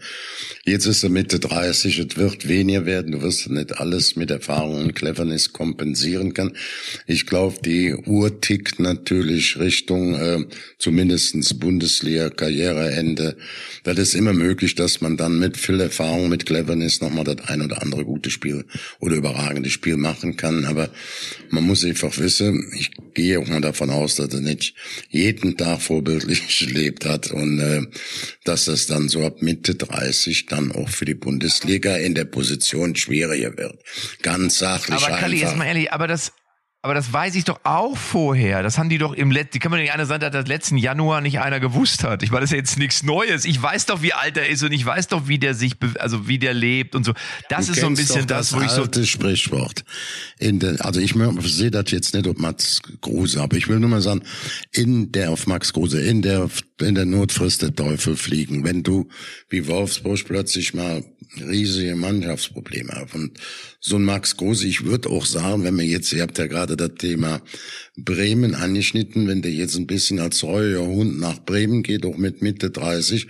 Jetzt 0.66 0.86
ist 0.86 1.02
er 1.04 1.12
Mitte 1.12 1.40
30, 1.40 1.98
es 1.98 2.18
wird 2.18 2.50
weniger 2.50 2.86
werden, 2.86 3.14
du 3.14 3.22
wirst 3.22 3.50
nicht 3.50 3.80
alles 3.80 4.18
mit 4.18 4.32
Erfahrung 4.32 4.82
und 4.82 4.96
Cleverness 4.96 5.54
kompensieren 5.54 6.34
können. 6.34 6.58
Ich 7.08 7.26
glaube, 7.26 7.56
die 7.64 7.96
Uhr 7.96 8.42
tickt 8.42 8.82
natürlich 8.82 9.58
Richtung 9.58 10.14
äh, 10.16 10.46
zumindestens 10.78 11.54
Bundesliga, 11.54 12.32
Karriereende. 12.32 13.38
Das 13.86 13.98
ist 13.98 14.14
immer 14.14 14.34
möglich, 14.34 14.76
dass 14.76 15.00
man 15.00 15.16
dann 15.16 15.40
mit 15.40 15.56
viel 15.56 15.80
Erfahrung, 15.80 16.28
mit 16.28 16.46
Cleverness 16.46 17.00
nochmal 17.00 17.24
das 17.24 17.48
ein 17.48 17.62
oder 17.62 17.82
andere 17.82 18.04
gute 18.04 18.30
Spiel 18.30 18.66
oder 19.00 19.16
überragende 19.16 19.70
Spiel 19.70 19.96
machen 19.96 20.36
kann, 20.36 20.66
aber 20.66 20.90
man 21.50 21.64
muss 21.64 21.86
einfach 21.86 22.18
wissen, 22.18 22.70
ich 22.78 22.92
gehe 23.22 23.32
gehe 23.32 23.40
auch 23.40 23.48
mal 23.48 23.62
davon 23.62 23.90
aus, 23.90 24.16
dass 24.16 24.34
er 24.34 24.42
nicht 24.42 24.74
jeden 25.10 25.58
Tag 25.58 25.82
vorbildlich 25.82 26.60
gelebt 26.66 27.06
hat 27.06 27.32
und 27.32 27.60
äh, 27.60 27.84
dass 28.44 28.66
das 28.66 28.88
dann 28.88 29.10
so 29.10 29.26
ab 29.26 29.42
Mitte 29.42 29.76
30 29.76 30.48
dann 30.48 30.72
auch 30.72 30.90
für 30.90 31.06
die 31.06 31.14
Bundesliga 31.14 31.96
in 31.96 32.16
der 32.16 32.26
Position 32.26 32.96
schwieriger 32.96 33.58
wird. 33.58 33.80
Ganz 34.22 34.58
sachlich 34.58 35.04
Aber 35.04 35.18
Kalli, 35.18 35.40
jetzt 35.40 35.56
mal 35.56 35.66
ehrlich, 35.66 35.92
aber 35.92 36.08
das, 36.08 36.34
aber 36.84 36.96
das 36.96 37.14
weiß 37.14 37.36
ich 37.36 37.44
doch 37.44 37.60
auch 37.64 37.96
vorher. 37.96 38.64
Das 38.64 38.80
haben 38.80 38.90
die 38.90 38.98
doch 38.98 39.14
im 39.14 39.30
letzten, 39.30 39.54
die 39.54 39.60
kann 39.60 39.70
man 39.70 39.80
nicht 39.80 39.94
einer 39.94 40.08
sagen, 40.08 40.22
dass 40.22 40.32
das 40.32 40.48
letzten 40.48 40.78
Januar 40.78 41.22
nicht 41.22 41.40
einer 41.40 41.60
gewusst 41.60 42.04
hat. 42.04 42.24
Ich 42.24 42.32
meine, 42.32 42.42
das 42.42 42.50
ist 42.50 42.54
ja 42.54 42.58
jetzt 42.58 42.80
nichts 42.80 43.04
Neues. 43.04 43.46
Ich 43.46 43.62
weiß 43.62 43.86
doch, 43.86 44.02
wie 44.02 44.14
alt 44.14 44.36
er 44.36 44.50
ist 44.50 44.64
und 44.64 44.72
ich 44.72 44.84
weiß 44.84 45.08
doch, 45.08 45.28
wie 45.28 45.38
der 45.38 45.54
sich, 45.54 45.76
also 46.00 46.28
wie 46.28 46.40
der 46.40 46.56
lebt 46.56 46.96
und 46.96 47.04
so. 47.04 47.14
Das 47.50 47.68
Du 47.68 47.74
ist 47.74 47.82
so 47.82 47.88
ein 47.88 47.94
bisschen 47.94 48.22
doch 48.22 48.38
das, 48.38 48.54
wo 48.54 48.62
ich 48.62 48.72
so, 48.72 48.82
alte 48.82 49.06
Sprichwort. 49.06 49.84
Der, 50.40 50.84
also 50.84 51.00
ich 51.00 51.14
sehe 51.52 51.70
das 51.70 51.92
jetzt 51.92 52.16
nicht 52.16 52.28
auf 52.28 52.38
Max 52.38 52.82
Kruse, 53.02 53.42
aber 53.42 53.58
ich 53.58 53.68
will 53.68 53.80
nur 53.80 53.90
mal 53.90 54.02
sagen, 54.02 54.24
in 54.72 55.12
der 55.12 55.30
auf 55.30 55.46
Max 55.46 55.74
Kruse, 55.74 56.02
in 56.02 56.24
der 56.24 56.50
in 56.82 56.96
der 56.96 57.06
Not 57.06 57.32
frisst 57.32 57.62
der 57.62 57.76
Teufel 57.76 58.16
fliegen. 58.16 58.64
Wenn 58.64 58.84
du 58.84 59.08
wie 59.50 59.68
Wolfsburg 59.68 60.24
plötzlich 60.26 60.74
mal 60.74 61.04
riesige 61.40 61.96
Mannschaftsprobleme 61.96 62.92
hast 62.94 63.16
und 63.16 63.40
so 63.80 63.96
ein 63.96 64.04
Max 64.04 64.36
Kruse, 64.38 64.68
ich 64.68 64.86
würde 64.86 65.10
auch 65.10 65.26
sagen, 65.26 65.64
wenn 65.64 65.78
wir 65.78 65.86
jetzt, 65.86 66.12
ihr 66.14 66.22
habt 66.22 66.38
ja 66.38 66.48
gerade 66.48 66.76
das 66.76 66.92
Thema 66.98 67.42
Bremen 67.98 68.56
angeschnitten, 68.56 69.28
wenn 69.28 69.42
der 69.42 69.52
jetzt 69.52 69.76
ein 69.76 69.88
bisschen 69.88 70.20
als 70.20 70.40
treuer 70.40 70.86
Hund 70.86 71.20
nach 71.20 71.40
Bremen 71.44 71.84
geht, 71.84 72.06
auch 72.06 72.18
mit 72.18 72.42
Mitte 72.42 72.70
30, 72.70 73.28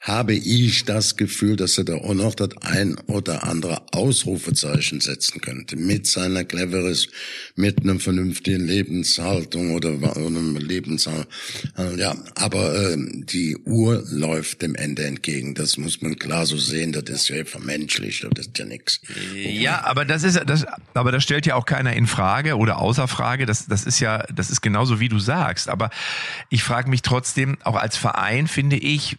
habe 0.00 0.32
ich 0.32 0.86
das 0.86 1.18
Gefühl, 1.18 1.56
dass 1.56 1.76
er 1.76 1.84
da 1.84 1.96
auch 1.96 2.14
noch 2.14 2.34
das 2.34 2.56
ein 2.62 2.96
oder 3.06 3.44
andere 3.44 3.82
Ausrufezeichen 3.92 5.02
setzen 5.02 5.42
könnte. 5.42 5.76
Mit 5.76 6.06
seiner 6.06 6.44
Cleveres, 6.44 7.08
mit 7.54 7.80
einem 7.80 8.00
vernünftigen 8.00 8.66
Lebenshaltung 8.66 9.74
oder 9.74 9.90
einem 10.16 10.56
Lebenshalt. 10.56 11.28
Ja, 11.96 12.16
aber 12.34 12.92
äh, 12.92 12.96
die 12.98 13.58
Uhr 13.58 14.02
läuft 14.10 14.62
dem 14.62 14.74
Ende 14.74 15.04
entgegen. 15.04 15.54
Das 15.54 15.76
muss 15.76 16.00
man 16.00 16.18
klar 16.18 16.46
so 16.46 16.56
sehen. 16.56 16.92
Das 16.92 17.04
ist 17.10 17.28
ja 17.28 17.44
vermenschlicht. 17.44 18.26
Das 18.32 18.46
ist 18.46 18.58
ja 18.58 18.64
nichts. 18.64 19.02
ja, 19.34 19.84
aber 19.84 20.06
das 20.06 20.22
ist, 20.22 20.40
das, 20.46 20.64
aber 20.94 21.12
das 21.12 21.22
stellt 21.22 21.44
ja 21.44 21.56
auch 21.56 21.66
keiner 21.66 21.92
in 21.92 22.06
Frage 22.06 22.56
oder 22.56 22.78
außer 22.78 23.06
Frage. 23.06 23.44
Das, 23.44 23.66
das 23.66 23.84
ist 23.84 24.00
ja, 24.00 24.24
das 24.34 24.50
ist 24.50 24.62
genauso 24.62 24.98
wie 24.98 25.10
du 25.10 25.18
sagst. 25.18 25.68
Aber 25.68 25.90
ich 26.48 26.62
frage 26.62 26.88
mich 26.88 27.02
trotzdem, 27.02 27.58
auch 27.64 27.76
als 27.76 27.98
Verein 27.98 28.46
finde 28.46 28.76
ich, 28.76 29.18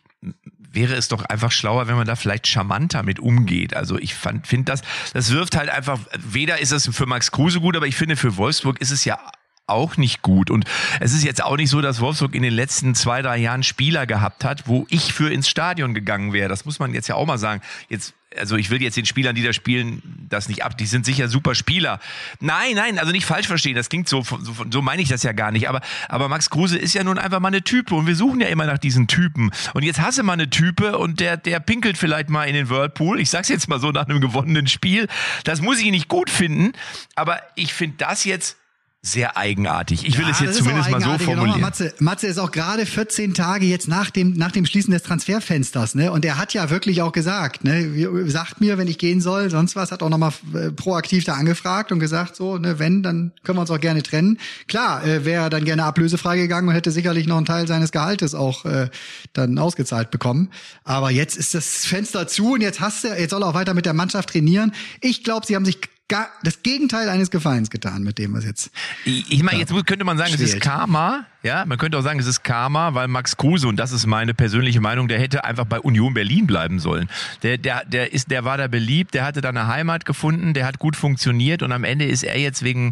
wäre 0.71 0.95
es 0.95 1.07
doch 1.07 1.25
einfach 1.25 1.51
schlauer, 1.51 1.87
wenn 1.87 1.95
man 1.95 2.07
da 2.07 2.15
vielleicht 2.15 2.47
charmanter 2.47 3.03
mit 3.03 3.19
umgeht. 3.19 3.75
Also 3.75 3.97
ich 3.97 4.15
finde 4.15 4.63
das, 4.63 4.81
das 5.13 5.31
wirft 5.31 5.57
halt 5.57 5.69
einfach, 5.69 5.99
weder 6.17 6.59
ist 6.59 6.71
es 6.71 6.89
für 6.95 7.05
Max 7.05 7.31
Kruse 7.31 7.59
gut, 7.59 7.75
aber 7.75 7.87
ich 7.87 7.95
finde 7.95 8.15
für 8.15 8.37
Wolfsburg 8.37 8.79
ist 8.79 8.91
es 8.91 9.05
ja 9.05 9.19
auch 9.67 9.97
nicht 9.97 10.21
gut. 10.21 10.49
Und 10.49 10.65
es 10.99 11.13
ist 11.13 11.23
jetzt 11.23 11.43
auch 11.43 11.57
nicht 11.57 11.69
so, 11.69 11.81
dass 11.81 12.01
Wolfsburg 12.01 12.35
in 12.35 12.43
den 12.43 12.53
letzten 12.53 12.95
zwei, 12.95 13.21
drei 13.21 13.37
Jahren 13.37 13.63
Spieler 13.63 14.05
gehabt 14.05 14.43
hat, 14.43 14.67
wo 14.67 14.85
ich 14.89 15.13
für 15.13 15.31
ins 15.31 15.49
Stadion 15.49 15.93
gegangen 15.93 16.33
wäre. 16.33 16.49
Das 16.49 16.65
muss 16.65 16.79
man 16.79 16.93
jetzt 16.93 17.07
ja 17.07 17.15
auch 17.15 17.25
mal 17.25 17.37
sagen. 17.37 17.61
Jetzt 17.89 18.13
also 18.37 18.55
ich 18.55 18.69
will 18.69 18.81
jetzt 18.81 18.97
den 18.97 19.05
Spielern, 19.05 19.35
die 19.35 19.43
da 19.43 19.53
spielen, 19.53 20.01
das 20.29 20.47
nicht 20.47 20.63
ab. 20.63 20.77
Die 20.77 20.85
sind 20.85 21.05
sicher 21.05 21.27
super 21.27 21.55
Spieler. 21.55 21.99
Nein, 22.39 22.75
nein, 22.75 22.99
also 22.99 23.11
nicht 23.11 23.25
falsch 23.25 23.47
verstehen. 23.47 23.75
Das 23.75 23.89
klingt 23.89 24.07
so, 24.07 24.21
so, 24.21 24.53
so 24.69 24.81
meine 24.81 25.01
ich 25.01 25.09
das 25.09 25.23
ja 25.23 25.33
gar 25.33 25.51
nicht. 25.51 25.67
Aber, 25.67 25.81
aber 26.07 26.29
Max 26.29 26.49
Kruse 26.49 26.77
ist 26.77 26.93
ja 26.93 27.03
nun 27.03 27.17
einfach 27.17 27.39
mal 27.39 27.49
eine 27.49 27.63
Type 27.63 27.93
und 27.93 28.07
wir 28.07 28.15
suchen 28.15 28.39
ja 28.39 28.47
immer 28.47 28.65
nach 28.65 28.77
diesen 28.77 29.07
Typen. 29.07 29.51
Und 29.73 29.83
jetzt 29.83 29.99
hasse 29.99 30.23
mal 30.23 30.33
eine 30.33 30.49
Type 30.49 30.97
und 30.97 31.19
der, 31.19 31.37
der 31.37 31.59
pinkelt 31.59 31.97
vielleicht 31.97 32.29
mal 32.29 32.45
in 32.45 32.53
den 32.53 32.69
Whirlpool. 32.69 33.19
Ich 33.19 33.29
sag's 33.29 33.49
jetzt 33.49 33.67
mal 33.67 33.79
so 33.79 33.91
nach 33.91 34.07
einem 34.07 34.21
gewonnenen 34.21 34.67
Spiel. 34.67 35.07
Das 35.43 35.61
muss 35.61 35.79
ich 35.79 35.91
nicht 35.91 36.07
gut 36.07 36.29
finden. 36.29 36.73
Aber 37.15 37.41
ich 37.55 37.73
finde 37.73 37.97
das 37.97 38.23
jetzt 38.23 38.57
sehr 39.03 39.35
eigenartig. 39.35 40.05
Ich 40.05 40.15
will 40.19 40.25
Ja, 40.25 40.31
es 40.31 40.39
jetzt 40.41 40.57
zumindest 40.57 40.91
mal 40.91 41.01
so. 41.01 41.09
Genau, 41.09 41.17
formulieren. 41.17 41.59
Matze, 41.59 41.91
Matze 41.97 42.27
ist 42.27 42.37
auch 42.37 42.51
gerade 42.51 42.85
14 42.85 43.33
Tage 43.33 43.65
jetzt 43.65 43.87
nach 43.87 44.11
dem, 44.11 44.33
nach 44.33 44.51
dem 44.51 44.67
Schließen 44.67 44.91
des 44.91 45.01
Transferfensters, 45.01 45.95
ne? 45.95 46.11
Und 46.11 46.23
er 46.23 46.37
hat 46.37 46.53
ja 46.53 46.69
wirklich 46.69 47.01
auch 47.01 47.11
gesagt, 47.11 47.63
ne? 47.63 48.29
Sagt 48.29 48.61
mir, 48.61 48.77
wenn 48.77 48.87
ich 48.87 48.99
gehen 48.99 49.19
soll, 49.19 49.49
sonst 49.49 49.75
was, 49.75 49.91
hat 49.91 50.03
auch 50.03 50.09
nochmal 50.09 50.33
äh, 50.53 50.69
proaktiv 50.71 51.23
da 51.23 51.33
angefragt 51.33 51.91
und 51.91 51.99
gesagt, 51.99 52.35
so, 52.35 52.59
ne, 52.59 52.77
wenn, 52.77 53.01
dann 53.01 53.31
können 53.41 53.57
wir 53.57 53.61
uns 53.61 53.71
auch 53.71 53.79
gerne 53.79 54.03
trennen. 54.03 54.37
Klar, 54.67 55.03
äh, 55.03 55.25
wäre 55.25 55.45
er 55.45 55.49
dann 55.49 55.65
gerne 55.65 55.83
ablösefrei 55.83 56.37
gegangen 56.37 56.67
und 56.67 56.75
hätte 56.75 56.91
sicherlich 56.91 57.25
noch 57.25 57.37
einen 57.37 57.47
Teil 57.47 57.67
seines 57.67 57.91
Gehaltes 57.91 58.35
auch 58.35 58.65
äh, 58.65 58.89
dann 59.33 59.57
ausgezahlt 59.57 60.11
bekommen. 60.11 60.51
Aber 60.83 61.09
jetzt 61.09 61.37
ist 61.37 61.55
das 61.55 61.85
Fenster 61.85 62.27
zu 62.27 62.53
und 62.53 62.61
jetzt 62.61 62.79
hast 62.79 63.03
du, 63.03 63.07
jetzt 63.07 63.31
soll 63.31 63.41
er 63.41 63.49
auch 63.49 63.55
weiter 63.55 63.73
mit 63.73 63.87
der 63.87 63.93
Mannschaft 63.93 64.29
trainieren. 64.29 64.73
Ich 64.99 65.23
glaube, 65.23 65.47
sie 65.47 65.55
haben 65.55 65.65
sich 65.65 65.79
gar, 66.11 66.29
das 66.43 66.61
Gegenteil 66.61 67.07
eines 67.07 67.31
Gefallens 67.31 67.69
getan 67.69 68.03
mit 68.03 68.17
dem, 68.17 68.33
was 68.33 68.43
jetzt 68.43 68.69
Ich, 69.05 69.31
ich 69.31 69.43
meine, 69.43 69.59
jetzt 69.59 69.73
könnte 69.85 70.03
man 70.03 70.17
sagen, 70.17 70.33
es 70.33 70.41
ist. 70.41 70.59
Karma. 70.59 71.25
Ja, 71.41 71.65
man 71.65 71.77
könnte 71.77 71.97
auch 71.97 72.03
sagen, 72.03 72.19
es 72.19 72.27
ist 72.27 72.43
Karma, 72.43 72.93
weil 72.93 73.07
Max 73.07 73.37
Kruse, 73.37 73.67
und 73.67 73.77
das 73.77 73.91
ist 73.91 74.05
meine 74.05 74.33
persönliche 74.33 74.81
Meinung, 74.81 75.07
der 75.07 75.19
hätte 75.19 75.43
einfach 75.45 75.65
bei 75.65 75.79
Union 75.79 76.13
Berlin 76.13 76.45
bleiben 76.45 76.79
sollen. 76.79 77.09
Der, 77.41 77.57
der, 77.57 77.83
der 77.85 78.13
ist, 78.13 78.29
der 78.29 78.43
war 78.43 78.57
da 78.57 78.67
beliebt, 78.67 79.13
der 79.13 79.23
hatte 79.23 79.41
da 79.41 79.49
eine 79.49 79.67
Heimat 79.67 80.05
gefunden, 80.05 80.53
der 80.53 80.65
hat 80.65 80.77
gut 80.77 80.95
funktioniert 80.95 81.63
und 81.63 81.71
am 81.71 81.85
Ende 81.85 82.05
ist 82.05 82.23
er 82.23 82.37
jetzt 82.37 82.61
wegen 82.61 82.91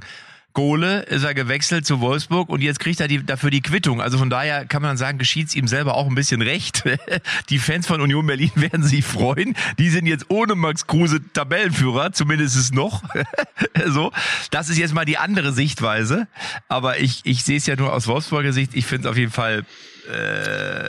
Kohle 0.53 1.03
ist 1.03 1.23
er 1.23 1.33
gewechselt 1.33 1.85
zu 1.85 2.01
Wolfsburg 2.01 2.49
und 2.49 2.61
jetzt 2.61 2.79
kriegt 2.79 2.99
er 2.99 3.07
die, 3.07 3.23
dafür 3.23 3.51
die 3.51 3.61
Quittung. 3.61 4.01
Also 4.01 4.17
von 4.17 4.29
daher 4.29 4.65
kann 4.65 4.81
man 4.81 4.97
sagen, 4.97 5.17
geschieht's 5.17 5.55
ihm 5.55 5.67
selber 5.67 5.95
auch 5.95 6.07
ein 6.07 6.15
bisschen 6.15 6.41
recht. 6.41 6.83
Die 7.49 7.59
Fans 7.59 7.87
von 7.87 8.01
Union 8.01 8.25
Berlin 8.25 8.51
werden 8.55 8.83
sich 8.83 9.05
freuen. 9.05 9.55
Die 9.77 9.89
sind 9.89 10.05
jetzt 10.05 10.25
ohne 10.29 10.55
Max 10.55 10.87
Kruse 10.87 11.21
Tabellenführer, 11.33 12.11
zumindest 12.13 12.55
ist 12.55 12.73
noch. 12.73 13.03
so, 13.85 14.11
das 14.51 14.69
ist 14.69 14.77
jetzt 14.77 14.93
mal 14.93 15.05
die 15.05 15.17
andere 15.17 15.53
Sichtweise. 15.53 16.27
Aber 16.67 16.99
ich, 16.99 17.21
ich 17.23 17.43
sehe 17.43 17.57
es 17.57 17.65
ja 17.67 17.75
nur 17.75 17.93
aus 17.93 18.07
Wolfsburger 18.07 18.53
Sicht. 18.53 18.71
Ich 18.73 18.85
finde 18.85 19.07
es 19.07 19.11
auf 19.11 19.17
jeden 19.17 19.31
Fall 19.31 19.65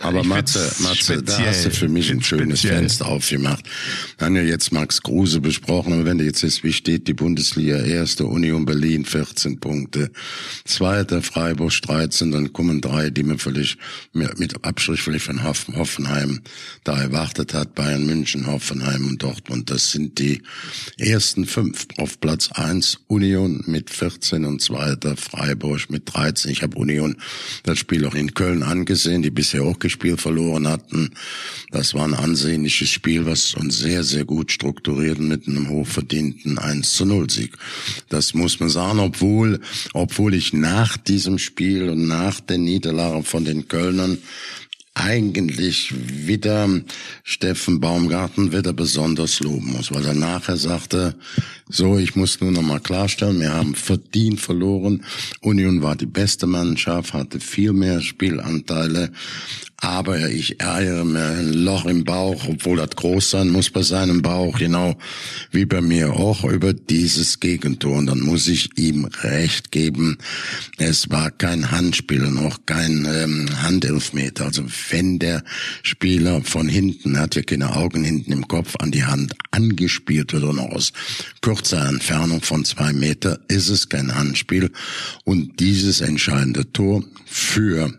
Aber 0.02 0.20
ich 0.20 0.26
Matze, 0.26 0.70
Matze, 0.78 1.22
da 1.22 1.38
hast 1.46 1.66
du 1.66 1.70
für 1.70 1.88
mich 1.88 2.10
ein 2.10 2.22
schönes 2.22 2.60
speziell. 2.60 2.78
Fenster 2.80 3.06
aufgemacht. 3.06 3.64
Wir 4.18 4.26
haben 4.26 4.36
ja 4.36 4.42
jetzt 4.42 4.72
Max 4.72 5.02
Kruse 5.02 5.40
besprochen, 5.40 5.92
aber 5.92 6.04
wenn 6.04 6.18
du 6.18 6.24
jetzt 6.24 6.40
siehst, 6.40 6.64
wie 6.64 6.72
steht 6.72 7.06
die 7.08 7.14
Bundesliga? 7.14 7.76
Erste 7.78 8.24
Union 8.26 8.64
Berlin 8.64 9.04
14 9.04 9.60
Punkte, 9.60 10.10
zweiter 10.64 11.22
Freiburg 11.22 11.72
13, 11.82 12.30
dann 12.32 12.52
kommen 12.52 12.80
drei, 12.80 13.10
die 13.10 13.22
man 13.22 13.38
völlig 13.38 13.76
mit 14.12 14.64
Abstrich 14.64 15.02
völlig 15.02 15.22
von 15.22 15.42
Hoff- 15.44 15.68
Hoffenheim 15.74 16.40
da 16.84 17.00
erwartet 17.00 17.52
hat, 17.54 17.74
Bayern 17.74 18.06
München, 18.06 18.46
Hoffenheim 18.46 19.06
und 19.06 19.22
Dortmund. 19.22 19.70
Das 19.70 19.92
sind 19.92 20.18
die 20.18 20.42
ersten 20.98 21.44
fünf. 21.46 21.86
Auf 21.98 22.20
Platz 22.20 22.50
eins 22.52 22.98
Union 23.08 23.62
mit 23.66 23.90
14 23.90 24.44
und 24.44 24.62
zweiter 24.62 25.16
Freiburg 25.16 25.90
mit 25.90 26.02
13. 26.12 26.50
Ich 26.50 26.62
habe 26.62 26.76
Union 26.78 27.16
das 27.64 27.78
Spiel 27.78 28.04
auch 28.06 28.14
in 28.14 28.34
Köln 28.34 28.62
angesehen, 28.62 29.09
die 29.18 29.30
bisher 29.30 29.62
auch 29.62 29.78
gespielt 29.78 30.20
verloren 30.20 30.68
hatten. 30.68 31.10
Das 31.70 31.94
war 31.94 32.04
ein 32.04 32.14
ansehnliches 32.14 32.88
Spiel, 32.88 33.26
was 33.26 33.54
uns 33.54 33.78
sehr, 33.78 34.04
sehr 34.04 34.24
gut 34.24 34.52
strukturiert 34.52 35.18
mit 35.18 35.48
einem 35.48 35.68
hochverdienten 35.68 36.58
1 36.58 36.92
zu 36.92 37.04
0 37.04 37.28
Sieg. 37.30 37.56
Das 38.08 38.34
muss 38.34 38.60
man 38.60 38.68
sagen, 38.68 39.00
obwohl, 39.00 39.60
obwohl 39.92 40.34
ich 40.34 40.52
nach 40.52 40.96
diesem 40.96 41.38
Spiel 41.38 41.88
und 41.90 42.06
nach 42.06 42.40
der 42.40 42.58
Niederlage 42.58 43.22
von 43.24 43.44
den 43.44 43.68
Kölnern 43.68 44.18
eigentlich 45.02 45.94
wieder 45.94 46.68
Steffen 47.24 47.80
Baumgarten 47.80 48.52
wieder 48.52 48.72
besonders 48.72 49.40
loben 49.40 49.72
muss, 49.72 49.92
weil 49.92 50.04
er 50.04 50.14
nachher 50.14 50.56
sagte, 50.56 51.14
so, 51.68 51.98
ich 51.98 52.16
muss 52.16 52.40
nur 52.40 52.50
noch 52.50 52.62
mal 52.62 52.80
klarstellen, 52.80 53.40
wir 53.40 53.54
haben 53.54 53.74
verdient 53.74 54.40
verloren. 54.40 55.04
Union 55.40 55.82
war 55.82 55.96
die 55.96 56.06
beste 56.06 56.46
Mannschaft, 56.46 57.12
hatte 57.12 57.40
viel 57.40 57.72
mehr 57.72 58.00
Spielanteile, 58.00 59.12
aber 59.76 60.28
ich 60.28 60.60
ärgere 60.60 61.04
mir 61.04 61.24
ein 61.24 61.52
Loch 61.54 61.86
im 61.86 62.04
Bauch, 62.04 62.44
obwohl 62.48 62.76
das 62.76 62.90
groß 62.90 63.30
sein 63.30 63.48
muss 63.48 63.70
bei 63.70 63.82
seinem 63.82 64.20
Bauch, 64.20 64.58
genau 64.58 64.96
wie 65.52 65.64
bei 65.64 65.80
mir 65.80 66.12
auch 66.12 66.44
über 66.44 66.74
dieses 66.74 67.40
Gegentor. 67.40 67.96
Und 67.96 68.06
dann 68.06 68.20
muss 68.20 68.46
ich 68.46 68.76
ihm 68.76 69.06
recht 69.22 69.72
geben, 69.72 70.18
es 70.76 71.08
war 71.10 71.30
kein 71.30 71.70
Handspiel 71.70 72.20
auch 72.38 72.58
kein 72.66 73.06
ähm, 73.10 73.62
Handelfmeter. 73.62 74.46
Also 74.46 74.64
wenn 74.92 75.18
der 75.18 75.42
Spieler 75.82 76.42
von 76.42 76.68
hinten, 76.68 77.18
hat 77.18 77.34
ja 77.34 77.42
keine 77.42 77.76
Augen 77.76 78.04
hinten 78.04 78.32
im 78.32 78.48
Kopf, 78.48 78.76
an 78.78 78.90
die 78.90 79.04
Hand 79.04 79.34
angespielt 79.50 80.32
wird 80.32 80.44
und 80.44 80.58
aus 80.58 80.92
kurzer 81.40 81.88
Entfernung 81.88 82.40
von 82.40 82.64
zwei 82.64 82.92
Meter, 82.92 83.40
ist 83.48 83.68
es 83.68 83.88
kein 83.88 84.14
Handspiel. 84.14 84.70
Und 85.24 85.60
dieses 85.60 86.00
entscheidende 86.00 86.72
Tor 86.72 87.04
für 87.26 87.92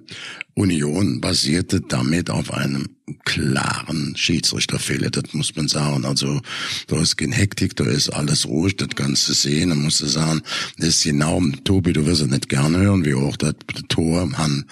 Union 0.54 1.22
basierte 1.22 1.82
damit 1.82 2.30
auf 2.30 2.54
einem 2.54 2.88
klaren 3.26 4.16
Schiedsrichterfehler, 4.16 5.10
das 5.10 5.34
muss 5.34 5.56
man 5.56 5.68
sagen. 5.68 6.06
Also 6.06 6.42
da 6.88 7.02
ist 7.02 7.18
kein 7.18 7.32
Hektik, 7.32 7.76
da 7.76 7.86
ist 7.86 8.10
alles 8.10 8.48
ruhig, 8.48 8.76
das 8.78 8.90
ganze 8.90 9.34
sehen, 9.34 9.70
da 9.70 9.76
musst 9.76 10.02
du 10.02 10.08
sagen, 10.08 10.42
das 10.78 10.90
ist 10.90 11.04
genau, 11.04 11.42
Tobi, 11.64 11.94
du 11.94 12.06
wirst 12.06 12.22
es 12.22 12.28
nicht 12.28 12.50
gerne 12.50 12.80
hören, 12.80 13.06
wie 13.06 13.14
auch 13.14 13.38
das 13.38 13.56
Tor, 13.88 14.24
äh, 14.24 14.64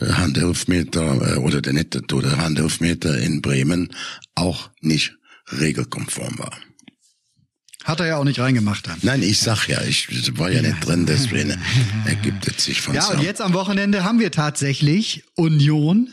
Handelfmeter, 0.00 1.36
äh, 1.36 1.38
oder 1.38 1.62
der 1.62 1.72
nette 1.72 2.02
Tor, 2.02 2.22
der 2.22 2.38
Handelfmeter 2.38 3.18
in 3.18 3.42
Bremen 3.42 3.90
auch 4.34 4.70
nicht 4.80 5.16
regelkonform 5.52 6.38
war. 6.38 6.58
Hat 7.84 8.00
er 8.00 8.06
ja 8.06 8.16
auch 8.16 8.24
nicht 8.24 8.40
reingemacht 8.40 8.86
dann. 8.86 8.98
Nein, 9.02 9.22
ich 9.22 9.38
sag 9.40 9.68
ja, 9.68 9.82
ich 9.82 10.08
war 10.38 10.50
ja 10.50 10.62
nicht 10.62 10.86
drin, 10.86 11.04
deswegen 11.04 11.60
ergibt 12.06 12.48
es 12.48 12.64
sich 12.64 12.80
von 12.80 12.94
Ja, 12.94 13.08
und 13.08 13.22
jetzt 13.22 13.42
am 13.42 13.52
Wochenende 13.52 14.04
haben 14.04 14.20
wir 14.20 14.30
tatsächlich 14.30 15.24
Union 15.36 16.08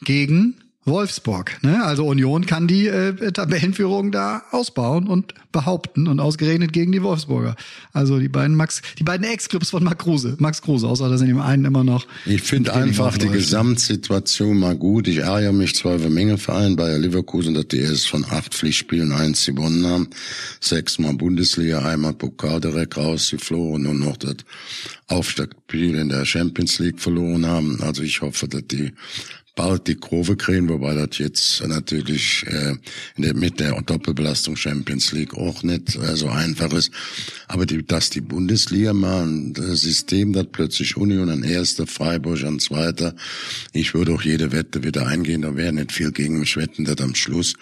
gegen 0.00 0.56
Wolfsburg. 0.84 1.58
Ne? 1.62 1.84
Also 1.84 2.06
Union 2.06 2.44
kann 2.46 2.66
die 2.66 2.88
äh, 2.88 3.30
Tabellenführung 3.30 4.10
da 4.10 4.42
ausbauen 4.50 5.06
und 5.06 5.34
behaupten 5.52 6.08
und 6.08 6.18
ausgerechnet 6.18 6.72
gegen 6.72 6.90
die 6.90 7.02
Wolfsburger. 7.02 7.54
Also 7.92 8.18
die 8.18 8.28
beiden 8.28 8.56
Max, 8.56 8.82
die 8.98 9.04
beiden 9.04 9.24
Ex-Clubs 9.24 9.70
von 9.70 9.84
Max 9.84 10.02
Kruse, 10.02 10.36
Max 10.38 10.60
Kruse, 10.60 10.88
außer 10.88 11.08
dass 11.08 11.20
in 11.20 11.28
dem 11.28 11.40
einen 11.40 11.66
immer 11.66 11.84
noch. 11.84 12.06
Ich 12.26 12.42
finde 12.42 12.74
einfach 12.74 13.16
die. 13.18 13.28
Gesamtsituation 13.28 14.58
mal 14.58 14.76
gut. 14.76 15.08
Ich 15.08 15.18
ärgere 15.18 15.52
mich 15.52 15.74
zwar 15.74 15.96
über 15.96 16.10
Mengeverein 16.10 16.76
bei 16.76 16.96
Leverkusen, 16.96 17.54
dass 17.54 17.68
die 17.68 17.78
erst 17.78 18.08
von 18.08 18.24
acht 18.24 18.54
Pflichtspielen 18.54 19.12
eins 19.12 19.46
gewonnen 19.46 19.86
haben. 19.86 20.08
Sechsmal 20.60 21.14
Bundesliga, 21.14 21.82
einmal 21.84 22.14
Pokal 22.14 22.60
direkt 22.60 22.96
rausgeflogen 22.96 23.86
und 23.86 24.00
noch 24.00 24.16
das 24.16 24.36
Aufstiegsspiel 25.06 25.96
in 25.96 26.08
der 26.08 26.24
Champions 26.24 26.78
League 26.78 27.00
verloren 27.00 27.46
haben. 27.46 27.80
Also 27.82 28.02
ich 28.02 28.20
hoffe, 28.20 28.48
dass 28.48 28.66
die 28.66 28.92
bald 29.54 29.86
die 29.86 29.96
Kurve 29.96 30.36
kriegen, 30.36 30.68
wobei 30.68 30.94
das 30.94 31.18
jetzt 31.18 31.66
natürlich 31.66 32.44
äh, 32.46 32.76
mit 33.16 33.60
der 33.60 33.80
Doppelbelastung 33.82 34.56
Champions 34.56 35.12
League 35.12 35.34
auch 35.34 35.62
nicht 35.62 35.94
äh, 35.96 36.16
so 36.16 36.28
einfach 36.28 36.72
ist. 36.72 36.90
Aber 37.48 37.66
die, 37.66 37.84
dass 37.84 38.10
die 38.10 38.22
Bundesliga 38.22 38.92
mal 38.94 39.26
ein 39.26 39.54
äh, 39.56 39.76
System, 39.76 40.32
das 40.32 40.46
plötzlich 40.50 40.96
Union 40.96 41.28
an 41.28 41.42
erster, 41.42 41.86
Freiburg 41.86 42.42
an 42.44 42.60
zweiter, 42.60 43.14
ich 43.72 43.92
würde 43.94 44.14
auch 44.14 44.22
jede 44.22 44.52
Wette 44.52 44.82
wieder 44.82 45.06
eingehen, 45.06 45.42
da 45.42 45.54
wäre 45.54 45.72
nicht 45.72 45.92
viel 45.92 46.12
gegen 46.12 46.40
mich 46.40 46.56
wetten, 46.56 46.84
dass 46.84 47.00
am 47.00 47.14
Schluss 47.14 47.54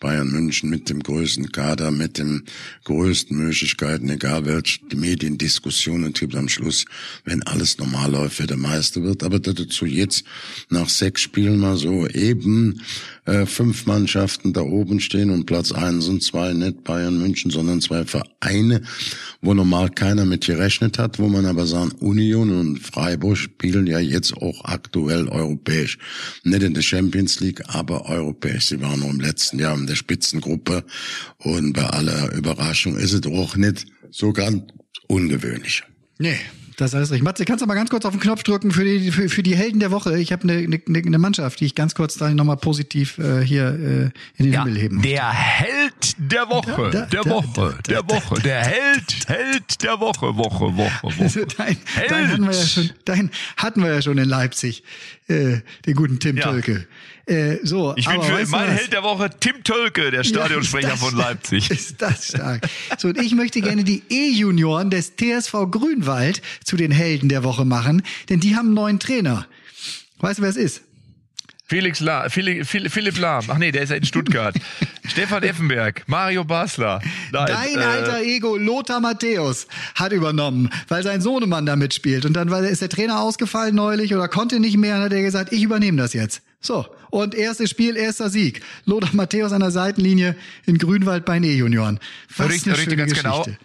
Bayern 0.00 0.30
München 0.30 0.70
mit 0.70 0.88
dem 0.88 1.02
größten 1.02 1.52
Kader, 1.52 1.90
mit 1.90 2.18
den 2.18 2.44
größten 2.84 3.36
Möglichkeiten, 3.36 4.08
egal 4.08 4.46
welche 4.46 4.80
die 4.86 4.96
Mediendiskussionen 4.96 6.12
gibt 6.12 6.34
am 6.34 6.48
Schluss, 6.48 6.86
wenn 7.24 7.42
alles 7.44 7.78
normal 7.78 8.10
läuft, 8.10 8.38
wer 8.40 8.46
der 8.46 8.56
Meister 8.56 9.02
wird. 9.02 9.22
Aber 9.22 9.38
dazu 9.38 9.86
jetzt 9.86 10.24
nach 10.70 10.88
sechs 10.88 11.20
Spielen 11.22 11.58
mal 11.58 11.76
so 11.76 12.06
eben 12.08 12.80
äh, 13.26 13.46
fünf 13.46 13.86
Mannschaften 13.86 14.52
da 14.52 14.62
oben 14.62 15.00
stehen 15.00 15.30
und 15.30 15.46
Platz 15.46 15.72
eins 15.72 16.08
und 16.08 16.22
zwei 16.22 16.52
nicht 16.52 16.82
Bayern 16.84 17.18
München, 17.18 17.50
sondern 17.50 17.80
zwei 17.80 18.04
Vereine, 18.04 18.82
wo 19.42 19.54
normal 19.54 19.88
keiner 19.90 20.24
mit 20.24 20.46
gerechnet 20.46 20.98
hat, 20.98 21.18
wo 21.18 21.28
man 21.28 21.46
aber 21.46 21.66
sagen, 21.66 21.92
Union 22.00 22.50
und 22.50 22.78
Freiburg 22.78 23.36
spielen 23.36 23.86
ja 23.86 23.98
jetzt 23.98 24.34
auch 24.34 24.64
aktuell 24.64 25.28
europäisch. 25.28 25.98
Nicht 26.44 26.62
in 26.62 26.74
der 26.74 26.82
Champions 26.82 27.40
League, 27.40 27.62
aber 27.68 28.06
europäisch. 28.06 28.66
Sie 28.66 28.80
waren 28.80 29.00
noch 29.00 29.10
im 29.10 29.20
letzten 29.20 29.58
Jahr 29.58 29.76
in 29.76 29.86
der 29.86 29.94
Spitzengruppe 29.94 30.84
und 31.38 31.72
bei 31.72 31.84
aller 31.84 32.32
Überraschung 32.32 32.96
ist 32.96 33.12
es 33.12 33.26
auch 33.26 33.56
nicht 33.56 33.86
so 34.10 34.32
ganz 34.32 34.62
ungewöhnlich. 35.08 35.82
Nee. 36.18 36.38
Das 36.76 36.94
heißt 36.94 37.10
richtig. 37.10 37.22
Matze, 37.22 37.44
kannst 37.44 37.62
du 37.62 37.66
mal 37.66 37.74
ganz 37.74 37.90
kurz 37.90 38.04
auf 38.04 38.12
den 38.12 38.20
Knopf 38.20 38.42
drücken 38.42 38.70
für 38.70 38.84
die, 38.84 39.10
für, 39.10 39.28
für 39.28 39.42
die 39.42 39.54
Helden 39.56 39.80
der 39.80 39.90
Woche? 39.90 40.18
Ich 40.18 40.32
habe 40.32 40.44
eine, 40.44 40.54
eine, 40.54 40.80
eine 40.98 41.18
Mannschaft, 41.18 41.60
die 41.60 41.66
ich 41.66 41.74
ganz 41.74 41.94
kurz 41.94 42.14
da 42.16 42.30
nochmal 42.30 42.56
positiv 42.56 43.18
äh, 43.18 43.42
hier 43.44 43.66
äh, 43.66 44.10
in 44.36 44.46
den 44.46 44.52
Ja, 44.52 44.64
Himmel 44.64 44.78
heben 44.80 44.96
möchte. 44.96 45.10
der 45.10 45.30
Held 45.30 46.14
der 46.18 46.48
Woche, 46.48 46.90
Da, 46.90 47.00
da, 47.00 47.06
der 47.06 47.24
Woche, 47.26 47.48
da, 47.54 47.82
der 47.88 48.08
Woche, 48.08 48.34
der 48.42 48.60
Held, 48.64 49.28
Held 49.28 49.82
der 49.82 50.00
Woche, 50.00 50.36
Woche, 50.36 50.76
Woche, 50.76 50.90
Also 51.20 51.40
Woche. 51.40 51.46
dein, 51.56 51.76
Held. 51.94 52.10
dein 52.10 52.28
hatten 52.30 52.44
wir 52.46 52.52
ja 52.52 52.66
schon, 52.66 52.90
dein 53.04 53.30
hatten 53.56 53.82
wir 53.82 53.94
ja 53.94 54.02
schon 54.02 54.18
in 54.18 54.28
Leipzig, 54.28 54.82
äh, 55.30 55.60
den 55.86 55.94
guten 55.94 56.18
Tim 56.18 56.36
Ja. 56.36 56.50
Tölke. 56.50 56.86
Äh, 57.26 57.58
so, 57.62 57.94
Ich 57.96 58.08
bin 58.08 58.20
für 58.22 58.46
mein? 58.48 58.70
Held 58.70 58.92
der 58.92 59.02
Woche 59.04 59.30
Tim 59.38 59.62
Tölke, 59.62 60.10
der 60.10 60.24
Stadionsprecher 60.24 60.88
Ja, 60.88 60.94
das 60.94 61.00
von 61.00 61.16
Leipzig. 61.16 61.70
Ist 61.70 62.02
das 62.02 62.28
stark. 62.28 62.66
So, 62.98 63.08
und 63.08 63.18
ich 63.22 63.34
möchte 63.34 63.60
gerne 63.60 63.84
die 63.84 64.02
E-Junioren 64.08 64.90
des 64.90 65.12
TSV 65.16 65.52
Grünwald 65.70 66.42
zu 66.64 66.76
den 66.76 66.90
Helden 66.90 67.28
der 67.28 67.44
Woche 67.44 67.64
machen, 67.64 68.02
denn 68.28 68.40
die 68.40 68.56
haben 68.56 68.66
einen 68.66 68.74
neuen 68.74 68.98
Trainer. 69.00 69.46
Weißt 70.18 70.38
du, 70.40 70.42
wer 70.42 70.50
es 70.50 70.56
ist? 70.56 70.82
Felix 71.70 72.00
La, 72.00 72.28
Philipp, 72.28 72.66
Philipp, 72.66 72.90
Philipp 72.90 73.16
Lahm. 73.16 73.44
Ach 73.46 73.56
nee, 73.56 73.70
der 73.70 73.82
ist 73.82 73.90
ja 73.90 73.96
in 73.96 74.04
Stuttgart. 74.04 74.56
Stefan 75.06 75.44
Effenberg, 75.44 76.02
Mario 76.08 76.42
Basler. 76.42 77.00
Nein, 77.30 77.46
Dein 77.46 77.78
äh, 77.78 77.84
alter 77.84 78.22
Ego 78.22 78.56
Lothar 78.56 78.98
Matthäus 78.98 79.68
hat 79.94 80.10
übernommen, 80.10 80.68
weil 80.88 81.04
sein 81.04 81.20
Sohnemann 81.20 81.66
da 81.66 81.76
mitspielt. 81.76 82.26
Und 82.26 82.32
dann 82.32 82.48
ist 82.64 82.82
der 82.82 82.88
Trainer 82.88 83.20
ausgefallen 83.20 83.76
neulich 83.76 84.12
oder 84.12 84.26
konnte 84.26 84.58
nicht 84.58 84.78
mehr. 84.78 84.96
Und 84.96 85.02
hat 85.02 85.12
er 85.12 85.22
gesagt, 85.22 85.52
ich 85.52 85.62
übernehme 85.62 85.96
das 85.96 86.12
jetzt. 86.12 86.42
So. 86.60 86.86
Und 87.10 87.36
erstes 87.36 87.70
Spiel, 87.70 87.96
erster 87.96 88.30
Sieg. 88.30 88.62
Lothar 88.84 89.14
Matthäus 89.14 89.52
an 89.52 89.60
der 89.60 89.70
Seitenlinie 89.70 90.34
in 90.66 90.76
Grünwald 90.76 91.24
bei 91.24 91.38
den 91.38 91.44
E-Junioren. 91.44 92.00
Was 92.36 92.48
Richtig, 92.48 92.72
eine 92.72 92.82
schöne 92.82 92.96
ganz 92.96 93.10
Geschichte. 93.10 93.30
genau. 93.44 93.56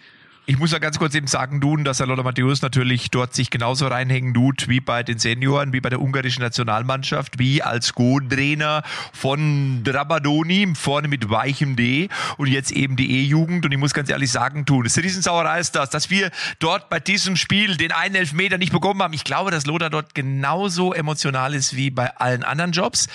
Ich 0.48 0.60
muss 0.60 0.70
ja 0.70 0.78
ganz 0.78 1.00
kurz 1.00 1.12
eben 1.16 1.26
sagen, 1.26 1.60
Dun, 1.60 1.82
dass 1.82 1.98
der 1.98 2.06
Lothar 2.06 2.22
Matthäus 2.22 2.62
natürlich 2.62 3.10
dort 3.10 3.34
sich 3.34 3.50
genauso 3.50 3.88
reinhängen 3.88 4.32
tut 4.32 4.68
wie 4.68 4.78
bei 4.78 5.02
den 5.02 5.18
Senioren, 5.18 5.72
wie 5.72 5.80
bei 5.80 5.88
der 5.88 6.00
ungarischen 6.00 6.40
Nationalmannschaft, 6.40 7.40
wie 7.40 7.64
als 7.64 7.94
Co-Trainer 7.94 8.84
von 9.12 9.82
Drabadoni, 9.82 10.72
vorne 10.76 11.08
mit 11.08 11.30
weichem 11.30 11.74
D 11.74 12.08
und 12.36 12.46
jetzt 12.46 12.70
eben 12.70 12.94
die 12.94 13.22
E-Jugend. 13.22 13.64
Und 13.64 13.72
ich 13.72 13.78
muss 13.78 13.92
ganz 13.92 14.08
ehrlich 14.08 14.30
sagen, 14.30 14.64
Dun, 14.64 14.86
es 14.86 14.96
ist 14.96 15.02
Riesensauerei 15.02 15.58
ist 15.58 15.74
das, 15.74 15.90
dass 15.90 16.10
wir 16.10 16.30
dort 16.60 16.90
bei 16.90 17.00
diesem 17.00 17.34
Spiel 17.34 17.76
den 17.76 17.90
einen 17.90 18.14
Elfmeter 18.14 18.56
nicht 18.56 18.70
bekommen 18.70 19.02
haben. 19.02 19.14
Ich 19.14 19.24
glaube, 19.24 19.50
dass 19.50 19.66
Lothar 19.66 19.90
dort 19.90 20.14
genauso 20.14 20.92
emotional 20.92 21.54
ist 21.54 21.74
wie 21.74 21.90
bei 21.90 22.16
allen 22.18 22.44
anderen 22.44 22.70
Jobs. 22.70 23.08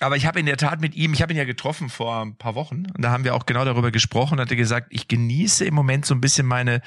Aber 0.00 0.16
ich 0.16 0.26
habe 0.26 0.40
in 0.40 0.46
der 0.46 0.56
Tat 0.56 0.80
mit 0.80 0.94
ihm, 0.94 1.12
ich 1.12 1.22
habe 1.22 1.32
ihn 1.32 1.36
ja 1.36 1.44
getroffen 1.44 1.90
vor 1.90 2.22
ein 2.22 2.34
paar 2.36 2.54
Wochen 2.54 2.86
und 2.96 3.02
da 3.02 3.10
haben 3.10 3.24
wir 3.24 3.34
auch 3.34 3.46
genau 3.46 3.64
darüber 3.64 3.90
gesprochen 3.90 4.34
und 4.34 4.40
hatte 4.40 4.56
gesagt, 4.56 4.88
ich 4.90 5.08
genieße 5.08 5.64
im 5.64 5.74
Moment 5.74 6.06
so 6.06 6.14
ein 6.14 6.20
bisschen 6.20 6.46
meine 6.46 6.80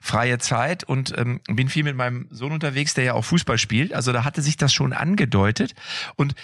freie 0.00 0.38
Zeit 0.38 0.84
und 0.84 1.16
ähm, 1.18 1.40
bin 1.48 1.68
viel 1.68 1.84
mit 1.84 1.96
meinem 1.96 2.28
Sohn 2.30 2.52
unterwegs, 2.52 2.94
der 2.94 3.04
ja 3.04 3.14
auch 3.14 3.24
Fußball 3.24 3.58
spielt. 3.58 3.92
Also 3.92 4.12
da 4.12 4.24
hatte 4.24 4.40
sich 4.40 4.56
das 4.56 4.72
schon 4.72 4.92
angedeutet 4.92 5.74
und 6.16 6.34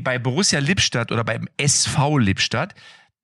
bei 0.00 0.18
Borussia 0.18 0.58
Lippstadt 0.58 1.12
oder 1.12 1.24
beim 1.24 1.48
SV 1.56 2.18
Lippstadt 2.18 2.74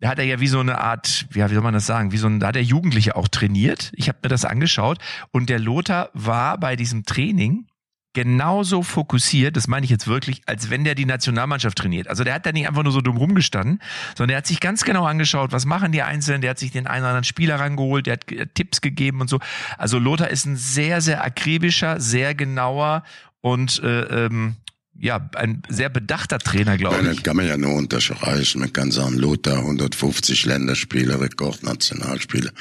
da 0.01 0.11
hat 0.11 0.19
er 0.19 0.25
ja 0.27 0.39
wie 0.39 0.49
so 0.49 0.61
eine 0.61 0.83
Art, 0.83 1.27
ja, 1.35 1.49
wie 1.49 1.55
soll 1.55 1.63
man 1.63 1.73
das 1.73 1.87
sagen, 1.87 2.13
wie 2.13 2.19
so 2.19 2.27
ein, 2.27 2.39
da 2.39 2.49
hat 2.49 2.57
er 2.57 2.63
Jugendliche 2.63 3.17
auch 3.17 3.27
trainiert. 3.27 3.91
Ich 3.95 4.09
habe 4.09 4.19
mir 4.23 4.29
das 4.29 4.45
angeschaut 4.45 4.99
und 5.31 5.49
der 5.49 5.59
Lothar 5.59 6.11
war 6.13 6.59
bei 6.59 6.77
diesem 6.77 7.05
Training 7.05 7.69
genauso 8.15 8.83
fokussiert, 8.83 9.57
das 9.57 9.69
meine 9.69 9.85
ich 9.85 9.91
jetzt 9.91 10.07
wirklich, 10.07 10.41
als 10.47 10.71
wenn 10.71 10.85
der 10.85 10.95
die 10.95 11.05
Nationalmannschaft 11.05 11.77
trainiert. 11.77 12.09
Also 12.09 12.25
der 12.25 12.35
hat 12.35 12.47
da 12.47 12.53
nicht 12.53 12.67
einfach 12.67 12.83
nur 12.83 12.93
so 12.93 13.01
dumm 13.01 13.17
rumgestanden, 13.17 13.81
sondern 14.17 14.29
der 14.29 14.37
hat 14.39 14.47
sich 14.47 14.61
ganz 14.61 14.85
genau 14.85 15.05
angeschaut, 15.05 15.53
was 15.53 15.67
machen 15.67 15.93
die 15.93 16.03
Einzelnen, 16.03 16.41
der 16.41 16.51
hat 16.51 16.59
sich 16.59 16.71
den 16.71 16.87
einen 16.87 17.03
oder 17.03 17.11
anderen 17.11 17.25
Spieler 17.25 17.61
rangeholt, 17.61 18.07
der 18.07 18.15
hat 18.15 18.55
Tipps 18.55 18.81
gegeben 18.81 19.21
und 19.21 19.29
so. 19.29 19.41
Also 19.77 19.99
Lothar 19.99 20.31
ist 20.31 20.47
ein 20.47 20.57
sehr, 20.57 21.01
sehr 21.01 21.23
akribischer, 21.23 22.01
sehr 22.01 22.35
genauer 22.35 23.03
und 23.41 23.83
äh, 23.83 24.27
ähm, 24.27 24.57
ja, 24.99 25.29
ein 25.35 25.63
sehr 25.69 25.89
bedachter 25.89 26.39
Trainer, 26.39 26.79
glaube 26.79 27.01
ich. 27.01 27.07
das 27.09 27.23
kann 27.23 27.37
man 27.37 27.47
ja 27.47 27.57
nur 27.57 27.75
unterstreichen. 27.75 28.61
Man 28.61 28.73
kann 28.73 28.91
sagen, 28.91 29.19
Lothar 29.19 29.59
150 29.59 30.47
Länderspiele, 30.47 31.21
Rekordnationalspiele. 31.21 32.53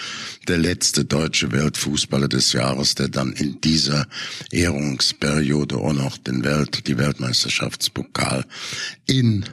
Der 0.48 0.58
letzte 0.58 1.06
deutsche 1.06 1.52
Weltfußballer 1.52 2.28
des 2.28 2.54
Jahres, 2.54 2.96
der 2.96 3.10
dann 3.10 3.34
in 3.34 3.62
dieser 3.62 4.08
Ehrungsperiode 4.52 5.78
auch 5.78 5.94
noch 5.94 6.18
den 6.18 6.44
Welt, 6.44 6.88
die 6.88 6.98
Weltmeisterschaftspokal 6.98 8.46
in, 9.06 9.46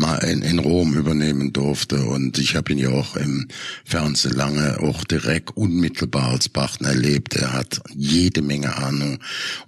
mal 0.00 0.16
in, 0.24 0.42
in 0.42 0.58
Rom 0.58 0.94
übernehmen 0.94 1.52
durfte. 1.52 2.02
Und 2.04 2.38
ich 2.38 2.56
habe 2.56 2.72
ihn 2.72 2.78
ja 2.78 2.88
auch 2.88 3.16
im 3.16 3.46
Fernsehen 3.84 4.34
lange 4.34 4.80
auch 4.80 5.04
direkt 5.04 5.56
unmittelbar 5.56 6.30
als 6.30 6.48
Partner 6.48 6.88
erlebt. 6.88 7.36
Er 7.36 7.52
hat 7.52 7.80
jede 7.94 8.42
Menge 8.42 8.76
Ahnung, 8.76 9.18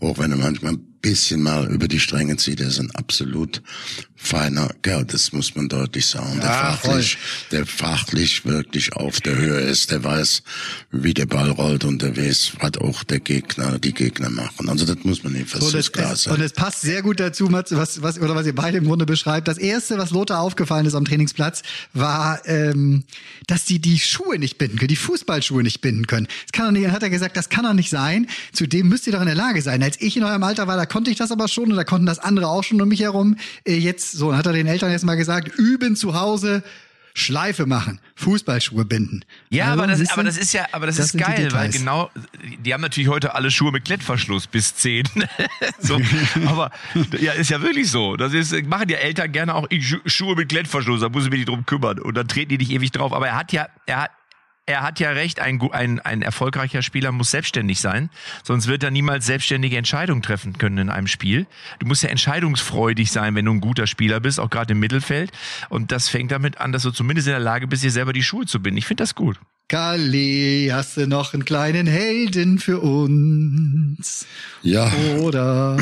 auch 0.00 0.18
wenn 0.18 0.32
er 0.32 0.38
manchmal 0.38 0.72
ein 0.72 0.84
bisschen 1.02 1.42
mal 1.42 1.70
über 1.70 1.86
die 1.86 2.00
Stränge 2.00 2.36
zieht. 2.36 2.60
Er 2.60 2.68
ist 2.68 2.80
ein 2.80 2.90
absolut 2.92 3.62
feiner 4.22 4.70
Kerl, 4.82 5.04
das 5.04 5.32
muss 5.32 5.54
man 5.54 5.68
deutlich 5.68 6.06
sagen. 6.06 6.40
Der 6.40 6.48
Ja, 6.50 6.72
fachlich, 6.72 7.18
der 7.50 7.66
fachlich 7.66 8.44
wirklich 8.44 8.92
auf 8.94 9.20
der 9.20 9.36
Höhe 9.36 9.60
ist, 9.60 9.90
der 9.90 10.04
weiß, 10.04 10.42
wie 10.92 11.12
der 11.14 11.26
Ball 11.26 11.50
rollt 11.50 11.84
und 11.84 12.00
der 12.02 12.16
weiß, 12.16 12.52
was 12.60 12.78
auch 12.78 13.02
der 13.04 13.20
Gegner, 13.20 13.78
die 13.78 13.92
Gegner 13.92 14.30
machen. 14.30 14.68
Also 14.68 14.86
das 14.86 15.04
muss 15.04 15.22
man 15.24 15.32
nicht 15.32 15.48
So, 15.50 15.58
das, 15.58 15.70
versuchen, 15.70 15.92
klar 15.92 16.16
sein. 16.16 16.34
und 16.34 16.40
es 16.40 16.52
passt 16.52 16.82
sehr 16.82 17.02
gut 17.02 17.18
dazu, 17.20 17.46
Mats, 17.48 17.72
was, 17.74 18.02
was, 18.02 18.18
oder 18.20 18.34
was 18.34 18.46
ihr 18.46 18.54
beide 18.54 18.78
im 18.78 18.84
Grunde 18.84 19.06
beschreibt. 19.06 19.48
Das 19.48 19.58
erste, 19.58 19.98
was 19.98 20.10
Lothar 20.10 20.40
aufgefallen 20.40 20.86
ist 20.86 20.94
am 20.94 21.04
Trainingsplatz, 21.04 21.62
war, 21.92 22.40
ähm, 22.46 23.04
dass 23.46 23.64
die 23.64 23.80
die 23.80 23.98
Schuhe 23.98 24.38
nicht 24.38 24.58
binden 24.58 24.78
können, 24.78 24.88
die 24.88 24.96
Fußballschuhe 24.96 25.62
nicht 25.62 25.80
binden 25.80 26.06
können. 26.06 26.28
Das 26.46 26.52
kann 26.52 26.66
doch 26.66 26.72
nicht, 26.72 26.84
dann 26.86 26.92
hat 26.92 27.02
er 27.02 27.10
gesagt, 27.10 27.36
das 27.36 27.48
kann 27.48 27.64
doch 27.64 27.74
nicht 27.74 27.90
sein. 27.90 28.28
Zudem 28.52 28.88
müsst 28.88 29.06
ihr 29.06 29.12
doch 29.12 29.20
in 29.20 29.26
der 29.26 29.34
Lage 29.34 29.62
sein. 29.62 29.82
Als 29.82 30.00
ich 30.00 30.16
in 30.16 30.22
eurem 30.22 30.42
Alter 30.42 30.66
war, 30.66 30.76
da 30.76 30.86
konnte 30.86 31.10
ich 31.10 31.16
das 31.18 31.32
aber 31.32 31.48
schon 31.48 31.70
und 31.70 31.76
da 31.76 31.84
konnten 31.84 32.06
das 32.06 32.18
andere 32.18 32.48
auch 32.48 32.62
schon 32.62 32.80
um 32.80 32.88
mich 32.88 33.00
herum. 33.00 33.36
Äh, 33.64 33.74
so, 34.12 34.30
dann 34.30 34.38
hat 34.38 34.46
er 34.46 34.52
den 34.52 34.66
Eltern 34.66 34.90
jetzt 34.90 35.04
mal 35.04 35.16
gesagt, 35.16 35.48
üben 35.56 35.96
zu 35.96 36.14
Hause. 36.14 36.62
Schleife 37.14 37.66
machen, 37.66 38.00
Fußballschuhe 38.14 38.86
binden. 38.86 39.24
Ja, 39.50 39.72
Also, 39.72 39.82
aber, 39.82 39.92
das, 39.92 40.10
aber 40.12 40.24
das 40.24 40.38
ist 40.38 40.54
ja, 40.54 40.64
aber 40.72 40.86
das, 40.86 40.96
das 40.96 41.14
ist 41.14 41.18
geil, 41.18 41.48
weil 41.52 41.68
genau, 41.68 42.10
die 42.64 42.72
haben 42.72 42.80
natürlich 42.80 43.10
heute 43.10 43.34
alle 43.34 43.50
Schuhe 43.50 43.70
mit 43.70 43.84
Klettverschluss 43.84 44.46
bis 44.46 44.74
10. 44.76 45.04
so, 45.78 46.00
aber 46.46 46.70
ja, 47.20 47.32
ist 47.32 47.50
ja 47.50 47.60
wirklich 47.60 47.90
so. 47.90 48.16
Das 48.16 48.32
ist, 48.32 48.52
machen 48.66 48.88
ja 48.88 48.96
Eltern 48.96 49.30
gerne 49.30 49.54
auch 49.54 49.68
Schuhe 50.06 50.36
mit 50.36 50.48
Klettverschluss, 50.48 51.02
da 51.02 51.10
muss 51.10 51.24
ich 51.24 51.30
mich 51.30 51.40
nicht 51.40 51.50
drum 51.50 51.66
kümmern 51.66 51.98
und 51.98 52.14
dann 52.14 52.28
treten 52.28 52.48
die 52.48 52.58
nicht 52.58 52.70
ewig 52.70 52.92
drauf. 52.92 53.12
Aber 53.12 53.28
er 53.28 53.36
hat 53.36 53.52
ja, 53.52 53.66
er 53.84 54.04
hat, 54.04 54.10
er 54.66 54.82
hat 54.82 55.00
ja 55.00 55.10
recht, 55.10 55.40
ein, 55.40 55.60
ein, 55.72 55.98
ein 56.00 56.22
erfolgreicher 56.22 56.82
Spieler 56.82 57.10
muss 57.10 57.32
selbstständig 57.32 57.80
sein, 57.80 58.10
sonst 58.44 58.68
wird 58.68 58.84
er 58.84 58.90
niemals 58.90 59.26
selbstständige 59.26 59.76
Entscheidungen 59.76 60.22
treffen 60.22 60.56
können 60.56 60.78
in 60.78 60.90
einem 60.90 61.08
Spiel. 61.08 61.46
Du 61.80 61.86
musst 61.86 62.02
ja 62.02 62.10
entscheidungsfreudig 62.10 63.10
sein, 63.10 63.34
wenn 63.34 63.44
du 63.44 63.52
ein 63.52 63.60
guter 63.60 63.86
Spieler 63.86 64.20
bist, 64.20 64.38
auch 64.38 64.50
gerade 64.50 64.72
im 64.72 64.80
Mittelfeld. 64.80 65.32
Und 65.68 65.90
das 65.90 66.08
fängt 66.08 66.30
damit 66.30 66.58
an, 66.58 66.70
dass 66.70 66.82
du 66.84 66.92
zumindest 66.92 67.26
in 67.26 67.32
der 67.32 67.40
Lage 67.40 67.66
bist, 67.66 67.82
dir 67.82 67.90
selber 67.90 68.12
die 68.12 68.22
Schuhe 68.22 68.46
zu 68.46 68.60
binden. 68.60 68.78
Ich 68.78 68.86
finde 68.86 69.02
das 69.02 69.14
gut. 69.14 69.38
Kali, 69.68 70.68
hast 70.72 70.96
du 70.96 71.06
noch 71.06 71.34
einen 71.34 71.44
kleinen 71.44 71.86
Helden 71.86 72.58
für 72.58 72.80
uns? 72.80 74.26
Ja. 74.62 74.92
Oder 75.18 75.78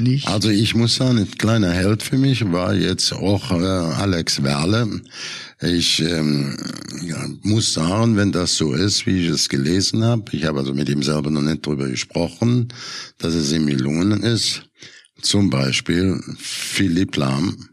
nicht? 0.00 0.26
Also 0.26 0.50
ich 0.50 0.74
muss 0.74 0.96
sagen, 0.96 1.18
ein 1.18 1.30
kleiner 1.30 1.72
Held 1.72 2.02
für 2.02 2.18
mich 2.18 2.50
war 2.52 2.74
jetzt 2.74 3.12
auch 3.12 3.50
äh, 3.52 3.64
Alex 3.64 4.42
Werle. 4.42 5.00
Ich 5.62 6.00
ähm, 6.00 6.56
ja, 7.02 7.24
muss 7.42 7.74
sagen, 7.74 8.16
wenn 8.16 8.32
das 8.32 8.56
so 8.56 8.72
ist, 8.72 9.06
wie 9.06 9.24
ich 9.24 9.28
es 9.28 9.48
gelesen 9.48 10.02
habe, 10.04 10.24
ich 10.32 10.44
habe 10.44 10.60
also 10.60 10.72
mit 10.72 10.88
ihm 10.88 11.02
selber 11.02 11.30
noch 11.30 11.42
nicht 11.42 11.64
drüber 11.64 11.88
gesprochen, 11.88 12.68
dass 13.18 13.34
es 13.34 13.52
ihm 13.52 13.66
gelungen 13.66 14.22
ist, 14.22 14.62
zum 15.20 15.50
Beispiel 15.50 16.18
Philipp 16.38 17.16
Lahm 17.16 17.70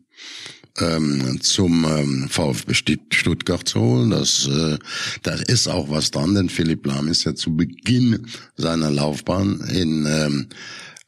ähm, 0.79 1.39
zum 1.41 1.85
ähm, 1.85 2.27
VfB 2.29 2.73
Stuttgart 3.11 3.67
zu 3.67 3.79
holen. 3.79 4.09
Das, 4.11 4.47
äh, 4.47 4.77
das 5.23 5.41
ist 5.43 5.67
auch 5.67 5.89
was 5.89 6.11
dran, 6.11 6.35
denn 6.35 6.49
Philipp 6.49 6.85
Lahm 6.85 7.07
ist 7.07 7.23
ja 7.23 7.35
zu 7.35 7.55
Beginn 7.55 8.27
seiner 8.55 8.91
Laufbahn 8.91 9.61
in 9.71 10.05
ähm, 10.05 10.47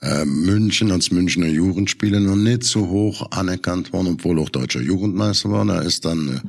äh, 0.02 0.24
München 0.26 0.92
als 0.92 1.12
Münchner 1.12 1.48
Jugendspieler 1.48 2.20
noch 2.20 2.36
nicht 2.36 2.64
so 2.64 2.88
hoch 2.88 3.32
anerkannt 3.32 3.92
worden, 3.92 4.14
obwohl 4.14 4.40
auch 4.40 4.50
deutscher 4.50 4.82
Jugendmeister 4.82 5.52
war. 5.52 5.68
Er 5.68 5.82
ist 5.82 6.06
dann 6.06 6.42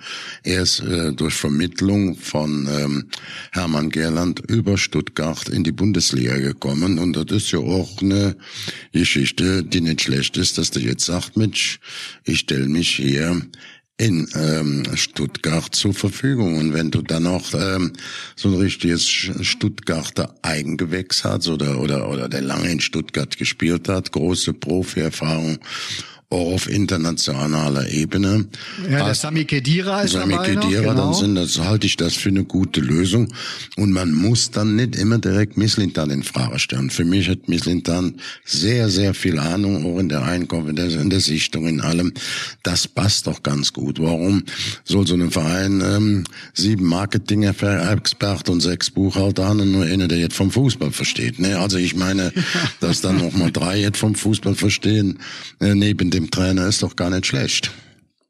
äh, 0.45 0.51
erst 0.51 0.81
äh, 0.81 1.13
durch 1.13 1.35
Vermittlung 1.35 2.17
von 2.17 2.69
ähm, 2.71 3.09
Hermann 3.53 3.91
Gerland 3.91 4.41
über 4.49 4.79
Stuttgart 4.79 5.49
in 5.49 5.65
die 5.65 5.73
Bundesliga 5.73 6.37
gekommen. 6.37 6.99
Und 6.99 7.15
das 7.15 7.37
ist 7.37 7.51
ja 7.51 7.59
auch 7.59 8.01
eine 8.01 8.37
Geschichte, 8.93 9.65
die 9.65 9.81
nicht 9.81 10.03
schlecht 10.03 10.37
ist, 10.37 10.57
dass 10.57 10.71
der 10.71 10.83
jetzt 10.83 11.07
sagt, 11.07 11.37
Mensch, 11.37 11.81
ich 12.25 12.41
stelle 12.41 12.69
mich 12.69 12.91
hier 12.97 13.43
in 14.01 14.27
ähm, 14.35 14.85
Stuttgart 14.95 15.75
zur 15.75 15.93
Verfügung. 15.93 16.57
Und 16.57 16.73
wenn 16.73 16.91
du 16.91 17.03
dann 17.03 17.25
noch 17.25 17.53
ähm, 17.53 17.93
so 18.35 18.49
ein 18.49 18.55
richtiges 18.55 19.07
Stuttgarter 19.07 20.35
Eigengewächs 20.41 21.23
hast 21.23 21.49
oder, 21.49 21.79
oder, 21.79 22.09
oder 22.09 22.31
der 22.31 22.41
lange 22.41 22.71
in 22.71 22.81
Stuttgart 22.81 23.37
gespielt 23.37 23.91
hat, 23.91 24.11
große 24.11 24.55
Profi-Erfahrung 24.55 25.59
auch 26.31 26.55
auf 26.55 26.71
internationaler 26.71 27.89
Ebene. 27.89 28.47
Ja, 28.89 29.05
der 29.05 29.15
Sami 29.15 29.45
Kedira 29.45 30.03
ist 30.03 30.13
Sami 30.13 30.33
dabei 30.33 30.55
Kedira, 30.55 30.83
noch, 30.83 30.91
genau. 30.91 31.05
dann 31.07 31.15
sind 31.15 31.35
das, 31.35 31.59
halte 31.59 31.89
ich 31.89 31.97
das 31.97 32.15
für 32.15 32.29
eine 32.29 32.45
gute 32.45 32.81
Lösung. 32.81 33.29
Und 33.77 33.91
man 33.91 34.15
muss 34.15 34.53
dann 34.53 34.77
nicht 34.77 34.95
immer 34.95 35.19
direkt 35.19 35.57
Misslintan 35.57 36.11
in 36.11 36.23
Frage 36.23 36.61
stellen. 36.61 36.91
Für 36.91 37.05
mich 37.05 37.29
hat 37.29 37.49
Misslintan 37.49 38.15
sehr, 38.45 38.89
sehr 38.89 39.15
viel 39.15 39.41
Ahnung, 39.41 39.85
auch 39.85 39.99
in 39.99 40.09
der 40.09 40.21
der, 40.21 41.01
in 41.01 41.11
der 41.11 41.21
Sichtung, 41.21 41.67
in 41.67 41.81
allem. 41.81 42.13
Das 42.63 42.87
passt 42.87 43.27
doch 43.27 43.43
ganz 43.43 43.73
gut. 43.73 44.01
Warum 44.01 44.45
soll 44.85 45.07
so 45.09 45.15
ein 45.15 45.33
Verein 45.33 45.83
ähm, 45.85 46.25
sieben 46.55 46.85
Marketing-Experten 46.85 48.53
und 48.53 48.61
sechs 48.61 48.91
Buchhalter 48.91 49.49
haben 49.49 49.61
und 49.61 49.73
nur 49.73 49.85
einer, 49.85 50.07
der 50.07 50.19
jetzt 50.19 50.37
vom 50.37 50.53
Fußball 50.53 50.93
versteht? 50.93 51.41
Ne? 51.41 51.59
Also 51.59 51.77
ich 51.77 51.97
meine, 51.97 52.33
dass 52.81 53.01
dann 53.01 53.19
noch 53.19 53.33
mal 53.33 53.51
drei 53.51 53.81
jetzt 53.81 53.99
vom 53.99 54.15
Fußball 54.15 54.55
verstehen, 54.55 55.19
äh, 55.59 55.75
neben 55.75 56.11
dem 56.11 56.20
Trainer 56.29 56.67
ist 56.67 56.83
doch 56.83 56.97
gar 56.97 57.11
nicht 57.11 57.27
schlecht. 57.27 57.71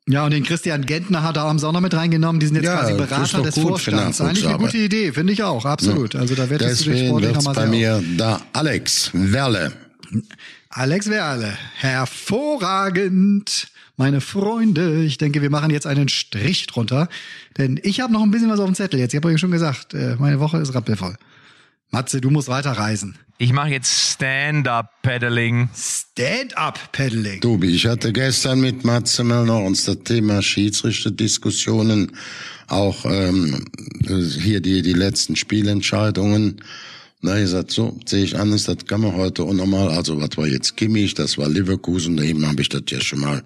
Ja, 0.08 0.24
und 0.24 0.32
den 0.32 0.42
Christian 0.42 0.86
Gentner 0.86 1.22
hat 1.22 1.36
er 1.36 1.44
am 1.44 1.58
Sonntag 1.58 1.82
mit 1.82 1.94
reingenommen. 1.94 2.40
Die 2.40 2.46
sind 2.46 2.56
jetzt 2.56 2.64
Ja, 2.64 2.78
quasi 2.78 2.94
Berater 2.94 3.42
des 3.42 3.54
gut 3.54 3.68
Vorstands. 3.68 4.20
Eigentlich 4.20 4.46
eine 4.46 4.58
gute 4.58 4.78
Idee, 4.78 5.12
finde 5.12 5.32
ich 5.32 5.42
auch, 5.42 5.64
absolut. 5.64 6.16
Also 6.16 6.34
da 6.34 6.50
wird's 6.50 6.84
nochmal 6.86 7.54
bei 7.54 7.62
sehr 7.62 7.70
mir 7.70 8.02
da 8.16 8.40
Alex 8.52 9.10
Werle. 9.12 9.72
Alex 10.68 11.08
Werle, 11.10 11.56
hervorragend. 11.74 13.68
Meine 13.96 14.20
Freunde, 14.20 15.04
ich 15.04 15.18
denke, 15.18 15.42
wir 15.42 15.50
machen 15.50 15.70
jetzt 15.70 15.86
einen 15.86 16.08
Strich 16.08 16.66
drunter, 16.66 17.08
denn 17.58 17.78
ich 17.82 18.00
habe 18.00 18.12
noch 18.12 18.22
ein 18.22 18.30
bisschen 18.30 18.48
was 18.48 18.58
auf 18.58 18.66
dem 18.66 18.74
Zettel 18.74 18.98
jetzt. 18.98 19.12
Ich 19.12 19.16
habe 19.16 19.28
euch 19.28 19.38
schon 19.38 19.50
gesagt, 19.50 19.92
äh, 19.94 20.16
meine 20.18 20.40
Woche 20.40 20.56
ist 20.58 20.74
rappelvoll. 20.74 21.16
Matze, 21.90 22.20
du 22.20 22.30
musst 22.30 22.48
weiterreisen. 22.48 23.18
Ich 23.38 23.52
mache 23.52 23.70
jetzt 23.70 24.12
Stand-up-Paddling. 24.12 25.70
Stand-up-Paddling. 25.74 27.40
Tobi, 27.40 27.74
ich 27.74 27.86
hatte 27.86 28.12
gestern 28.12 28.60
mit 28.60 28.84
Matze 28.84 29.24
Mellner 29.24 29.62
uns 29.62 29.86
das 29.86 29.98
Thema 30.04 30.42
Schiedsrichterdiskussionen, 30.42 32.12
auch 32.68 33.04
ähm, 33.06 33.64
hier 34.06 34.60
die, 34.60 34.82
die 34.82 34.92
letzten 34.92 35.36
Spielentscheidungen. 35.36 36.62
Na, 37.22 37.38
ich 37.38 37.50
sagt, 37.50 37.70
so 37.70 37.98
sehe 38.06 38.24
ich 38.24 38.38
anders, 38.38 38.64
das 38.64 38.86
kann 38.86 39.02
man 39.02 39.14
heute 39.14 39.42
auch 39.42 39.52
nochmal. 39.52 39.88
Also 39.90 40.18
was 40.20 40.36
war 40.38 40.46
jetzt 40.46 40.76
Kimmich, 40.78 41.12
das 41.12 41.36
war 41.36 41.48
Leverkusen, 41.48 42.16
da 42.16 42.22
eben 42.22 42.46
habe 42.46 42.62
ich 42.62 42.70
das 42.70 42.82
ja 42.88 43.00
schon 43.00 43.20
mal 43.20 43.42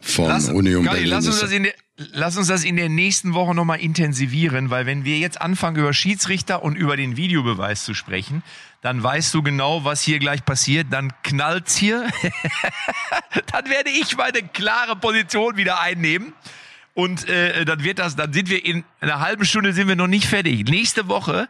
von 0.00 0.28
Lass, 0.28 0.48
Union 0.48 0.84
Berlin. 0.84 1.08
lass, 1.08 1.26
uns 1.26 1.40
das 1.40 1.50
in 1.50 1.64
der, 1.64 1.74
lass 2.12 2.36
uns 2.36 2.46
das 2.46 2.62
in 2.62 2.76
der 2.76 2.88
nächsten 2.88 3.34
Woche 3.34 3.52
nochmal 3.52 3.80
intensivieren, 3.80 4.70
weil 4.70 4.86
wenn 4.86 5.04
wir 5.04 5.18
jetzt 5.18 5.40
anfangen, 5.40 5.76
über 5.76 5.92
Schiedsrichter 5.92 6.62
und 6.62 6.76
über 6.76 6.96
den 6.96 7.16
Videobeweis 7.16 7.84
zu 7.84 7.94
sprechen, 7.94 8.44
dann 8.80 9.02
weißt 9.02 9.34
du 9.34 9.42
genau, 9.42 9.84
was 9.84 10.02
hier 10.02 10.20
gleich 10.20 10.44
passiert. 10.44 10.86
Dann 10.90 11.12
knallt's 11.24 11.76
hier. 11.76 12.08
dann 13.52 13.68
werde 13.68 13.90
ich 13.90 14.16
meine 14.16 14.42
klare 14.42 14.94
Position 14.94 15.56
wieder 15.56 15.80
einnehmen. 15.80 16.32
Und 16.94 17.28
äh, 17.28 17.64
dann 17.64 17.84
wird 17.84 17.98
das, 17.98 18.16
dann 18.16 18.32
sind 18.32 18.50
wir 18.50 18.64
in 18.64 18.84
einer 19.00 19.20
halben 19.20 19.44
Stunde 19.44 19.72
sind 19.72 19.88
wir 19.88 19.96
noch 19.96 20.06
nicht 20.06 20.26
fertig. 20.26 20.68
Nächste 20.68 21.08
Woche, 21.08 21.48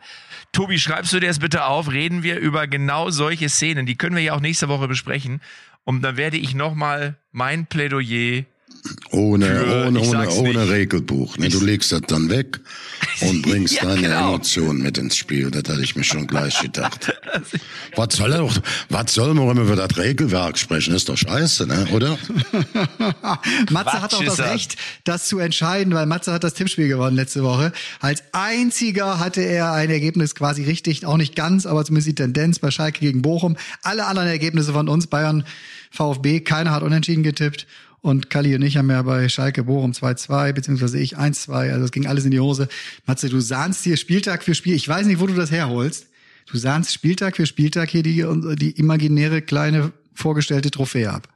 Tobi, 0.52 0.78
schreibst 0.78 1.12
du 1.12 1.20
dir 1.20 1.28
das 1.28 1.38
bitte 1.38 1.64
auf, 1.64 1.90
reden 1.90 2.22
wir 2.22 2.38
über 2.38 2.66
genau 2.66 3.10
solche 3.10 3.48
Szenen. 3.48 3.86
Die 3.86 3.96
können 3.96 4.16
wir 4.16 4.22
ja 4.22 4.34
auch 4.34 4.40
nächste 4.40 4.68
Woche 4.68 4.88
besprechen. 4.88 5.40
Und 5.84 6.02
dann 6.02 6.16
werde 6.16 6.36
ich 6.36 6.54
nochmal 6.54 7.16
mein 7.32 7.66
Plädoyer 7.66 8.44
Ohne, 9.10 9.46
Für- 9.46 9.86
ohne, 9.88 10.00
ohne, 10.00 10.30
ohne 10.30 10.58
nicht. 10.60 10.70
Regelbuch. 10.70 11.36
Ne? 11.36 11.48
Du 11.48 11.62
legst 11.64 11.92
das 11.92 12.02
dann 12.06 12.30
weg 12.30 12.60
und 13.20 13.42
bringst 13.46 13.74
Ja, 13.74 13.84
deine 13.84 14.02
genau. 14.02 14.28
Emotionen 14.34 14.82
mit 14.82 14.96
ins 14.98 15.16
Spiel. 15.16 15.50
Das 15.50 15.64
hatte 15.68 15.82
ich 15.82 15.96
mir 15.96 16.04
schon 16.04 16.26
gleich 16.26 16.60
gedacht. 16.60 17.12
was 17.96 18.16
soll 18.16 18.32
er 18.32 18.38
doch, 18.38 18.56
was 18.88 19.12
soll 19.12 19.34
man 19.34 19.50
immer 19.50 19.62
über 19.62 19.76
das 19.76 19.96
Regelwerk 19.98 20.56
sprechen? 20.58 20.94
Ist 20.94 21.08
doch 21.08 21.16
scheiße, 21.16 21.66
ne? 21.66 21.86
oder? 21.92 22.10
Matze 23.70 23.90
Quatsch 23.90 23.92
hat 23.94 24.14
auch 24.14 24.24
das. 24.24 24.38
Recht, 24.40 24.76
das 25.04 25.26
zu 25.26 25.38
entscheiden, 25.38 25.92
weil 25.92 26.06
Matze 26.06 26.32
hat 26.32 26.44
das 26.44 26.54
Tippspiel 26.54 26.88
gewonnen 26.88 27.16
letzte 27.16 27.42
Woche. 27.42 27.72
Als 28.00 28.22
einziger 28.32 29.18
hatte 29.18 29.42
er 29.42 29.72
ein 29.72 29.90
Ergebnis 29.90 30.34
quasi 30.34 30.64
richtig, 30.64 31.04
auch 31.04 31.16
nicht 31.16 31.36
ganz, 31.36 31.66
aber 31.66 31.84
zumindest 31.84 32.08
die 32.08 32.14
Tendenz 32.14 32.58
bei 32.58 32.70
Schalke 32.70 33.00
gegen 33.00 33.22
Bochum. 33.22 33.56
Alle 33.82 34.06
anderen 34.06 34.28
Ergebnisse 34.28 34.72
von 34.72 34.88
uns, 34.88 35.06
Bayern, 35.08 35.44
VfB, 35.90 36.40
keiner 36.40 36.70
hat 36.70 36.82
unentschieden 36.82 37.22
getippt. 37.22 37.66
Und 38.02 38.30
Kalli 38.30 38.54
und 38.54 38.62
ich 38.62 38.76
haben 38.76 38.90
ja 38.90 39.02
bei 39.02 39.28
Schalke 39.28 39.64
Bochum 39.64 39.92
2-2, 39.92 40.52
beziehungsweise 40.52 40.98
ich 40.98 41.18
1-2, 41.18 41.72
also 41.72 41.84
es 41.84 41.92
ging 41.92 42.06
alles 42.06 42.24
in 42.24 42.30
die 42.30 42.40
Hose. 42.40 42.68
Matze, 43.06 43.28
du 43.28 43.40
sahnst 43.40 43.84
hier 43.84 43.96
Spieltag 43.96 44.42
für 44.42 44.54
Spiel. 44.54 44.74
Ich 44.74 44.88
weiß 44.88 45.06
nicht, 45.06 45.20
wo 45.20 45.26
du 45.26 45.34
das 45.34 45.50
herholst. 45.50 46.06
Du 46.50 46.56
sahnst 46.56 46.94
Spieltag 46.94 47.36
für 47.36 47.46
Spieltag 47.46 47.90
hier 47.90 48.02
die, 48.02 48.24
die 48.56 48.70
imaginäre 48.72 49.42
kleine 49.42 49.92
vorgestellte 50.14 50.70
Trophäe 50.70 51.10
ab. 51.10 51.28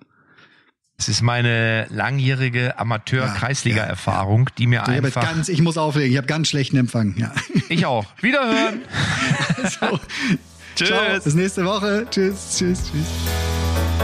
Es 0.97 1.09
ist 1.09 1.23
meine 1.23 1.87
langjährige 1.91 2.79
Amateur-Kreisliga-Erfahrung, 2.79 4.49
die 4.59 4.67
mir 4.67 4.83
Ich, 4.83 4.89
hab 4.89 4.95
jetzt 4.95 5.05
einfach. 5.05 5.23
ganz, 5.23 5.49
ich 5.49 5.61
muss 5.61 5.77
auflegen, 5.77 6.11
ich 6.11 6.17
habe 6.17 6.29
ganz 6.29 6.49
schlechten 6.49 6.77
Empfang. 6.77 7.15
Ja. 7.17 7.33
Ich 7.69 7.85
auch. 7.85 8.07
Wiederhören. 8.21 8.83
so. 9.81 9.99
Tschüss. 10.77 10.89
Ciao, 10.89 11.21
bis 11.23 11.35
nächste 11.35 11.65
Woche. 11.65 12.07
Tschüss, 12.11 12.57
tschüss, 12.57 12.91
tschüss. 12.91 14.04